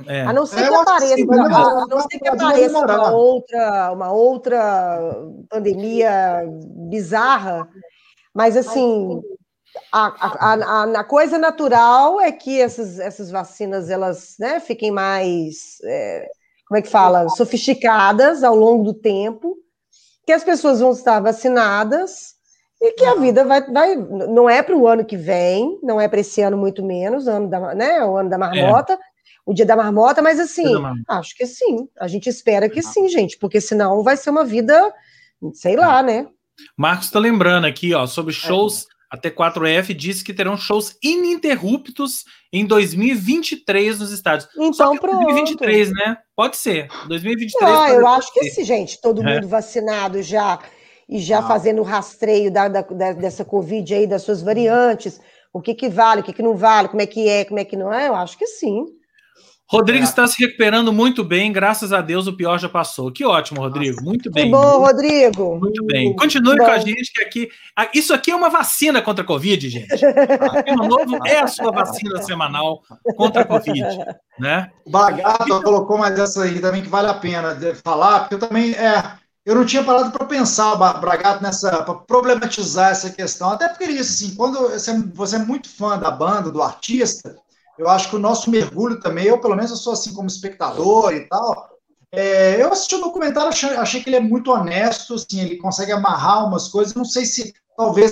É. 0.08 0.22
A 0.22 0.34
não 0.34 0.46
ser 0.46 0.68
que 0.68 0.74
apareça, 0.74 1.16
sim, 1.16 1.28
a 1.32 1.86
não 1.88 2.02
ser 2.02 2.20
que 2.20 2.28
apareça 2.28 2.80
uma 2.80 3.12
outra, 3.12 3.92
uma 3.92 4.12
outra 4.12 5.00
pandemia 5.50 6.44
bizarra, 6.90 7.68
mas 8.34 8.56
assim, 8.56 9.20
a, 9.92 10.08
a, 10.08 10.54
a, 10.54 10.84
a, 11.00 11.04
coisa 11.04 11.40
natural 11.40 12.22
é 12.22 12.32
que 12.32 12.62
essas, 12.62 13.00
essas 13.00 13.32
vacinas 13.32 13.90
elas 13.90 14.36
né, 14.40 14.60
fiquem 14.60 14.92
mais, 14.92 15.78
é, 15.84 16.28
como 16.70 16.78
é 16.78 16.82
que 16.84 16.88
fala, 16.88 17.28
sofisticadas 17.30 18.44
ao 18.44 18.56
longo 18.56 18.84
do 18.84 18.94
tempo, 18.94 19.58
que 20.24 20.32
as 20.32 20.44
pessoas 20.44 20.80
vão 20.80 20.92
estar 20.92 21.20
vacinadas 21.20 22.36
e 22.80 22.92
que 22.94 23.04
a 23.04 23.16
vida 23.16 23.44
vai, 23.44 23.66
vai 23.72 23.96
não 23.96 24.48
é 24.48 24.62
para 24.62 24.78
o 24.78 24.88
ano 24.88 25.04
que 25.04 25.18
vem, 25.18 25.80
não 25.82 26.00
é 26.00 26.08
para 26.08 26.20
esse 26.20 26.42
ano 26.42 26.56
muito 26.56 26.86
menos, 26.86 27.28
ano 27.28 27.50
da, 27.50 27.74
né, 27.74 28.06
o 28.06 28.16
ano 28.16 28.30
da 28.30 28.38
marmota, 28.38 28.94
é 28.94 28.98
o 29.48 29.54
dia 29.54 29.66
da 29.66 29.76
marmota, 29.76 30.22
mas 30.22 30.40
assim, 30.40 30.72
acho 31.08 31.36
que 31.36 31.48
sim. 31.48 31.90
A 32.00 32.08
gente 32.08 32.30
espera 32.30 32.70
que 32.70 32.84
sim, 32.84 33.10
gente, 33.10 33.36
porque 33.40 33.60
senão 33.60 34.04
vai 34.04 34.16
ser 34.16 34.30
uma 34.30 34.46
vida, 34.46 34.94
sei 35.54 35.76
lá, 35.76 36.04
né? 36.04 36.28
Marcos 36.78 37.08
está 37.08 37.18
lembrando 37.18 37.66
aqui, 37.66 37.96
ó, 37.96 38.06
sobre 38.06 38.32
shows. 38.32 38.86
É. 39.12 39.18
A 39.18 39.20
T4F 39.20 39.94
disse 39.94 40.24
que 40.24 40.34
terão 40.34 40.56
shows 40.56 40.96
ininterruptos 41.04 42.24
em 42.54 42.66
2023 42.66 44.00
nos 44.00 44.12
estádios. 44.12 44.50
Então, 44.56 44.74
Só 44.74 44.92
que 44.92 45.00
pronto. 45.00 45.24
2023, 45.26 45.92
né? 45.92 46.18
Pode 46.36 46.58
ser. 46.58 46.88
2023. 47.08 47.72
Ah, 47.72 47.90
eu 47.92 48.08
acho 48.08 48.34
que 48.34 48.46
sim, 48.52 48.64
gente. 48.64 49.02
Todo 49.02 49.22
é. 49.22 49.36
mundo 49.36 49.48
vacinado 49.48 50.22
já 50.22 50.60
e 51.08 51.20
já 51.20 51.40
ah. 51.40 51.48
fazendo 51.48 51.82
o 51.82 51.84
rastreio 51.84 52.52
da, 52.52 52.68
da, 52.68 53.14
dessa 53.14 53.44
Covid 53.44 53.94
aí, 53.94 54.06
das 54.06 54.22
suas 54.22 54.42
variantes. 54.42 55.20
O 55.52 55.62
que, 55.62 55.74
que 55.74 55.90
vale, 55.90 56.22
o 56.22 56.24
que, 56.24 56.34
que 56.34 56.44
não 56.44 56.56
vale, 56.56 56.90
como 56.90 57.02
é 57.02 57.08
que 57.08 57.28
é, 57.28 57.44
como 57.44 57.60
é 57.60 57.66
que 57.66 57.76
não 57.76 57.92
é, 57.92 58.08
eu 58.08 58.16
acho 58.16 58.38
que 58.38 58.46
sim. 58.46 58.86
Rodrigo 59.72 60.04
é. 60.04 60.04
está 60.04 60.26
se 60.26 60.44
recuperando 60.44 60.92
muito 60.92 61.24
bem, 61.24 61.54
graças 61.54 61.94
a 61.94 62.02
Deus 62.02 62.26
o 62.26 62.34
pior 62.36 62.58
já 62.58 62.68
passou. 62.68 63.12
Que 63.12 63.24
ótimo, 63.24 63.62
Rodrigo. 63.62 64.04
Muito 64.04 64.32
bem. 64.32 64.46
Que 64.46 64.52
bom, 64.52 64.80
Rodrigo. 64.80 65.60
Muito 65.60 65.86
bem. 65.86 66.16
Continue 66.16 66.58
com 66.58 66.72
a 66.72 66.80
gente, 66.80 67.14
que 67.14 67.22
aqui. 67.22 67.50
Isso 67.94 68.12
aqui 68.12 68.32
é 68.32 68.36
uma 68.36 68.50
vacina 68.50 69.00
contra 69.00 69.24
a 69.24 69.28
Covid, 69.28 69.70
gente. 69.70 69.88
O 70.74 70.88
Novo 70.88 71.20
é 71.28 71.40
a 71.40 71.48
sua 71.48 71.72
vacina 71.72 72.20
semanal 72.24 72.82
contra 73.16 73.44
a 73.44 73.46
Covid. 73.46 73.86
Né? 74.40 74.72
O 74.86 74.90
Bagato 74.90 75.62
colocou 75.62 76.00
mais 76.00 76.18
essa 76.18 76.44
aí 76.44 76.60
também 76.60 76.82
que 76.82 76.90
vale 76.90 77.08
a 77.08 77.14
pena 77.14 77.56
falar, 77.84 78.22
porque 78.22 78.36
eu 78.36 78.40
também. 78.40 78.74
É, 78.74 79.04
eu 79.46 79.54
não 79.54 79.66
tinha 79.66 79.84
parado 79.84 80.12
para 80.12 80.26
pensar, 80.26 80.76
Bragato, 80.76 81.44
nessa. 81.44 81.84
para 81.84 81.94
problematizar 81.94 82.90
essa 82.90 83.12
questão. 83.12 83.52
Até 83.52 83.70
porque 83.70 83.86
isso, 83.86 84.26
assim, 84.26 84.36
quando 84.36 84.60
você, 84.70 84.98
você 85.14 85.36
é 85.36 85.40
muito 85.40 85.70
fã 85.70 86.00
da 86.00 86.10
banda, 86.10 86.50
do 86.50 86.64
artista 86.64 87.36
eu 87.80 87.90
acho 87.90 88.10
que 88.10 88.16
o 88.18 88.20
nosso 88.20 88.52
mergulho 88.52 89.00
também, 89.00 89.26
eu 89.26 89.40
pelo 89.40 89.56
menos 89.56 89.72
eu 89.72 89.78
sou 89.78 89.94
assim 89.94 90.14
como 90.14 90.28
espectador 90.28 91.14
e 91.14 91.22
tal. 91.22 91.70
É, 92.12 92.62
eu 92.62 92.74
assisti 92.74 92.96
o 92.96 93.02
documentário, 93.02 93.48
achei, 93.48 93.70
achei, 93.70 94.04
que 94.04 94.10
ele 94.10 94.18
é 94.18 94.20
muito 94.20 94.52
honesto, 94.52 95.14
assim, 95.14 95.40
ele 95.40 95.56
consegue 95.56 95.94
amarrar 95.94 96.46
umas 96.46 96.68
coisas. 96.68 96.94
Não 96.94 97.06
sei 97.06 97.26
se 97.26 97.54
talvez 97.78 98.12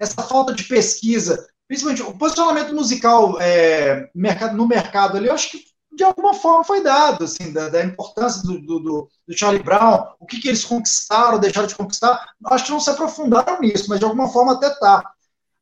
essa 0.00 0.20
falta 0.22 0.52
de 0.52 0.64
pesquisa, 0.64 1.46
principalmente 1.68 2.02
o 2.02 2.18
posicionamento 2.18 2.74
musical 2.74 3.40
é, 3.40 4.10
no 4.52 4.66
mercado 4.66 5.16
ali, 5.16 5.28
eu 5.28 5.34
acho 5.34 5.52
que 5.52 5.62
de 5.96 6.02
alguma 6.02 6.34
forma 6.34 6.64
foi 6.64 6.82
dado, 6.82 7.22
assim, 7.22 7.52
da, 7.52 7.68
da 7.68 7.84
importância 7.84 8.42
do, 8.42 8.60
do, 8.60 8.80
do, 8.80 9.08
Charlie 9.30 9.62
Brown, 9.62 10.08
o 10.18 10.26
que, 10.26 10.40
que 10.40 10.48
eles 10.48 10.64
conquistaram, 10.64 11.38
deixaram 11.38 11.68
de 11.68 11.76
conquistar. 11.76 12.32
Acho 12.46 12.64
que 12.64 12.72
não 12.72 12.80
se 12.80 12.90
aprofundaram 12.90 13.60
nisso, 13.60 13.86
mas 13.88 14.00
de 14.00 14.04
alguma 14.04 14.28
forma 14.28 14.54
até 14.54 14.70
tá 14.70 15.08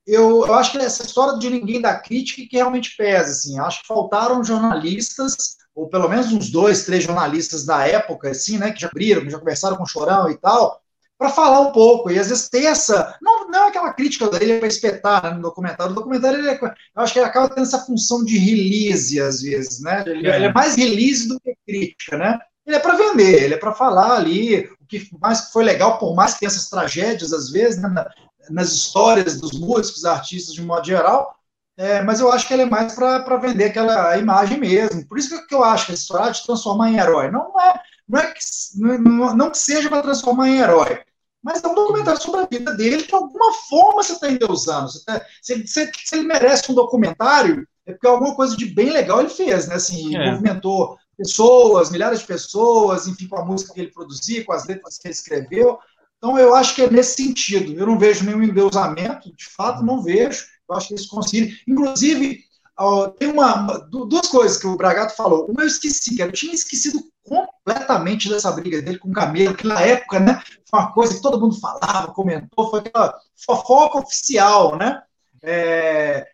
eu, 0.06 0.46
eu 0.46 0.54
acho 0.54 0.72
que 0.72 0.78
essa 0.78 1.04
história 1.04 1.38
de 1.38 1.48
ninguém 1.48 1.80
dar 1.80 2.00
crítica 2.00 2.42
que 2.48 2.56
realmente 2.56 2.96
pesa, 2.96 3.30
assim, 3.30 3.58
acho 3.58 3.82
que 3.82 3.86
faltaram 3.86 4.42
jornalistas, 4.42 5.56
ou 5.74 5.88
pelo 5.88 6.08
menos 6.08 6.32
uns 6.32 6.50
dois, 6.50 6.84
três 6.84 7.04
jornalistas 7.04 7.64
da 7.64 7.86
época, 7.86 8.30
assim, 8.30 8.58
né, 8.58 8.72
que 8.72 8.80
já 8.80 8.88
abriram, 8.88 9.22
que 9.22 9.30
já 9.30 9.38
conversaram 9.38 9.76
com 9.76 9.84
o 9.84 9.88
Chorão 9.88 10.28
e 10.28 10.36
tal, 10.36 10.80
para 11.16 11.30
falar 11.30 11.60
um 11.60 11.72
pouco, 11.72 12.10
e 12.10 12.18
às 12.18 12.28
vezes 12.28 12.48
ter 12.48 12.64
essa, 12.64 13.16
não, 13.22 13.48
não 13.48 13.64
é 13.64 13.68
aquela 13.68 13.92
crítica 13.92 14.28
dele 14.28 14.58
para 14.58 14.66
espetar 14.66 15.22
né, 15.22 15.30
no 15.30 15.42
documentário, 15.42 15.92
o 15.92 15.94
documentário, 15.94 16.40
ele 16.40 16.50
é, 16.50 16.58
eu 16.60 17.02
acho 17.02 17.12
que 17.12 17.20
ele 17.20 17.26
acaba 17.26 17.48
tendo 17.48 17.62
essa 17.62 17.78
função 17.78 18.24
de 18.24 18.36
release, 18.36 19.20
às 19.20 19.40
vezes, 19.40 19.80
né, 19.80 20.02
ele, 20.04 20.28
é. 20.28 20.36
ele 20.36 20.46
é 20.46 20.52
mais 20.52 20.74
release 20.74 21.28
do 21.28 21.38
que 21.40 21.54
crítica, 21.64 22.18
né, 22.18 22.40
ele 22.66 22.76
é 22.76 22.80
para 22.80 22.96
vender, 22.96 23.44
ele 23.44 23.54
é 23.54 23.58
para 23.58 23.72
falar 23.72 24.16
ali 24.16 24.68
o 24.80 24.86
que 24.86 25.08
mais 25.20 25.52
foi 25.52 25.62
legal, 25.62 25.98
por 25.98 26.14
mais 26.14 26.34
que 26.34 26.40
tenha 26.40 26.48
essas 26.48 26.68
tragédias, 26.68 27.32
às 27.32 27.50
vezes, 27.50 27.80
né, 27.80 28.04
nas 28.50 28.72
histórias 28.72 29.40
dos 29.40 29.52
músicos, 29.52 30.04
artistas 30.04 30.54
de 30.54 30.62
um 30.62 30.66
modo 30.66 30.86
geral, 30.86 31.36
é, 31.76 32.02
mas 32.02 32.20
eu 32.20 32.30
acho 32.30 32.46
que 32.46 32.52
ela 32.52 32.62
é 32.62 32.66
mais 32.66 32.94
para 32.94 33.36
vender 33.36 33.64
aquela 33.64 34.16
imagem 34.18 34.58
mesmo. 34.58 35.06
Por 35.06 35.18
isso 35.18 35.46
que 35.46 35.54
eu 35.54 35.64
acho 35.64 35.86
que 35.86 35.92
a 35.92 35.94
história 35.94 36.32
de 36.32 36.44
transformar 36.44 36.90
em 36.90 36.98
herói 36.98 37.30
não 37.30 37.58
é, 37.60 37.80
não 38.08 38.20
é 38.20 38.32
que, 38.32 38.40
não, 38.78 39.36
não 39.36 39.50
que 39.50 39.58
seja 39.58 39.88
para 39.88 40.02
transformar 40.02 40.48
em 40.48 40.58
herói, 40.58 41.00
mas 41.42 41.62
é 41.62 41.66
um 41.66 41.74
documentário 41.74 42.20
sobre 42.20 42.40
a 42.40 42.46
vida 42.46 42.74
dele, 42.76 43.02
de 43.02 43.14
alguma 43.14 43.52
forma 43.68 44.02
você 44.02 44.12
está 44.12 44.30
endeusando. 44.30 44.90
Você 44.90 45.04
tá, 45.04 45.20
se, 45.40 45.66
se, 45.66 45.90
se, 46.04 46.14
ele 46.14 46.26
merece 46.26 46.70
um 46.70 46.74
documentário, 46.74 47.66
é 47.84 47.92
porque 47.92 48.06
alguma 48.06 48.34
coisa 48.36 48.56
de 48.56 48.66
bem 48.66 48.90
legal 48.90 49.20
ele 49.20 49.28
fez, 49.28 49.66
né? 49.66 49.74
Assim, 49.74 50.16
é. 50.16 50.30
movimentou 50.30 50.96
pessoas, 51.16 51.90
milhares 51.90 52.20
de 52.20 52.26
pessoas, 52.26 53.08
enfim, 53.08 53.26
com 53.26 53.38
a 53.38 53.44
música 53.44 53.74
que 53.74 53.80
ele 53.80 53.90
produzia, 53.90 54.44
com 54.44 54.52
as 54.52 54.66
letras 54.66 54.98
que 54.98 55.08
ele 55.08 55.14
escreveu. 55.14 55.78
Então, 56.22 56.38
eu 56.38 56.54
acho 56.54 56.76
que 56.76 56.82
é 56.82 56.88
nesse 56.88 57.20
sentido. 57.20 57.72
Eu 57.72 57.84
não 57.84 57.98
vejo 57.98 58.24
nenhum 58.24 58.44
endeusamento, 58.44 59.34
de 59.34 59.44
fato, 59.44 59.82
não 59.82 60.00
vejo. 60.00 60.44
Eu 60.70 60.76
acho 60.76 60.86
que 60.86 60.94
eles 60.94 61.06
conseguiram. 61.06 61.52
Inclusive, 61.66 62.44
tem 63.18 63.28
uma, 63.28 63.78
duas 63.90 64.28
coisas 64.28 64.56
que 64.56 64.68
o 64.68 64.76
Bragato 64.76 65.16
falou. 65.16 65.46
Uma 65.46 65.62
eu 65.62 65.66
esqueci, 65.66 66.14
que 66.14 66.22
eu 66.22 66.30
tinha 66.30 66.54
esquecido 66.54 67.00
completamente 67.24 68.28
dessa 68.28 68.52
briga 68.52 68.80
dele 68.80 68.98
com 68.98 69.08
o 69.08 69.12
Camelo, 69.12 69.56
que 69.56 69.66
na 69.66 69.80
época, 69.80 70.20
né, 70.20 70.40
foi 70.70 70.78
uma 70.78 70.92
coisa 70.92 71.14
que 71.14 71.22
todo 71.22 71.40
mundo 71.40 71.58
falava, 71.58 72.12
comentou, 72.12 72.70
foi 72.70 72.78
aquela 72.80 73.18
fofoca 73.44 73.98
oficial, 73.98 74.76
né? 74.76 75.02
É, 75.42 76.24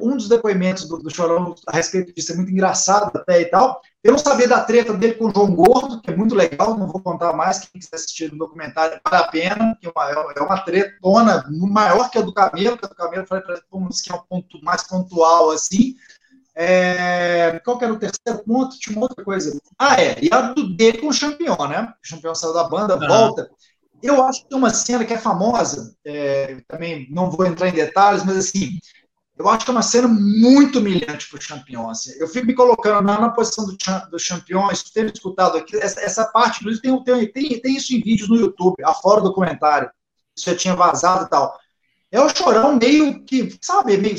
um 0.00 0.16
dos 0.16 0.28
depoimentos 0.28 0.88
do, 0.88 0.98
do 0.98 1.14
Chorão 1.14 1.54
a 1.66 1.76
respeito 1.76 2.12
disso 2.12 2.32
é 2.32 2.36
muito 2.36 2.50
engraçado 2.50 3.16
até 3.16 3.40
e 3.40 3.44
tal. 3.46 3.80
Eu 4.02 4.12
não 4.12 4.18
sabia 4.18 4.48
da 4.48 4.60
treta 4.60 4.92
dele 4.92 5.14
com 5.14 5.26
o 5.26 5.32
João 5.32 5.54
Gordo, 5.54 6.00
que 6.00 6.10
é 6.10 6.16
muito 6.16 6.34
legal, 6.34 6.76
não 6.76 6.88
vou 6.88 7.00
contar 7.00 7.32
mais, 7.32 7.60
quem 7.60 7.80
quiser 7.80 7.96
assistir 7.96 8.32
no 8.32 8.38
documentário, 8.38 9.00
vale 9.04 9.22
a 9.22 9.28
pena, 9.28 9.78
que 9.80 9.86
é 9.86 9.92
uma, 9.94 10.32
é 10.36 10.40
uma 10.40 10.58
tretona 10.58 11.44
maior 11.50 12.10
que 12.10 12.18
a 12.18 12.22
do 12.22 12.32
Camelo, 12.32 12.76
que 12.76 12.84
a 12.84 12.88
do 12.88 12.94
Camelo 12.94 13.26
foi 13.26 13.40
para 13.40 13.56
que 13.56 14.12
é 14.12 14.14
um 14.14 14.22
ponto 14.28 14.62
mais 14.62 14.82
pontual, 14.82 15.50
assim. 15.50 15.94
É, 16.56 17.60
qual 17.64 17.78
que 17.78 17.84
era 17.84 17.92
o 17.92 17.98
terceiro 17.98 18.44
ponto? 18.44 18.78
Tinha 18.78 18.96
uma 18.96 19.06
outra 19.06 19.24
coisa. 19.24 19.58
Ah, 19.78 20.00
é, 20.00 20.16
e 20.22 20.28
a 20.32 20.52
do 20.52 20.74
dele 20.76 20.98
com 20.98 21.08
o 21.08 21.12
Champion, 21.12 21.56
né? 21.66 21.92
O 22.02 22.06
Champion 22.06 22.34
saiu 22.34 22.52
da 22.52 22.64
banda, 22.64 22.96
volta. 22.96 23.50
Eu 24.02 24.22
acho 24.22 24.42
que 24.42 24.50
tem 24.50 24.58
uma 24.58 24.70
cena 24.70 25.04
que 25.04 25.14
é 25.14 25.18
famosa, 25.18 25.96
é, 26.04 26.58
também 26.68 27.08
não 27.10 27.30
vou 27.30 27.46
entrar 27.46 27.68
em 27.68 27.72
detalhes, 27.72 28.22
mas 28.22 28.36
assim, 28.36 28.78
eu 29.36 29.48
acho 29.48 29.64
que 29.64 29.70
é 29.70 29.74
uma 29.74 29.82
cena 29.82 30.06
muito 30.06 30.78
humilhante 30.78 31.28
para 31.28 31.38
o 31.38 31.42
Champion. 31.42 31.90
Assim. 31.90 32.12
Eu 32.18 32.28
fico 32.28 32.46
me 32.46 32.54
colocando 32.54 33.04
na, 33.04 33.20
na 33.20 33.30
posição 33.30 33.66
do, 33.66 33.76
do 34.10 34.18
Champion, 34.18 34.68
ter 34.92 35.12
escutado 35.12 35.58
aqui, 35.58 35.76
essa, 35.76 36.00
essa 36.00 36.24
parte, 36.26 36.64
tem, 36.80 37.02
tem, 37.02 37.32
tem, 37.32 37.60
tem 37.60 37.76
isso 37.76 37.94
em 37.94 38.00
vídeos 38.00 38.28
no 38.28 38.36
YouTube, 38.36 38.76
afora 38.84 39.20
do 39.20 39.32
comentário. 39.32 39.90
Isso 40.36 40.50
já 40.50 40.56
tinha 40.56 40.76
vazado 40.76 41.24
e 41.24 41.28
tal. 41.28 41.58
É 42.12 42.20
o 42.20 42.28
chorão 42.28 42.76
meio 42.76 43.24
que, 43.24 43.58
sabe, 43.60 43.96
meio 43.96 44.16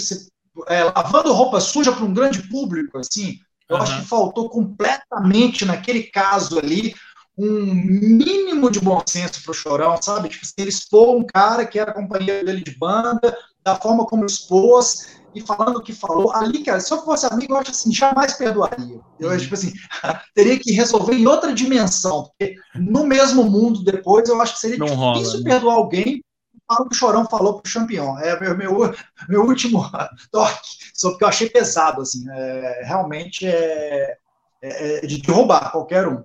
é, 0.68 0.84
lavando 0.84 1.34
roupa 1.34 1.62
suja 1.62 1.94
para 1.94 2.04
um 2.04 2.14
grande 2.14 2.48
público, 2.50 2.98
assim. 2.98 3.40
Eu 3.70 3.78
uhum. 3.78 3.82
acho 3.82 4.02
que 4.02 4.08
faltou 4.08 4.50
completamente 4.50 5.66
naquele 5.66 6.04
caso 6.04 6.60
ali 6.60 6.94
um 7.38 7.66
mínimo 7.74 8.70
de 8.70 8.80
bom 8.80 9.02
senso 9.06 9.44
para 9.44 9.52
o 9.52 9.54
Chorão, 9.56 10.02
sabe? 10.02 10.30
Tipo, 10.30 10.46
ele 10.58 10.70
expôs 10.70 11.20
um 11.20 11.26
cara 11.26 11.66
que 11.66 11.78
era 11.78 11.94
companheiro 11.94 12.46
dele 12.46 12.64
de 12.64 12.78
banda, 12.78 13.38
da 13.64 13.76
forma 13.76 14.06
como 14.06 14.26
expôs 14.26 15.08
e 15.34 15.42
falando 15.42 15.78
o 15.78 15.82
que 15.82 15.92
falou. 15.92 16.34
Ali, 16.34 16.64
cara, 16.64 16.80
se 16.80 16.94
eu 16.94 17.04
fosse 17.04 17.26
amigo, 17.26 17.54
eu 17.54 17.58
acho 17.58 17.72
assim, 17.72 17.94
jamais 17.94 18.34
perdoaria. 18.34 19.00
Eu 19.20 19.30
acho, 19.30 19.44
tipo 19.44 19.56
assim, 19.56 19.74
teria 20.34 20.58
que 20.58 20.72
resolver 20.72 21.14
em 21.14 21.28
outra 21.28 21.54
dimensão, 21.54 22.24
porque 22.24 22.56
no 22.74 23.06
mesmo 23.06 23.44
mundo 23.44 23.84
depois, 23.84 24.30
eu 24.30 24.42
acho 24.42 24.54
que 24.54 24.60
seria 24.60 24.78
Não 24.78 24.86
difícil 24.86 24.98
rola, 24.98 25.44
né? 25.44 25.50
perdoar 25.50 25.76
alguém 25.76 26.24
o 26.68 26.90
que 26.90 26.96
o 26.96 26.98
Chorão 26.98 27.26
falou 27.30 27.60
para 27.60 27.68
o 27.68 27.72
Champion. 27.72 28.18
É 28.20 28.40
meu, 28.40 28.58
meu, 28.58 28.96
meu 29.30 29.46
último 29.46 29.86
toque, 30.32 30.78
só 30.94 31.10
porque 31.10 31.24
eu 31.24 31.28
achei 31.28 31.50
pesado, 31.50 32.02
assim, 32.02 32.26
é, 32.30 32.82
realmente 32.86 33.46
é, 33.46 34.18
é, 34.62 34.98
é 34.98 35.02
de 35.06 35.22
derrubar 35.22 35.72
qualquer 35.72 36.08
um. 36.08 36.24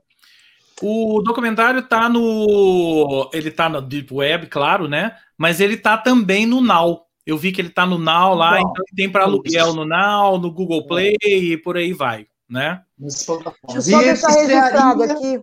O 0.83 1.21
documentário 1.23 1.83
tá 1.83 2.09
no. 2.09 3.31
Ele 3.33 3.51
tá 3.51 3.69
no 3.69 3.83
Deep 3.83 4.13
Web, 4.13 4.47
claro, 4.47 4.89
né? 4.89 5.15
Mas 5.37 5.61
ele 5.61 5.77
tá 5.77 5.99
também 5.99 6.47
no 6.47 6.61
Now. 6.61 7.07
Eu 7.27 7.37
vi 7.37 7.53
que 7.53 7.61
ele 7.61 7.71
tá 7.71 7.85
no 7.85 7.99
Now 7.99 8.35
lá, 8.35 8.59
Bom, 8.59 8.71
então 8.71 8.85
tem 8.97 9.11
para 9.11 9.25
aluguel 9.25 9.75
no 9.75 9.85
Now, 9.85 10.39
no 10.39 10.51
Google 10.51 10.87
Play 10.87 11.17
é. 11.23 11.29
e 11.29 11.57
por 11.57 11.77
aí 11.77 11.93
vai, 11.93 12.27
né? 12.49 12.83
Deixa 12.99 13.33
eu 13.33 13.83
só 13.83 13.99
deixar 14.01 14.31
registrado 14.31 15.03
aqui. 15.03 15.43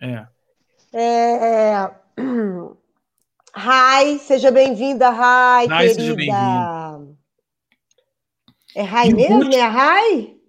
É. 0.00 0.26
é, 0.92 1.82
é... 1.82 1.90
Rai, 3.54 4.18
seja 4.18 4.50
bem-vinda, 4.50 5.10
Rai, 5.10 5.66
Rai 5.66 5.88
querida. 5.88 6.02
Seja 6.02 6.14
bem-vinda. 6.14 7.16
É 8.74 8.82
Rai 8.82 9.08
mesmo? 9.10 9.52
É 9.52 9.60
a 9.60 9.68
Rai? 9.68 10.39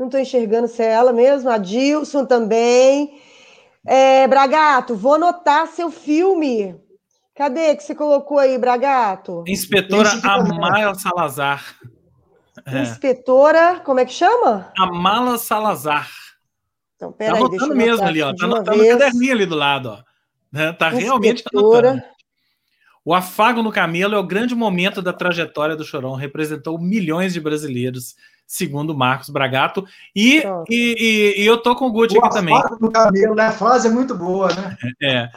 Não 0.00 0.06
estou 0.06 0.18
enxergando 0.18 0.66
se 0.66 0.82
é 0.82 0.92
ela 0.92 1.12
mesmo. 1.12 1.50
A 1.50 1.58
Dilson 1.58 2.24
também. 2.24 3.20
É, 3.86 4.26
Bragato, 4.26 4.96
vou 4.96 5.16
anotar 5.16 5.66
seu 5.66 5.90
filme. 5.90 6.74
Cadê 7.34 7.76
que 7.76 7.82
você 7.82 7.94
colocou 7.94 8.38
aí, 8.38 8.56
Bragato? 8.56 9.44
Inspetora 9.46 10.08
Amala 10.22 10.94
Salazar. 10.94 11.76
É. 12.64 12.80
Inspetora, 12.80 13.82
como 13.84 14.00
é 14.00 14.06
que 14.06 14.12
chama? 14.14 14.72
Amala 14.78 15.36
Salazar. 15.36 16.08
Então, 16.96 17.12
peraí, 17.12 17.38
tá 17.38 17.46
anotando 17.46 17.76
mesmo 17.76 18.06
ali, 18.06 18.22
ó. 18.22 18.34
Tá 18.34 18.46
anotando 18.46 18.78
no 18.78 18.88
caderninho 18.88 19.32
ali 19.34 19.44
do 19.44 19.54
lado, 19.54 19.90
ó. 19.90 20.02
Né? 20.50 20.72
Tá 20.72 20.88
realmente 20.88 21.44
anotando. 21.52 22.02
O 23.04 23.12
afago 23.12 23.62
no 23.62 23.70
camelo 23.70 24.14
é 24.14 24.18
o 24.18 24.26
grande 24.26 24.54
momento 24.54 25.02
da 25.02 25.12
trajetória 25.12 25.76
do 25.76 25.84
Chorão, 25.84 26.14
representou 26.14 26.78
milhões 26.78 27.34
de 27.34 27.40
brasileiros 27.40 28.14
segundo 28.50 28.96
Marcos 28.96 29.30
Bragato. 29.30 29.86
E, 30.14 30.42
e, 30.68 30.96
e, 30.98 31.40
e, 31.40 31.46
eu 31.46 31.62
tô 31.62 31.76
com 31.76 31.86
o 31.86 31.92
Gucci 31.92 32.18
aqui 32.18 32.30
também. 32.30 32.60
No 32.80 32.90
camelo, 32.90 33.36
né? 33.36 33.46
A 33.46 33.52
frase 33.52 33.86
é 33.86 33.90
muito 33.90 34.12
boa, 34.12 34.48
né? 34.52 34.76
É. 35.00 35.30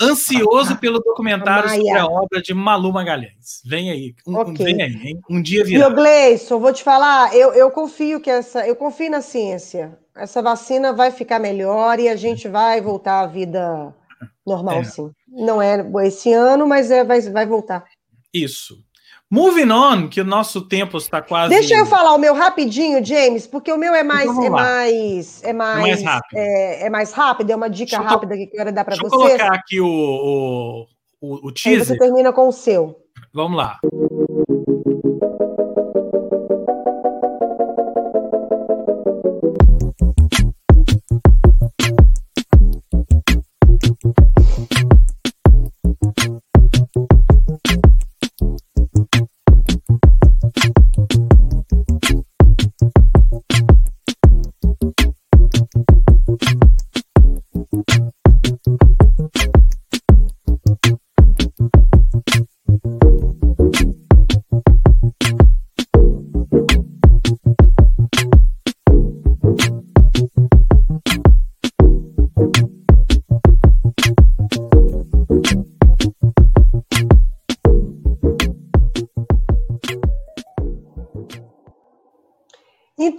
Ansioso 0.00 0.74
pelo 0.78 0.98
documentário 0.98 1.68
sobre 1.68 1.90
a 1.90 2.06
obra 2.06 2.40
de 2.40 2.54
Malu 2.54 2.90
Magalhães. 2.90 3.60
Vem 3.66 3.90
aí, 3.90 4.14
um, 4.26 4.38
okay. 4.38 4.64
vem 4.64 4.82
aí, 4.82 5.08
hein? 5.08 5.20
um 5.28 5.42
dia 5.42 5.62
virá. 5.62 5.90
Meu 5.90 5.94
Gleison, 5.94 6.58
vou 6.58 6.72
te 6.72 6.82
falar, 6.82 7.36
eu, 7.36 7.52
eu 7.52 7.70
confio 7.70 8.18
que 8.18 8.30
essa, 8.30 8.66
eu 8.66 8.74
confio 8.74 9.10
na 9.10 9.20
ciência. 9.20 9.98
Essa 10.16 10.40
vacina 10.40 10.94
vai 10.94 11.10
ficar 11.10 11.38
melhor 11.38 12.00
e 12.00 12.08
a 12.08 12.16
gente 12.16 12.48
vai 12.48 12.80
voltar 12.80 13.20
à 13.20 13.26
vida 13.26 13.94
normal, 14.46 14.78
é. 14.78 14.84
sim. 14.84 15.10
Não 15.28 15.60
é 15.60 15.84
esse 16.06 16.32
ano, 16.32 16.66
mas 16.66 16.90
é, 16.90 17.04
vai, 17.04 17.20
vai 17.20 17.44
voltar. 17.44 17.84
Isso. 18.32 18.82
Moving 19.30 19.70
on, 19.70 20.08
que 20.08 20.20
o 20.20 20.24
nosso 20.24 20.62
tempo 20.62 20.98
está 20.98 21.20
quase. 21.20 21.48
Deixa 21.48 21.74
eu 21.74 21.86
falar 21.86 22.14
o 22.14 22.18
meu 22.18 22.34
rapidinho, 22.34 23.04
James, 23.04 23.46
porque 23.46 23.72
o 23.72 23.78
meu 23.78 23.94
é 23.94 24.02
mais 24.02 24.30
então, 24.30 24.44
é 24.44 24.50
mais 24.50 25.42
é 25.42 25.52
mais, 25.52 25.80
é 25.80 25.82
mais 25.82 26.02
rápido. 26.02 26.38
É, 26.38 26.86
é, 26.86 26.90
mais 26.90 27.12
rápido, 27.12 27.50
é 27.50 27.56
uma 27.56 27.70
dica 27.70 27.96
Deixa 27.96 28.02
rápida 28.02 28.36
que 28.36 28.44
eu 28.44 28.50
quero 28.50 28.72
dar 28.72 28.84
para 28.84 28.96
vocês. 28.96 29.10
Deixa 29.10 29.24
eu 29.24 29.38
colocar 29.38 29.54
aqui 29.54 29.80
o, 29.80 29.86
o, 29.86 30.86
o, 31.20 31.48
o 31.48 31.52
teaser. 31.52 31.80
Aí 31.80 31.86
você 31.86 31.98
termina 31.98 32.32
com 32.32 32.48
o 32.48 32.52
seu. 32.52 32.96
Vamos 33.32 33.56
lá. 33.56 33.80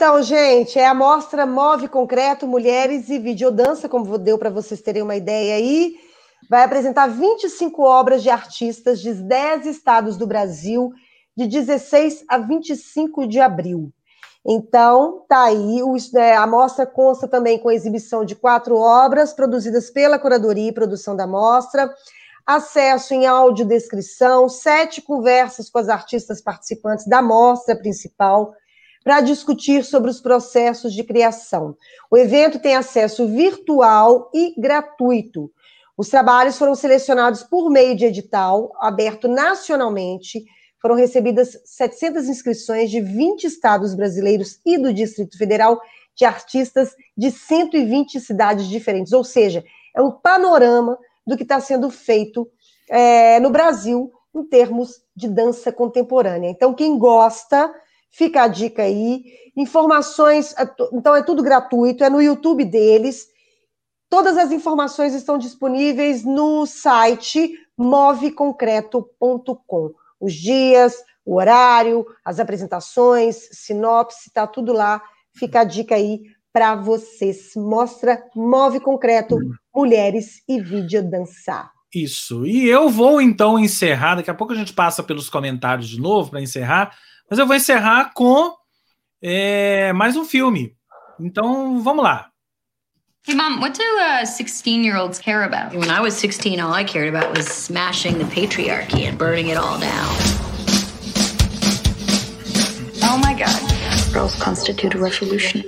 Então, 0.07 0.21
gente, 0.21 0.77
é 0.77 0.85
a 0.85 0.93
mostra 0.93 1.47
Move 1.47 1.87
Concreto, 1.87 2.45
Mulheres 2.45 3.09
e 3.09 3.17
Videodança, 3.17 3.89
como 3.89 4.19
deu 4.19 4.37
para 4.37 4.51
vocês 4.51 4.79
terem 4.79 5.01
uma 5.01 5.15
ideia 5.15 5.55
aí. 5.55 5.95
Vai 6.47 6.63
apresentar 6.63 7.07
25 7.07 7.81
obras 7.81 8.21
de 8.21 8.29
artistas 8.29 9.01
de 9.01 9.11
10 9.15 9.65
estados 9.65 10.15
do 10.15 10.27
Brasil, 10.27 10.93
de 11.35 11.47
16 11.47 12.23
a 12.29 12.37
25 12.37 13.25
de 13.25 13.39
abril. 13.39 13.91
Então, 14.45 15.25
tá 15.27 15.45
aí. 15.45 15.81
O, 15.81 15.95
é, 16.19 16.35
a 16.35 16.45
mostra 16.45 16.85
consta 16.85 17.27
também 17.27 17.57
com 17.57 17.69
a 17.69 17.73
exibição 17.73 18.23
de 18.23 18.35
quatro 18.35 18.77
obras 18.77 19.33
produzidas 19.33 19.89
pela 19.89 20.19
curadoria 20.19 20.69
e 20.69 20.71
produção 20.71 21.15
da 21.15 21.25
mostra, 21.25 21.91
acesso 22.45 23.11
em 23.15 23.25
audiodescrição, 23.25 24.47
sete 24.49 25.01
conversas 25.01 25.67
com 25.67 25.79
as 25.79 25.89
artistas 25.89 26.39
participantes 26.41 27.07
da 27.07 27.23
mostra 27.23 27.75
principal 27.75 28.53
para 29.05 29.21
discutir 29.21 29.85
sobre 29.85 30.09
os 30.09 30.19
processos 30.19 30.91
de 30.91 31.03
criação. 31.03 31.77
O 32.09 32.17
evento 32.17 32.57
tem 32.57 32.75
acesso 32.75 33.27
virtual 33.27 34.31
e 34.33 34.59
gratuito. 34.59 35.51
Os 35.95 36.09
trabalhos 36.09 36.57
foram 36.57 36.73
selecionados 36.73 37.43
por 37.43 37.69
meio 37.69 37.95
de 37.95 38.03
edital, 38.03 38.71
aberto 38.79 39.27
nacionalmente. 39.27 40.43
Foram 40.81 40.95
recebidas 40.95 41.55
700 41.63 42.27
inscrições 42.27 42.89
de 42.89 42.99
20 42.99 43.43
estados 43.43 43.93
brasileiros 43.93 44.59
e 44.65 44.75
do 44.75 44.91
Distrito 44.91 45.37
Federal, 45.37 45.79
de 46.15 46.25
artistas 46.25 46.95
de 47.15 47.29
120 47.29 48.19
cidades 48.19 48.67
diferentes. 48.67 49.13
Ou 49.13 49.23
seja, 49.23 49.63
é 49.95 50.01
um 50.01 50.09
panorama 50.09 50.97
do 51.27 51.37
que 51.37 51.43
está 51.43 51.59
sendo 51.59 51.91
feito 51.91 52.49
é, 52.89 53.39
no 53.39 53.51
Brasil 53.51 54.11
em 54.33 54.43
termos 54.43 54.99
de 55.15 55.27
dança 55.27 55.71
contemporânea. 55.71 56.49
Então, 56.49 56.73
quem 56.73 56.97
gosta, 56.97 57.71
fica 58.15 58.43
a 58.43 58.47
dica 58.47 58.83
aí. 58.83 59.25
Informações, 59.55 60.53
é 60.57 60.69
então 60.93 61.15
é 61.15 61.23
tudo 61.23 61.43
gratuito, 61.43 62.03
é 62.03 62.09
no 62.09 62.21
YouTube 62.21 62.65
deles. 62.65 63.27
Todas 64.09 64.37
as 64.37 64.51
informações 64.51 65.13
estão 65.13 65.37
disponíveis 65.37 66.23
no 66.23 66.65
site 66.65 67.53
moveconcreto.com. 67.77 69.93
Os 70.19 70.33
dias, 70.33 70.95
o 71.25 71.35
horário, 71.35 72.05
as 72.23 72.39
apresentações, 72.39 73.49
sinopse, 73.51 74.31
tá 74.31 74.47
tudo 74.47 74.71
lá. 74.71 75.01
Fica 75.35 75.59
a 75.61 75.65
dica 75.65 75.95
aí 75.95 76.21
para 76.53 76.75
vocês. 76.75 77.51
Mostra 77.55 78.23
Move 78.35 78.79
Concreto, 78.79 79.37
Mulheres 79.75 80.43
e 80.47 80.61
Vídeo 80.61 81.01
Dançar. 81.03 81.73
Isso. 81.93 82.45
E 82.45 82.67
eu 82.67 82.89
vou 82.89 83.21
então 83.21 83.59
encerrar. 83.59 84.15
Daqui 84.15 84.29
a 84.29 84.35
pouco 84.35 84.53
a 84.53 84.55
gente 84.55 84.71
passa 84.73 85.03
pelos 85.03 85.29
comentários 85.29 85.89
de 85.89 85.99
novo 85.99 86.29
para 86.29 86.41
encerrar. 86.41 86.95
Mas 87.29 87.39
eu 87.39 87.47
vou 87.47 87.55
encerrar 87.55 88.11
com 88.13 88.53
é, 89.21 89.91
mais 89.93 90.15
um 90.15 90.25
filme. 90.25 90.75
Então 91.19 91.81
vamos 91.81 92.03
lá. 92.03 92.29
Hey, 93.27 93.33
Mom, 93.33 93.59
what 93.59 93.75
do 93.75 93.83
uh, 93.83 94.23
16 94.23 94.85
year 94.85 94.95
olds 94.95 95.17
care 95.17 95.43
about? 95.43 95.75
When 95.75 95.89
I 95.89 95.99
was 95.99 96.13
16, 96.13 96.59
all 96.59 96.71
I 96.71 96.83
cared 96.83 97.09
about 97.09 97.35
was 97.35 97.47
smashing 97.47 98.19
the 98.19 98.25
patriarchy 98.25 99.07
and 99.07 99.17
burning 99.17 99.49
it 99.49 99.57
all 99.57 99.79
down. 99.79 100.45
Oh 103.01 103.17
my 103.17 103.33
God. 103.33 103.49
Girls 104.13 104.35
constitute 104.35 104.95
a 104.95 104.99
revolution. 104.99 105.63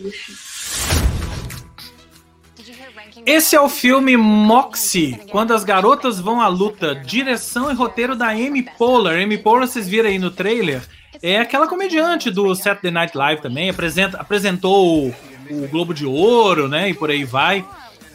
Esse 3.26 3.56
é 3.56 3.60
o 3.60 3.68
filme 3.68 4.16
Moxie, 4.16 5.20
quando 5.32 5.54
as 5.54 5.64
garotas 5.64 6.20
vão 6.20 6.40
à 6.40 6.48
luta. 6.48 6.94
Direção 6.94 7.72
e 7.72 7.74
roteiro 7.74 8.16
da 8.16 8.28
Amy 8.30 8.64
Poehler. 8.78 9.24
Amy 9.24 9.38
Poehler, 9.38 9.68
vocês 9.68 9.88
viram 9.88 10.10
aí 10.10 10.20
no 10.20 10.30
trailer, 10.30 10.82
é 11.22 11.40
aquela 11.40 11.68
comediante 11.68 12.30
do 12.30 12.54
Saturday 12.56 12.92
Night 12.92 13.18
Live 13.18 13.42
também. 13.42 13.70
Apresenta, 13.70 14.18
apresentou 14.18 15.08
o, 15.08 15.16
o 15.52 15.68
Globo 15.68 15.94
de 15.94 16.06
Ouro, 16.06 16.68
né? 16.68 16.90
E 16.90 16.94
por 16.94 17.10
aí 17.10 17.24
vai. 17.24 17.66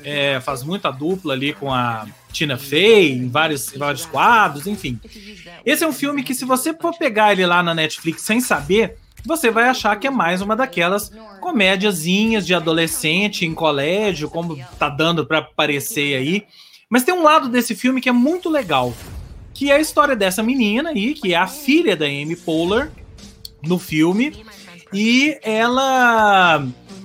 É, 0.05 0.41
faz 0.41 0.65
muita 0.65 0.91
dupla 0.91 1.33
ali 1.33 1.53
com 1.53 1.73
a 1.73 2.07
Tina 2.33 2.57
Fey 2.57 3.13
em 3.13 3.29
vários, 3.29 3.73
em 3.73 3.79
vários 3.79 4.05
quadros, 4.05 4.67
enfim. 4.67 4.99
Esse 5.65 5.85
é 5.85 5.87
um 5.87 5.93
filme 5.93 6.23
que, 6.23 6.35
se 6.35 6.45
você 6.45 6.75
for 6.75 6.97
pegar 6.97 7.33
ele 7.33 7.47
lá 7.47 7.63
na 7.63 7.75
Netflix 7.75 8.23
sem 8.23 8.41
saber, 8.41 8.97
você 9.25 9.51
vai 9.51 9.69
achar 9.69 9.95
que 9.97 10.07
é 10.07 10.11
mais 10.11 10.43
uma 10.43 10.57
daquelas 10.57 11.13
comédiazinhas 11.41 12.45
de 12.45 12.55
adolescente 12.55 13.47
em 13.47 13.55
colégio, 13.55 14.29
como 14.29 14.59
tá 14.79 14.89
dando 14.89 15.25
para 15.25 15.39
aparecer 15.39 16.17
aí. 16.17 16.45
Mas 16.91 17.05
tem 17.05 17.15
um 17.15 17.23
lado 17.23 17.49
desse 17.49 17.75
filme 17.75 18.01
que 18.01 18.09
é 18.09 18.13
muito 18.13 18.51
legal, 18.51 18.93
que 19.55 19.71
é 19.71 19.77
a 19.77 19.81
história 19.81 20.17
dessa 20.17 20.43
menina 20.43 20.91
aí, 20.91 21.15
que 21.15 21.35
é 21.35 21.37
a 21.37 21.47
filha 21.47 21.97
da 21.97 22.07
Amy 22.07 22.37
Poehler 22.37 22.91
no 23.63 23.79
filme, 23.79 24.45
e 24.93 25.39
ela 25.43 26.65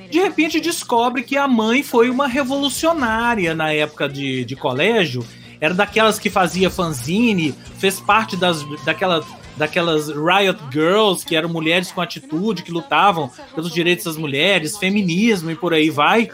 de 0.10 0.20
repente 0.20 0.60
descobre 0.60 1.24
que 1.24 1.38
a 1.38 1.48
mãe 1.48 1.84
foi 1.84 2.10
uma 2.10 2.28
revolucionária 2.28 3.54
na 3.54 3.72
época 3.74 4.08
de, 4.08 4.46
de 4.46 4.56
colégio. 4.56 5.26
Era 5.60 5.74
daquelas 5.74 6.20
que 6.20 6.30
fazia 6.30 6.70
fanzine, 6.70 7.54
fez 7.78 8.00
parte 8.00 8.38
das, 8.38 8.64
daquela 8.86 9.26
daquelas 9.58 10.08
Riot 10.10 10.60
Girls, 10.72 11.26
que 11.26 11.36
eram 11.36 11.50
mulheres 11.50 11.92
com 11.92 12.00
atitude, 12.00 12.62
que 12.62 12.72
lutavam 12.72 13.32
pelos 13.56 13.74
direitos 13.74 14.06
das 14.06 14.16
mulheres, 14.16 14.78
feminismo 14.78 15.50
e 15.50 15.56
por 15.56 15.74
aí 15.74 15.90
vai. 15.90 16.30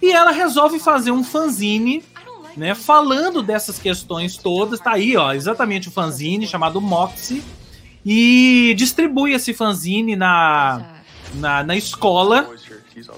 E 0.00 0.12
ela 0.12 0.30
resolve 0.30 0.78
fazer 0.78 1.10
um 1.10 1.24
fanzine, 1.24 2.02
né, 2.56 2.74
falando 2.74 3.42
dessas 3.42 3.78
questões 3.78 4.36
todas. 4.36 4.80
Tá 4.80 4.92
aí, 4.92 5.16
ó, 5.16 5.32
exatamente 5.32 5.88
o 5.88 5.92
fanzine 5.92 6.46
chamado 6.46 6.80
Moxie. 6.80 7.42
E 8.04 8.74
distribui 8.76 9.32
esse 9.32 9.54
fanzine 9.54 10.16
na, 10.16 10.96
na, 11.34 11.62
na 11.62 11.76
escola 11.76 12.50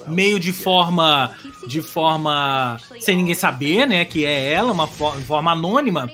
meio 0.07 0.39
de 0.39 0.53
forma 0.53 1.35
de 1.67 1.81
forma 1.81 2.79
sem 3.01 3.17
ninguém 3.17 3.35
saber, 3.35 3.87
né, 3.87 4.05
que 4.05 4.25
é 4.25 4.53
ela, 4.53 4.73
uma 4.73 4.87
forma 4.87 5.53
anônima. 5.53 6.11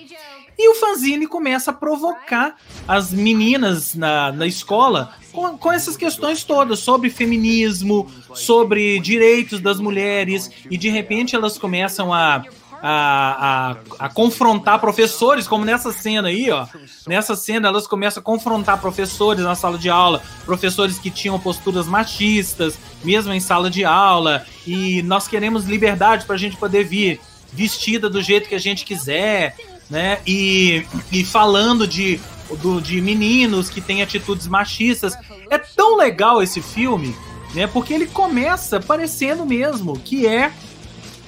E 0.57 0.69
o 0.69 0.75
fanzine 0.75 1.27
começa 1.27 1.71
a 1.71 1.75
provocar 1.75 2.55
as 2.87 3.13
meninas 3.13 3.95
na, 3.95 4.31
na 4.31 4.47
escola 4.47 5.15
com, 5.33 5.57
com 5.57 5.73
essas 5.73 5.97
questões 5.97 6.45
todas 6.45 6.81
sobre 6.81 7.09
feminismo, 7.09 8.07
sobre 8.35 9.01
direitos 9.01 9.59
das 9.59 9.81
mulheres, 9.81 10.51
e 10.71 10.77
de 10.77 10.91
repente 10.91 11.35
elas 11.35 11.57
começam 11.57 12.13
a, 12.13 12.45
a, 12.83 13.77
a, 13.99 14.07
a, 14.07 14.09
confrontar 14.09 14.81
professores, 14.81 15.47
como 15.47 15.65
nessa 15.65 15.93
cena 15.93 16.29
aí, 16.29 16.51
ó. 16.51 16.67
Nessa 17.07 17.37
cena, 17.37 17.69
elas 17.69 17.87
começam 17.87 18.21
a 18.21 18.25
confrontar 18.25 18.81
professores 18.81 19.45
na 19.45 19.55
sala 19.55 19.79
de 19.79 19.91
aula, 19.91 20.23
professores 20.45 20.99
que 20.99 21.11
tinham 21.11 21.39
posturas 21.39 21.87
machistas, 21.87 22.79
mesmo 23.05 23.33
em 23.33 23.41
sala 23.41 23.71
de 23.71 23.85
aula, 23.85 24.45
e 24.67 25.03
nós 25.03 25.29
queremos 25.29 25.67
liberdade 25.67 26.25
para 26.25 26.37
a 26.37 26.39
gente 26.39 26.57
poder 26.57 26.85
vir 26.85 27.21
vestida 27.53 28.09
do 28.09 28.23
jeito 28.23 28.49
que 28.49 28.55
a 28.55 28.61
gente 28.61 28.85
quiser, 28.85 29.57
né? 29.89 30.21
E, 30.27 30.87
e 31.11 31.25
falando 31.25 31.87
de, 31.87 32.21
do, 32.63 32.81
de 32.81 33.01
meninos 33.01 33.69
que 33.69 33.81
têm 33.81 34.03
atitudes 34.03 34.47
machistas. 34.47 35.15
É 35.51 35.59
tão 35.59 35.97
legal 35.97 36.43
esse 36.43 36.63
filme, 36.63 37.15
né? 37.55 37.67
Porque 37.67 37.93
ele 37.93 38.07
começa 38.07 38.81
parecendo 38.81 39.45
mesmo 39.45 39.99
que 39.99 40.27
é 40.27 40.53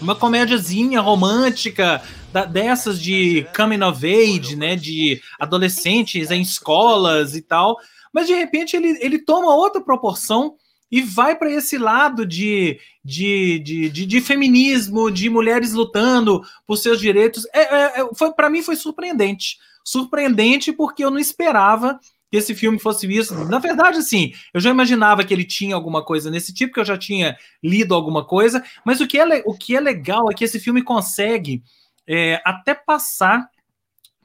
uma 0.02 0.14
comédiazinha 0.16 1.00
romântica 1.00 2.02
da, 2.32 2.44
dessas 2.44 3.00
de 3.00 3.46
coming 3.56 3.82
of 3.82 4.04
age, 4.04 4.56
né? 4.56 4.76
De 4.76 5.20
adolescentes 5.38 6.30
em 6.30 6.42
escolas 6.42 7.34
e 7.34 7.42
tal. 7.42 7.76
Mas 8.12 8.26
de 8.26 8.34
repente 8.34 8.76
ele, 8.76 8.98
ele 9.00 9.18
toma 9.18 9.54
outra 9.54 9.80
proporção 9.80 10.54
e 10.90 11.00
vai 11.00 11.34
para 11.34 11.50
esse 11.50 11.78
lado 11.78 12.26
de, 12.26 12.78
de, 13.02 13.58
de, 13.60 13.88
de, 13.88 14.04
de, 14.04 14.20
feminismo, 14.20 15.10
de 15.10 15.30
mulheres 15.30 15.72
lutando 15.72 16.42
por 16.66 16.76
seus 16.76 17.00
direitos. 17.00 17.46
É, 17.54 17.60
é, 17.60 18.00
é 18.02 18.08
foi 18.14 18.32
Para 18.34 18.50
mim 18.50 18.62
foi 18.62 18.76
surpreendente. 18.76 19.56
Surpreendente 19.84 20.72
porque 20.72 21.02
eu 21.02 21.10
não 21.10 21.18
esperava 21.18 21.98
que 22.32 22.38
esse 22.38 22.54
filme 22.54 22.78
fosse 22.78 23.06
visto. 23.06 23.34
Na 23.44 23.58
verdade, 23.58 23.98
assim, 23.98 24.32
eu 24.54 24.60
já 24.60 24.70
imaginava 24.70 25.22
que 25.22 25.34
ele 25.34 25.44
tinha 25.44 25.74
alguma 25.74 26.02
coisa 26.02 26.30
nesse 26.30 26.54
tipo, 26.54 26.72
que 26.72 26.80
eu 26.80 26.84
já 26.84 26.96
tinha 26.96 27.36
lido 27.62 27.94
alguma 27.94 28.24
coisa, 28.24 28.64
mas 28.86 29.02
o 29.02 29.06
que 29.06 29.18
é, 29.18 29.42
o 29.44 29.52
que 29.52 29.76
é 29.76 29.80
legal 29.80 30.30
é 30.30 30.34
que 30.34 30.42
esse 30.42 30.58
filme 30.58 30.82
consegue 30.82 31.62
é, 32.06 32.40
até 32.42 32.74
passar 32.74 33.46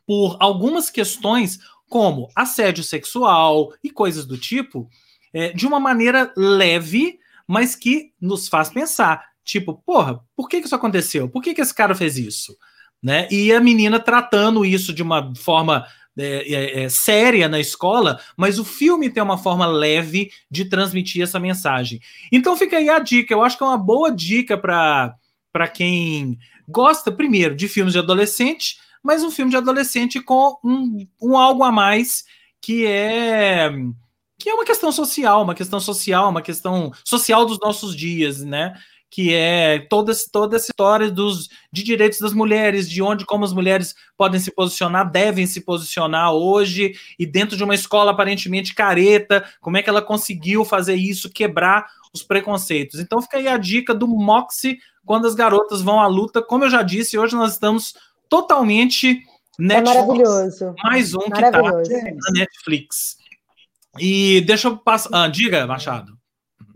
por 0.05 0.37
algumas 0.39 0.89
questões 0.89 1.59
como 1.89 2.29
assédio 2.33 2.81
sexual 2.81 3.73
e 3.83 3.89
coisas 3.89 4.25
do 4.25 4.37
tipo, 4.37 4.89
é, 5.33 5.51
de 5.51 5.67
uma 5.67 5.77
maneira 5.77 6.31
leve, 6.37 7.19
mas 7.45 7.75
que 7.75 8.13
nos 8.21 8.47
faz 8.47 8.69
pensar. 8.69 9.21
Tipo, 9.43 9.83
porra, 9.85 10.21
por 10.33 10.47
que, 10.47 10.61
que 10.61 10.65
isso 10.65 10.75
aconteceu? 10.75 11.27
Por 11.27 11.43
que, 11.43 11.53
que 11.53 11.59
esse 11.59 11.75
cara 11.75 11.93
fez 11.93 12.17
isso? 12.17 12.55
Né? 13.03 13.27
E 13.29 13.51
a 13.51 13.59
menina 13.59 13.99
tratando 13.99 14.63
isso 14.63 14.93
de 14.93 15.03
uma 15.03 15.35
forma 15.35 15.85
é, 16.17 16.53
é, 16.53 16.83
é, 16.83 16.89
séria 16.89 17.47
na 17.47 17.59
escola, 17.59 18.19
mas 18.35 18.57
o 18.57 18.65
filme 18.65 19.09
tem 19.09 19.21
uma 19.21 19.37
forma 19.37 19.65
leve 19.65 20.31
de 20.49 20.65
transmitir 20.65 21.21
essa 21.21 21.39
mensagem. 21.39 21.99
Então 22.31 22.57
fica 22.57 22.77
aí 22.77 22.89
a 22.89 22.99
dica, 22.99 23.33
eu 23.33 23.43
acho 23.43 23.57
que 23.57 23.63
é 23.63 23.67
uma 23.67 23.77
boa 23.77 24.11
dica 24.11 24.57
para 24.57 25.67
quem 25.73 26.37
gosta, 26.67 27.11
primeiro, 27.11 27.55
de 27.55 27.67
filmes 27.67 27.93
de 27.93 27.99
adolescente, 27.99 28.77
mas 29.03 29.23
um 29.23 29.31
filme 29.31 29.51
de 29.51 29.57
adolescente 29.57 30.19
com 30.19 30.57
um, 30.63 31.07
um 31.21 31.37
algo 31.37 31.63
a 31.63 31.71
mais 31.71 32.25
que 32.61 32.85
é 32.85 33.71
que 34.39 34.49
é 34.49 34.53
uma 34.53 34.65
questão 34.65 34.91
social, 34.91 35.41
uma 35.41 35.55
questão 35.55 35.79
social, 35.79 36.29
uma 36.29 36.41
questão 36.41 36.91
social 37.03 37.45
dos 37.45 37.57
nossos 37.59 37.95
dias, 37.95 38.43
né? 38.43 38.73
Que 39.09 39.33
é 39.33 39.79
toda, 39.79 40.11
toda 40.31 40.57
essa 40.57 40.67
história 40.71 41.09
dos, 41.09 41.49
de 41.71 41.81
direitos 41.81 42.19
das 42.19 42.33
mulheres, 42.33 42.89
de 42.89 43.01
onde 43.01 43.25
como 43.25 43.45
as 43.45 43.53
mulheres 43.53 43.95
podem 44.17 44.39
se 44.39 44.51
posicionar, 44.51 45.09
devem 45.09 45.45
se 45.45 45.61
posicionar 45.61 46.33
hoje, 46.33 46.93
e 47.17 47.25
dentro 47.25 47.55
de 47.55 47.63
uma 47.63 47.73
escola 47.73 48.11
aparentemente 48.11 48.75
careta, 48.75 49.45
como 49.61 49.77
é 49.77 49.83
que 49.83 49.89
ela 49.89 50.01
conseguiu 50.01 50.65
fazer 50.65 50.95
isso, 50.95 51.31
quebrar 51.31 51.87
os 52.13 52.21
preconceitos. 52.21 52.99
Então 52.99 53.21
fica 53.21 53.37
aí 53.37 53.47
a 53.47 53.57
dica 53.57 53.93
do 53.93 54.07
Moxie 54.07 54.79
quando 55.05 55.25
as 55.25 55.35
garotas 55.35 55.81
vão 55.81 56.01
à 56.01 56.07
luta. 56.07 56.41
Como 56.41 56.65
eu 56.65 56.69
já 56.69 56.81
disse, 56.81 57.17
hoje 57.17 57.35
nós 57.35 57.53
estamos 57.53 57.95
totalmente 58.29 59.23
Netflix, 59.57 59.89
é 59.89 59.95
maravilhoso. 59.95 60.75
Mais 60.83 61.13
um 61.15 61.19
que 61.19 61.41
está 61.41 61.51
na 61.51 62.31
Netflix. 62.33 63.17
E 63.99 64.41
deixa 64.41 64.67
eu 64.67 64.77
passar. 64.77 65.09
Ah, 65.11 65.27
diga, 65.27 65.65
Machado. 65.65 66.16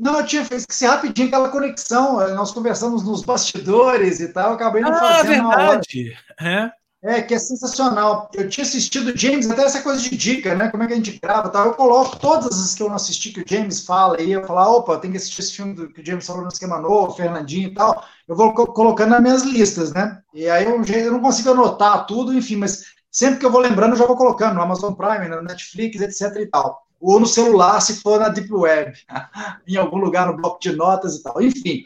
Não, 0.02 0.18
eu 0.18 0.26
tinha 0.26 0.42
esqueci 0.42 0.88
rapidinho 0.88 1.28
aquela 1.28 1.50
conexão. 1.50 2.28
Nós 2.34 2.52
conversamos 2.52 3.04
nos 3.04 3.22
bastidores 3.22 4.20
e 4.20 4.30
tal, 4.30 4.54
acabei 4.54 4.82
não 4.82 4.92
ah, 4.92 5.00
fazendo 5.00 5.48
verdade. 5.48 6.18
É. 6.40 6.72
É, 7.04 7.22
que 7.22 7.36
é 7.36 7.40
sensacional. 7.40 8.30
Eu 8.34 8.50
tinha 8.50 8.66
assistido 8.66 9.16
James, 9.16 9.50
até 9.50 9.64
essa 9.64 9.82
coisa 9.82 10.02
de 10.02 10.18
dica, 10.18 10.56
né? 10.56 10.70
Como 10.70 10.82
é 10.82 10.88
que 10.88 10.94
a 10.94 10.96
gente 10.96 11.20
grava 11.22 11.50
tal. 11.50 11.68
Eu 11.68 11.74
coloco 11.74 12.18
todas 12.18 12.60
as 12.60 12.74
que 12.74 12.82
eu 12.82 12.90
não 12.90 12.96
assisti, 12.96 13.32
que 13.32 13.42
o 13.42 13.46
James 13.48 13.86
fala, 13.86 14.20
e 14.20 14.32
eu 14.32 14.44
falo, 14.44 14.78
opa, 14.78 14.98
tem 14.98 15.12
que 15.12 15.18
assistir 15.18 15.42
esse 15.42 15.54
filme 15.54 15.76
do, 15.76 15.88
que 15.94 16.02
o 16.02 16.06
James 16.06 16.26
falou 16.26 16.42
no 16.42 16.48
esquema 16.48 16.80
novo, 16.80 17.16
Fernandinho 17.16 17.70
e 17.70 17.74
tal. 17.74 18.04
Eu 18.28 18.36
vou 18.36 18.54
colocando 18.54 19.12
nas 19.12 19.22
minhas 19.22 19.44
listas, 19.44 19.94
né? 19.94 20.20
E 20.34 20.50
aí 20.50 20.66
eu, 20.66 20.84
eu 20.84 21.12
não 21.12 21.22
consigo 21.22 21.52
anotar 21.52 22.08
tudo, 22.08 22.34
enfim, 22.34 22.56
mas 22.56 22.86
sempre 23.12 23.40
que 23.40 23.46
eu 23.46 23.52
vou 23.52 23.62
lembrando, 23.62 23.94
eu 23.94 23.98
já 23.98 24.08
vou 24.08 24.18
colocando 24.18 24.56
no 24.56 24.62
Amazon 24.62 24.94
Prime, 24.94 25.28
no 25.28 25.44
Netflix, 25.44 26.02
etc 26.02 26.42
e 26.42 26.48
tal. 26.48 26.82
Ou 27.02 27.20
no 27.20 27.26
celular, 27.26 27.82
se 27.82 28.02
for 28.02 28.20
na 28.20 28.30
Deep 28.30 28.54
Web, 28.54 28.94
em 29.68 29.76
algum 29.76 29.98
lugar 29.98 30.28
no 30.28 30.38
bloco 30.38 30.60
de 30.60 30.72
notas 30.72 31.16
e 31.16 31.24
tal. 31.24 31.42
Enfim, 31.42 31.84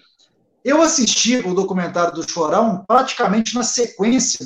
eu 0.64 0.82
assisti 0.82 1.38
o 1.38 1.54
documentário 1.54 2.14
do 2.14 2.30
Chorão 2.30 2.84
praticamente 2.86 3.56
na 3.56 3.64
sequência 3.64 4.46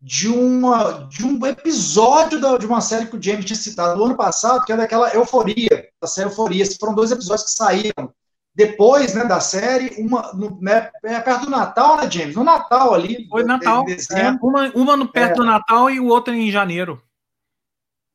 de, 0.00 0.28
uma, 0.28 1.08
de 1.08 1.24
um 1.24 1.46
episódio 1.46 2.40
da, 2.40 2.58
de 2.58 2.66
uma 2.66 2.80
série 2.80 3.06
que 3.06 3.16
o 3.16 3.22
James 3.22 3.44
tinha 3.44 3.56
citado 3.56 3.96
no 3.96 4.04
ano 4.04 4.16
passado, 4.16 4.64
que 4.64 4.72
é 4.72 4.76
daquela 4.76 5.14
Euforia, 5.14 5.88
da 6.00 6.08
série 6.08 6.28
Euforia. 6.28 6.64
Foram 6.78 6.94
dois 6.94 7.10
episódios 7.12 7.44
que 7.44 7.56
saíram 7.56 8.12
depois 8.54 9.14
né, 9.14 9.24
da 9.24 9.40
série, 9.40 9.94
uma 9.98 10.32
no, 10.34 10.58
né, 10.60 10.90
é 11.04 11.20
perto 11.20 11.46
do 11.46 11.50
Natal, 11.50 11.96
né, 11.96 12.10
James? 12.10 12.36
No 12.36 12.44
Natal 12.44 12.92
ali. 12.92 13.26
Foi 13.28 13.44
Natal. 13.44 13.84
É, 13.88 14.30
uma, 14.42 14.70
uma 14.74 14.96
no 14.96 15.08
perto 15.08 15.32
é, 15.32 15.36
do 15.36 15.44
Natal 15.44 15.88
e 15.90 15.98
o 15.98 16.06
outro 16.06 16.34
em 16.34 16.50
janeiro. 16.50 17.00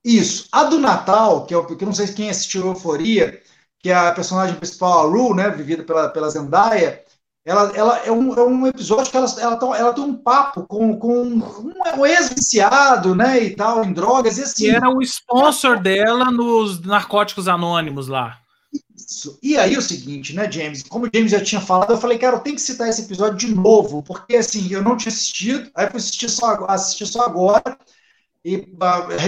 Isso. 0.07 0.47
A 0.53 0.63
do 0.63 0.79
Natal, 0.79 1.45
que 1.45 1.53
eu, 1.53 1.65
que 1.65 1.83
eu 1.83 1.85
não 1.85 1.93
sei 1.93 2.07
quem 2.07 2.29
assistiu 2.29 2.65
Euforia, 2.65 3.41
que 3.77 3.89
é 3.89 3.93
a 3.93 4.13
personagem 4.13 4.55
principal, 4.55 4.99
a 4.99 5.03
Rue, 5.03 5.35
né, 5.35 5.49
vivida 5.49 5.83
pela, 5.83 6.07
pela 6.07 6.29
Zendaya, 6.29 7.03
ela, 7.45 7.71
ela 7.75 7.97
é, 8.05 8.11
um, 8.11 8.33
é 8.33 8.41
um 8.41 8.67
episódio 8.67 9.11
que 9.11 9.17
ela, 9.17 9.27
ela, 9.37 9.57
tá, 9.57 9.65
ela 9.77 9.93
tem 9.93 10.03
um 10.05 10.15
papo 10.15 10.65
com, 10.65 10.97
com 10.97 11.23
um, 11.23 11.43
um 11.97 12.05
ex-viciado, 12.05 13.15
né, 13.15 13.43
e 13.43 13.49
tal, 13.53 13.83
em 13.83 13.91
drogas, 13.91 14.37
e 14.37 14.43
assim... 14.43 14.63
Que 14.63 14.69
era 14.69 14.89
o 14.89 15.01
sponsor 15.01 15.81
dela 15.81 16.31
nos 16.31 16.81
Narcóticos 16.81 17.49
Anônimos 17.49 18.07
lá. 18.07 18.37
Isso. 18.95 19.37
E 19.43 19.57
aí 19.57 19.77
o 19.77 19.81
seguinte, 19.81 20.33
né, 20.33 20.49
James? 20.49 20.83
Como 20.83 21.05
o 21.05 21.09
James 21.13 21.31
já 21.31 21.43
tinha 21.43 21.59
falado, 21.59 21.91
eu 21.91 21.97
falei, 21.97 22.17
cara, 22.17 22.37
eu 22.37 22.41
tenho 22.41 22.55
que 22.55 22.61
citar 22.61 22.87
esse 22.87 23.01
episódio 23.01 23.37
de 23.37 23.53
novo, 23.53 24.01
porque 24.03 24.37
assim, 24.37 24.71
eu 24.71 24.81
não 24.81 24.95
tinha 24.95 25.11
assistido, 25.11 25.69
aí 25.75 25.89
fui 25.89 25.97
assistir 25.97 26.29
só, 26.29 26.65
assistir 26.69 27.05
só 27.05 27.25
agora, 27.25 27.77
e 28.47 28.65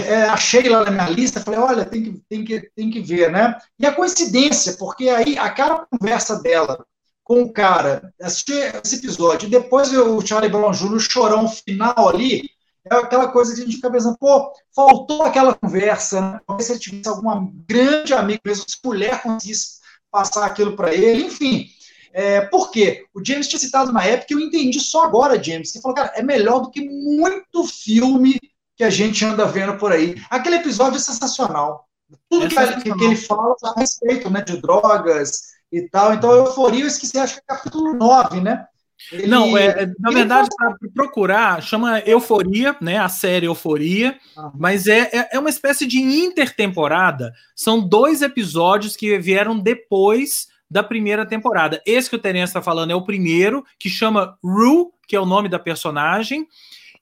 é, 0.06 0.22
achei 0.22 0.66
lá 0.66 0.82
na 0.82 0.90
minha 0.90 1.10
lista, 1.10 1.42
falei, 1.42 1.60
olha, 1.60 1.84
tem 1.84 2.02
que, 2.02 2.22
tem, 2.26 2.42
que, 2.42 2.70
tem 2.74 2.90
que 2.90 3.00
ver, 3.00 3.30
né? 3.30 3.54
E 3.78 3.84
a 3.84 3.92
coincidência, 3.92 4.78
porque 4.78 5.10
aí 5.10 5.36
a 5.36 5.50
cara 5.50 5.86
conversa 5.90 6.40
dela 6.40 6.82
com 7.22 7.42
o 7.42 7.52
cara, 7.52 8.14
assistir 8.18 8.80
esse 8.82 8.96
episódio, 8.96 9.46
e 9.46 9.50
depois 9.50 9.92
o 9.92 10.22
Charlie 10.22 10.50
Brown 10.50 10.72
Jr., 10.72 10.94
o 10.94 10.98
chorão 10.98 11.46
final 11.46 12.08
ali, 12.08 12.48
é 12.90 12.94
aquela 12.94 13.28
coisa 13.28 13.54
que 13.54 13.60
a 13.60 13.64
gente 13.64 13.76
fica 13.76 13.90
pensando, 13.90 14.16
pô, 14.18 14.54
faltou 14.74 15.22
aquela 15.22 15.52
conversa, 15.52 16.20
né? 16.22 16.40
se 16.60 16.72
ele 16.72 16.80
tivesse 16.80 17.08
alguma 17.10 17.46
grande 17.68 18.14
amiga, 18.14 18.40
mesmo 18.42 18.64
se 18.66 18.78
mulher 18.82 19.22
conseguisse 19.22 19.80
passar 20.10 20.46
aquilo 20.46 20.74
para 20.74 20.94
ele, 20.94 21.24
enfim. 21.24 21.68
É, 22.10 22.40
por 22.40 22.70
quê? 22.70 23.04
O 23.14 23.22
James 23.22 23.46
tinha 23.46 23.60
citado 23.60 23.92
na 23.92 24.02
época, 24.02 24.32
eu 24.32 24.40
entendi 24.40 24.80
só 24.80 25.04
agora, 25.04 25.40
James, 25.40 25.70
que 25.70 25.80
falou, 25.82 25.94
cara, 25.94 26.12
é 26.16 26.22
melhor 26.22 26.60
do 26.60 26.70
que 26.70 26.80
muito 26.80 27.64
filme 27.64 28.40
que 28.80 28.84
a 28.84 28.88
gente 28.88 29.22
anda 29.26 29.44
vendo 29.44 29.76
por 29.76 29.92
aí. 29.92 30.16
Aquele 30.30 30.56
episódio 30.56 30.96
é 30.96 31.00
sensacional. 31.00 31.86
Tudo 32.30 32.46
é 32.46 32.48
que, 32.48 32.54
sensacional. 32.54 32.96
que, 32.96 33.04
ele 33.04 33.14
fala 33.14 33.54
a 33.62 33.78
respeito 33.78 34.30
né, 34.30 34.40
de 34.40 34.56
drogas, 34.56 35.50
e 35.70 35.82
tal. 35.82 36.14
Então, 36.14 36.32
Euforia, 36.32 36.80
eu 36.80 36.86
esqueci, 36.86 37.18
acho 37.18 37.34
que 37.34 37.40
é 37.40 37.54
capítulo 37.54 37.92
9, 37.92 38.40
né? 38.40 38.64
Ele, 39.12 39.26
não, 39.26 39.56
é, 39.56 39.66
é 39.66 39.86
na 39.98 40.10
verdade, 40.10 40.48
para 40.56 40.74
procurar, 40.94 41.62
chama 41.62 42.00
Euforia, 42.00 42.74
né? 42.80 42.96
A 42.96 43.10
série 43.10 43.44
Euforia, 43.44 44.18
ah. 44.34 44.50
mas 44.54 44.86
é, 44.86 45.10
é, 45.12 45.28
é, 45.32 45.38
uma 45.38 45.50
espécie 45.50 45.86
de 45.86 45.98
intertemporada. 45.98 47.34
São 47.54 47.86
dois 47.86 48.22
episódios 48.22 48.96
que 48.96 49.18
vieram 49.18 49.58
depois 49.58 50.48
da 50.70 50.82
primeira 50.82 51.26
temporada. 51.26 51.82
Esse 51.84 52.08
que 52.08 52.16
o 52.16 52.18
Terence 52.18 52.48
está 52.50 52.62
falando 52.62 52.92
é 52.92 52.94
o 52.94 53.04
primeiro, 53.04 53.62
que 53.78 53.90
chama 53.90 54.38
Rue, 54.42 54.86
que 55.06 55.14
é 55.14 55.20
o 55.20 55.26
nome 55.26 55.50
da 55.50 55.58
personagem. 55.58 56.46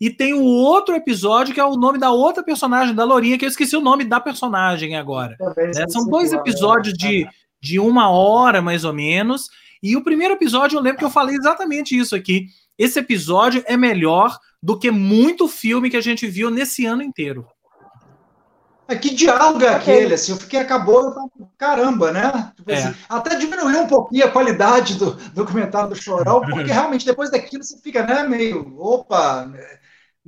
E 0.01 0.11
tem 0.11 0.33
o 0.33 0.45
outro 0.45 0.95
episódio 0.95 1.53
que 1.53 1.61
é 1.61 1.65
o 1.65 1.77
nome 1.77 1.99
da 1.99 2.11
outra 2.11 2.43
personagem, 2.43 2.95
da 2.95 3.05
Lourinha, 3.05 3.37
que 3.37 3.45
eu 3.45 3.49
esqueci 3.49 3.77
o 3.77 3.81
nome 3.81 4.05
da 4.05 4.21
personagem 4.21 4.97
agora. 4.97 5.37
Né? 5.57 5.89
São 5.89 6.05
dois 6.07 6.33
episódios 6.33 6.95
de, 6.97 7.27
de 7.61 7.81
uma 7.81 8.09
hora, 8.09 8.63
mais 8.63 8.85
ou 8.85 8.93
menos. 8.93 9.49
E 9.83 9.97
o 9.97 10.05
primeiro 10.05 10.35
episódio, 10.35 10.77
eu 10.77 10.83
lembro 10.83 10.99
que 10.99 11.05
eu 11.05 11.11
falei 11.11 11.37
exatamente 11.37 11.97
isso 11.97 12.15
aqui. 12.15 12.47
Esse 12.79 13.01
episódio 13.01 13.63
é 13.67 13.77
melhor 13.77 14.39
do 14.63 14.79
que 14.79 14.91
muito 14.91 15.49
filme 15.49 15.91
que 15.91 15.97
a 15.97 16.01
gente 16.01 16.27
viu 16.27 16.51
nesse 16.51 16.87
ano 16.87 17.03
inteiro. 17.03 17.47
É, 18.89 18.97
que 18.97 19.15
diálogo 19.15 19.63
é 19.63 19.69
aquele? 19.69 20.15
Assim, 20.15 20.33
eu 20.33 20.39
fiquei, 20.39 20.59
acabou, 20.61 21.15
caramba, 21.59 22.11
né? 22.11 22.53
Tipo 22.57 22.71
é. 22.71 22.75
assim, 22.75 22.95
até 23.07 23.37
diminuiu 23.37 23.83
um 23.83 23.87
pouquinho 23.87 24.25
a 24.25 24.31
qualidade 24.31 24.95
do 24.95 25.11
documentário 25.35 25.91
do 25.91 25.95
Chorão, 25.95 26.41
porque 26.49 26.73
realmente 26.73 27.05
depois 27.05 27.31
daquilo 27.31 27.63
você 27.63 27.79
fica, 27.79 28.07
né, 28.07 28.23
meio, 28.23 28.75
opa. 28.79 29.47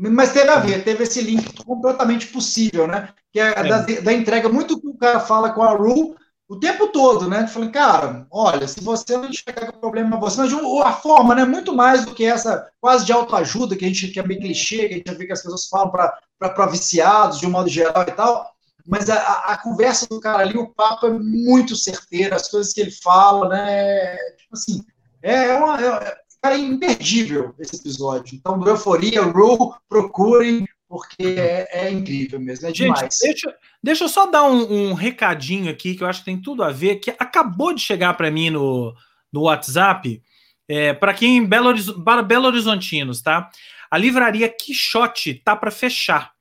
Mas 0.08 0.32
teve 0.32 0.48
a 0.48 0.58
ver, 0.58 0.82
teve 0.82 1.02
esse 1.02 1.20
link 1.20 1.62
completamente 1.62 2.26
possível, 2.28 2.86
né? 2.86 3.10
Que 3.30 3.38
é, 3.38 3.50
é. 3.50 3.68
Da, 3.68 3.80
da, 3.82 4.12
entrega, 4.14 4.48
muito 4.48 4.80
que 4.80 4.88
o 4.88 4.96
cara 4.96 5.20
fala 5.20 5.52
com 5.52 5.62
a 5.62 5.72
Ru, 5.72 6.16
o 6.48 6.58
tempo 6.58 6.88
todo, 6.88 7.28
né? 7.28 7.46
Falei, 7.46 7.68
cara, 7.68 8.26
olha, 8.30 8.66
se 8.66 8.82
você 8.82 9.14
não 9.18 9.28
enxergar 9.28 9.66
que 9.66 9.76
o 9.76 9.80
problema 9.80 10.16
é 10.16 10.20
você, 10.20 10.40
mas 10.40 10.52
a 10.54 10.92
forma, 10.92 11.34
né? 11.34 11.44
Muito 11.44 11.74
mais 11.74 12.06
do 12.06 12.14
que 12.14 12.24
essa 12.24 12.66
quase 12.80 13.04
de 13.04 13.12
autoajuda 13.12 13.76
que 13.76 13.84
a 13.84 13.88
gente 13.88 14.08
que 14.08 14.18
é 14.18 14.22
bem 14.22 14.40
clichê, 14.40 14.88
que 14.88 14.94
a 14.94 14.96
gente 14.96 15.14
vê 15.14 15.26
que 15.26 15.32
as 15.32 15.42
pessoas 15.42 15.68
falam 15.68 15.90
para 15.90 16.66
viciados 16.66 17.38
de 17.38 17.46
um 17.46 17.50
modo 17.50 17.68
geral 17.68 18.02
e 18.02 18.12
tal. 18.12 18.50
Mas 18.86 19.10
a, 19.10 19.16
a, 19.16 19.58
conversa 19.58 20.06
do 20.08 20.18
cara 20.18 20.38
ali, 20.38 20.56
o 20.56 20.68
papo 20.68 21.06
é 21.06 21.10
muito 21.10 21.76
certeiro, 21.76 22.34
as 22.34 22.48
coisas 22.48 22.72
que 22.72 22.80
ele 22.80 22.90
fala, 22.90 23.50
né? 23.50 24.16
Tipo 24.38 24.54
assim, 24.54 24.82
é, 25.22 25.54
uma, 25.54 25.78
é, 25.78 26.19
cara, 26.42 26.54
é 26.54 26.58
imperdível 26.58 27.54
esse 27.58 27.76
episódio. 27.76 28.34
Então, 28.34 28.58
do 28.58 28.68
Euforia, 28.68 29.22
Ru, 29.22 29.74
procurem, 29.88 30.66
porque 30.88 31.22
é, 31.22 31.68
é, 31.70 31.90
incrível 31.90 32.40
mesmo, 32.40 32.66
é 32.66 32.72
demais. 32.72 33.00
Gente, 33.00 33.20
deixa, 33.20 33.56
deixa 33.82 34.04
eu 34.04 34.08
só 34.08 34.26
dar 34.26 34.44
um, 34.44 34.90
um, 34.90 34.92
recadinho 34.92 35.70
aqui 35.70 35.94
que 35.94 36.02
eu 36.02 36.08
acho 36.08 36.20
que 36.20 36.26
tem 36.26 36.40
tudo 36.40 36.62
a 36.62 36.70
ver, 36.70 36.96
que 36.96 37.10
acabou 37.18 37.72
de 37.72 37.80
chegar 37.80 38.14
para 38.14 38.30
mim 38.30 38.50
no, 38.50 38.94
no 39.32 39.42
WhatsApp, 39.42 40.22
é, 40.68 40.92
para 40.92 41.14
quem 41.14 41.44
Belo, 41.44 41.74
para 42.04 42.22
Belo 42.22 42.46
Horizontinos, 42.46 43.22
tá? 43.22 43.50
A 43.90 43.98
livraria 43.98 44.48
Quixote 44.48 45.34
tá 45.34 45.56
para 45.56 45.70
fechar. 45.70 46.32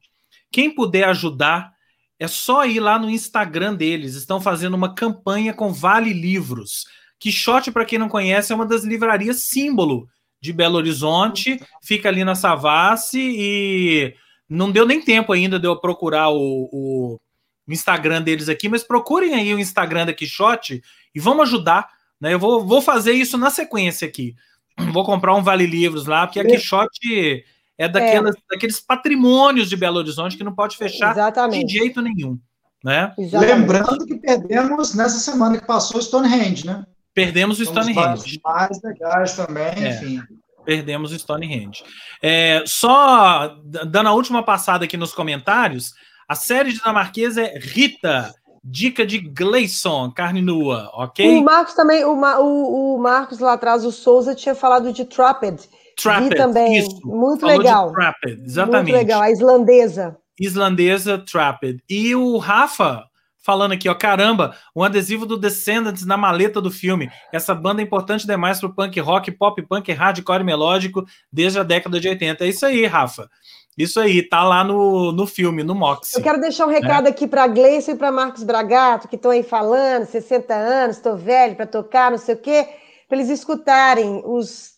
Quem 0.51 0.73
puder 0.73 1.05
ajudar, 1.05 1.73
é 2.19 2.27
só 2.27 2.65
ir 2.65 2.79
lá 2.79 2.99
no 2.99 3.09
Instagram 3.09 3.75
deles. 3.75 4.15
Estão 4.15 4.41
fazendo 4.41 4.73
uma 4.73 4.93
campanha 4.93 5.53
com 5.53 5.71
Vale 5.71 6.11
Livros. 6.11 6.85
Quixote, 7.19 7.71
para 7.71 7.85
quem 7.85 7.99
não 7.99 8.07
conhece, 8.07 8.51
é 8.51 8.55
uma 8.55 8.65
das 8.65 8.83
livrarias 8.83 9.41
símbolo 9.41 10.07
de 10.41 10.53
Belo 10.53 10.77
Horizonte. 10.77 11.61
Fica 11.83 12.09
ali 12.09 12.23
na 12.23 12.35
Savassi 12.35 13.19
e 13.19 14.15
não 14.49 14.71
deu 14.71 14.85
nem 14.85 15.01
tempo 15.01 15.33
ainda 15.33 15.59
de 15.59 15.67
eu 15.67 15.75
procurar 15.75 16.29
o, 16.29 16.69
o 16.71 17.19
Instagram 17.67 18.21
deles 18.21 18.49
aqui, 18.49 18.69
mas 18.69 18.83
procurem 18.83 19.35
aí 19.35 19.53
o 19.53 19.59
Instagram 19.59 20.05
da 20.05 20.13
Quixote 20.13 20.81
e 21.13 21.19
vamos 21.19 21.43
ajudar. 21.43 21.89
Né? 22.19 22.33
Eu 22.33 22.39
vou, 22.39 22.65
vou 22.65 22.81
fazer 22.81 23.13
isso 23.13 23.37
na 23.37 23.49
sequência 23.49 24.07
aqui. 24.07 24.35
Vou 24.93 25.03
comprar 25.03 25.35
um 25.35 25.43
Vale 25.43 25.65
Livros 25.65 26.05
lá, 26.05 26.25
porque 26.25 26.39
a 26.39 26.45
Quixote 26.45 27.43
é, 27.77 27.87
daquelas, 27.87 28.35
é. 28.35 28.39
daqueles 28.49 28.79
patrimônios 28.79 29.69
de 29.69 29.75
Belo 29.75 29.97
Horizonte 29.97 30.37
que 30.37 30.43
não 30.43 30.55
pode 30.55 30.77
fechar 30.77 31.11
Exatamente. 31.11 31.65
de 31.65 31.79
jeito 31.79 32.01
nenhum. 32.01 32.39
Né? 32.81 33.13
Lembrando 33.17 34.05
que 34.05 34.15
perdemos 34.15 34.93
nessa 34.93 35.19
semana 35.19 35.57
que 35.57 35.65
passou 35.65 36.01
Stonehenge, 36.01 36.65
né? 36.65 36.85
Perdemos 37.25 37.59
o 37.59 37.65
Stonehenge. 37.65 38.39
Mais 38.43 38.81
legais 38.81 39.35
também, 39.35 39.85
é. 39.85 39.89
enfim 39.89 40.21
perdemos 40.69 41.11
o 41.11 41.17
Stonehenge. 41.17 41.83
É, 42.21 42.61
só 42.67 43.57
dando 43.63 44.07
a 44.07 44.13
última 44.13 44.43
passada 44.43 44.85
aqui 44.85 44.97
nos 44.97 45.13
comentários, 45.13 45.95
a 46.27 46.35
série 46.35 46.71
dinamarquesa 46.71 47.41
é 47.41 47.57
Rita, 47.57 48.31
dica 48.63 49.03
de 49.03 49.17
Gleison, 49.17 50.11
carne 50.11 50.43
nua, 50.43 50.91
ok? 50.93 51.39
O 51.39 51.43
Marcos 51.43 51.73
também, 51.73 52.03
o, 52.05 52.13
o, 52.13 52.95
o 52.95 52.99
Marcos 52.99 53.39
lá 53.39 53.53
atrás, 53.53 53.83
o 53.83 53.91
Souza, 53.91 54.35
tinha 54.35 54.53
falado 54.53 54.93
de 54.93 55.05
Trapped. 55.05 55.67
Trapped, 55.99 56.37
também. 56.37 56.77
Isso. 56.77 56.99
Muito 57.03 57.41
Falou 57.41 57.57
legal. 57.57 57.91
Trapped, 57.91 58.43
exatamente. 58.45 58.91
Muito 58.91 58.95
legal, 58.95 59.21
a 59.23 59.31
islandesa. 59.31 60.17
Islandesa 60.39 61.17
Trapped. 61.17 61.83
E 61.89 62.15
o 62.15 62.37
Rafa 62.37 63.08
falando 63.41 63.71
aqui, 63.71 63.89
ó, 63.89 63.95
caramba, 63.95 64.55
um 64.75 64.83
adesivo 64.83 65.25
do 65.25 65.37
Descendants 65.37 66.05
na 66.05 66.17
maleta 66.17 66.61
do 66.61 66.69
filme. 66.69 67.09
Essa 67.31 67.55
banda 67.55 67.81
é 67.81 67.83
importante 67.83 68.27
demais 68.27 68.59
pro 68.59 68.73
punk 68.73 68.99
rock, 68.99 69.31
pop 69.31 69.61
punk, 69.63 69.91
hardcore 69.91 70.43
melódico 70.43 71.05
desde 71.31 71.59
a 71.59 71.63
década 71.63 71.99
de 71.99 72.07
80. 72.07 72.43
É 72.43 72.47
isso 72.47 72.65
aí, 72.65 72.85
Rafa. 72.85 73.29
Isso 73.77 73.97
aí, 73.97 74.21
tá 74.21 74.43
lá 74.43 74.61
no, 74.61 75.13
no 75.13 75.25
filme, 75.25 75.63
no 75.63 75.73
Mox. 75.73 76.13
Eu 76.13 76.21
quero 76.21 76.41
deixar 76.41 76.65
um 76.65 76.69
recado 76.69 77.07
é. 77.07 77.11
aqui 77.11 77.25
para 77.25 77.47
Gleice 77.47 77.91
e 77.91 77.95
para 77.95 78.11
Marcos 78.11 78.43
Bragato, 78.43 79.07
que 79.07 79.15
estão 79.15 79.31
aí 79.31 79.41
falando, 79.41 80.05
60 80.05 80.53
anos, 80.53 80.97
estou 80.97 81.15
velho 81.15 81.55
para 81.55 81.65
tocar, 81.65 82.11
não 82.11 82.17
sei 82.17 82.35
o 82.35 82.37
quê, 82.37 82.67
para 83.07 83.17
eles 83.17 83.29
escutarem 83.29 84.21
os, 84.25 84.71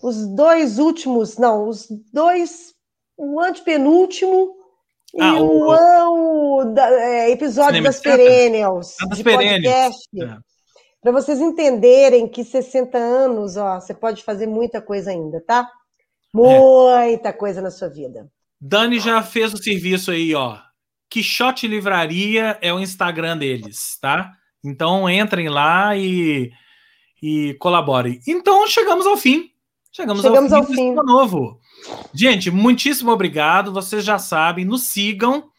os 0.00 0.28
dois 0.28 0.78
últimos, 0.78 1.36
não, 1.36 1.68
os 1.68 1.88
dois, 2.12 2.72
o 3.16 3.40
antepenúltimo 3.40 4.54
ah, 5.20 5.34
e 5.36 5.40
o, 5.40 5.44
o, 5.44 6.60
o 6.60 6.64
da, 6.66 6.90
é, 6.90 7.30
episódio 7.30 7.82
das 7.82 8.00
Perennials, 8.00 8.96
ah, 9.00 9.06
das 9.06 9.22
podcast. 9.22 10.08
É. 10.20 10.36
Para 11.02 11.12
vocês 11.12 11.40
entenderem 11.40 12.28
que 12.28 12.44
60 12.44 12.98
anos, 12.98 13.56
ó, 13.56 13.80
você 13.80 13.94
pode 13.94 14.24
fazer 14.24 14.46
muita 14.46 14.82
coisa 14.82 15.10
ainda, 15.10 15.40
tá? 15.46 15.70
Muita 16.34 17.28
é. 17.28 17.32
coisa 17.32 17.62
na 17.62 17.70
sua 17.70 17.88
vida. 17.88 18.28
Dani 18.60 18.98
já 18.98 19.22
fez 19.22 19.54
o 19.54 19.62
serviço 19.62 20.10
aí, 20.10 20.34
ó. 20.34 20.58
Quixote 21.08 21.68
Livraria 21.68 22.58
é 22.60 22.72
o 22.72 22.80
Instagram 22.80 23.38
deles, 23.38 23.98
tá? 24.00 24.32
Então 24.64 25.08
entrem 25.08 25.48
lá 25.48 25.96
e, 25.96 26.50
e 27.22 27.54
colaborem. 27.60 28.20
Então 28.26 28.66
chegamos 28.66 29.06
ao 29.06 29.16
fim. 29.16 29.50
Chegamos, 29.92 30.22
chegamos 30.22 30.52
ao 30.52 30.64
fim. 30.64 30.96
Ao 30.96 31.04
fim. 31.04 31.06
novo. 31.06 31.60
Gente, 32.12 32.50
muitíssimo 32.50 33.10
obrigado. 33.10 33.72
Vocês 33.72 34.04
já 34.04 34.18
sabem, 34.18 34.64
nos 34.64 34.84
sigam 34.84 35.50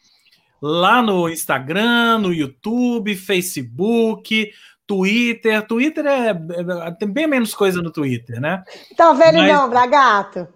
lá 0.62 1.02
no 1.02 1.30
Instagram, 1.30 2.20
no 2.20 2.34
YouTube, 2.34 3.16
Facebook, 3.16 4.52
Twitter. 4.86 5.66
Twitter 5.68 6.06
é, 6.06 6.30
é, 6.30 6.92
tem 6.92 7.10
bem 7.10 7.28
menos 7.28 7.54
coisa 7.54 7.82
no 7.82 7.92
Twitter, 7.92 8.40
né? 8.40 8.64
Tá 8.96 9.14
velho 9.14 9.40
Mas... 9.40 9.54
não, 9.54 9.70
Bragato. 9.70 10.48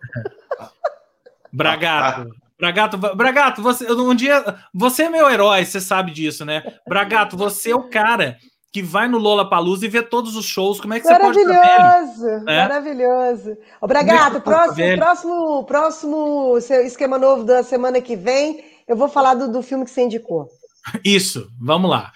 Bragato. 1.51 2.41
Bragato, 2.57 2.97
Bragato, 2.97 3.61
você 3.63 3.91
um 3.91 4.13
dia 4.13 4.43
você 4.71 5.03
é 5.03 5.09
meu 5.09 5.27
herói, 5.27 5.65
você 5.65 5.81
sabe 5.81 6.11
disso, 6.11 6.45
né? 6.45 6.63
Bragato, 6.87 7.35
você 7.35 7.71
é 7.71 7.75
o 7.75 7.89
cara 7.89 8.37
que 8.71 8.81
vai 8.81 9.07
no 9.07 9.17
Lola 9.17 9.49
Palusa 9.49 9.85
e 9.85 9.89
vê 9.89 10.01
todos 10.01 10.35
os 10.35 10.45
shows. 10.45 10.79
Como 10.79 10.93
é 10.93 10.99
que 10.99 11.05
você 11.05 11.19
pode 11.19 11.43
Maravilhoso, 11.43 12.27
é? 12.47 12.61
maravilhoso. 12.61 13.57
Ô, 13.81 13.87
Bragato, 13.87 14.37
é 14.37 14.39
próximo, 14.39 14.95
próximo, 14.97 15.63
próximo 15.65 16.57
esquema 16.85 17.17
novo 17.17 17.43
da 17.43 17.63
semana 17.63 17.99
que 17.99 18.15
vem, 18.15 18.63
eu 18.87 18.95
vou 18.95 19.09
falar 19.09 19.33
do, 19.33 19.51
do 19.51 19.61
filme 19.61 19.83
que 19.83 19.91
você 19.91 20.03
indicou. 20.03 20.47
Isso, 21.03 21.49
vamos 21.59 21.89
lá. 21.89 22.11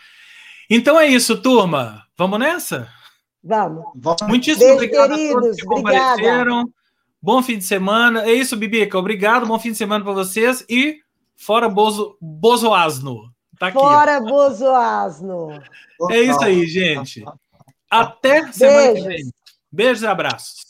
Então 0.70 1.00
é 1.00 1.06
isso, 1.06 1.40
turma. 1.40 2.02
Vamos 2.18 2.40
nessa? 2.40 2.90
Vamos. 3.44 3.86
Muitíssimo 4.24 4.62
Beijo, 4.62 4.76
obrigado 4.76 5.10
queridos. 5.12 5.36
a 5.36 5.40
todos 5.40 5.58
que 5.58 5.66
compareceram. 5.68 6.66
Bom 7.22 7.44
fim 7.44 7.60
de 7.60 7.64
semana. 7.64 8.24
É 8.24 8.34
isso, 8.34 8.58
Bibica. 8.58 8.98
Obrigado. 8.98 9.46
Bom 9.46 9.60
fim 9.60 9.72
de 9.72 9.78
semana 9.78 10.04
para 10.04 10.14
vocês. 10.14 10.66
E 10.68 10.98
fora 11.36 11.70
Bozo, 11.70 12.18
Bozoasno. 12.20 13.32
Tá 13.60 13.68
aqui, 13.68 13.78
fora 13.78 14.20
ó. 14.20 14.28
Bozoasno. 14.28 15.62
É 16.12 16.20
isso 16.20 16.44
aí, 16.44 16.68
gente. 16.68 17.24
Até 17.90 18.52
semana 18.52 18.94
Beijos. 18.94 19.02
que 19.02 19.08
vem. 19.08 19.34
Beijos 19.72 20.04
e 20.04 20.08
abraços. 20.08 20.66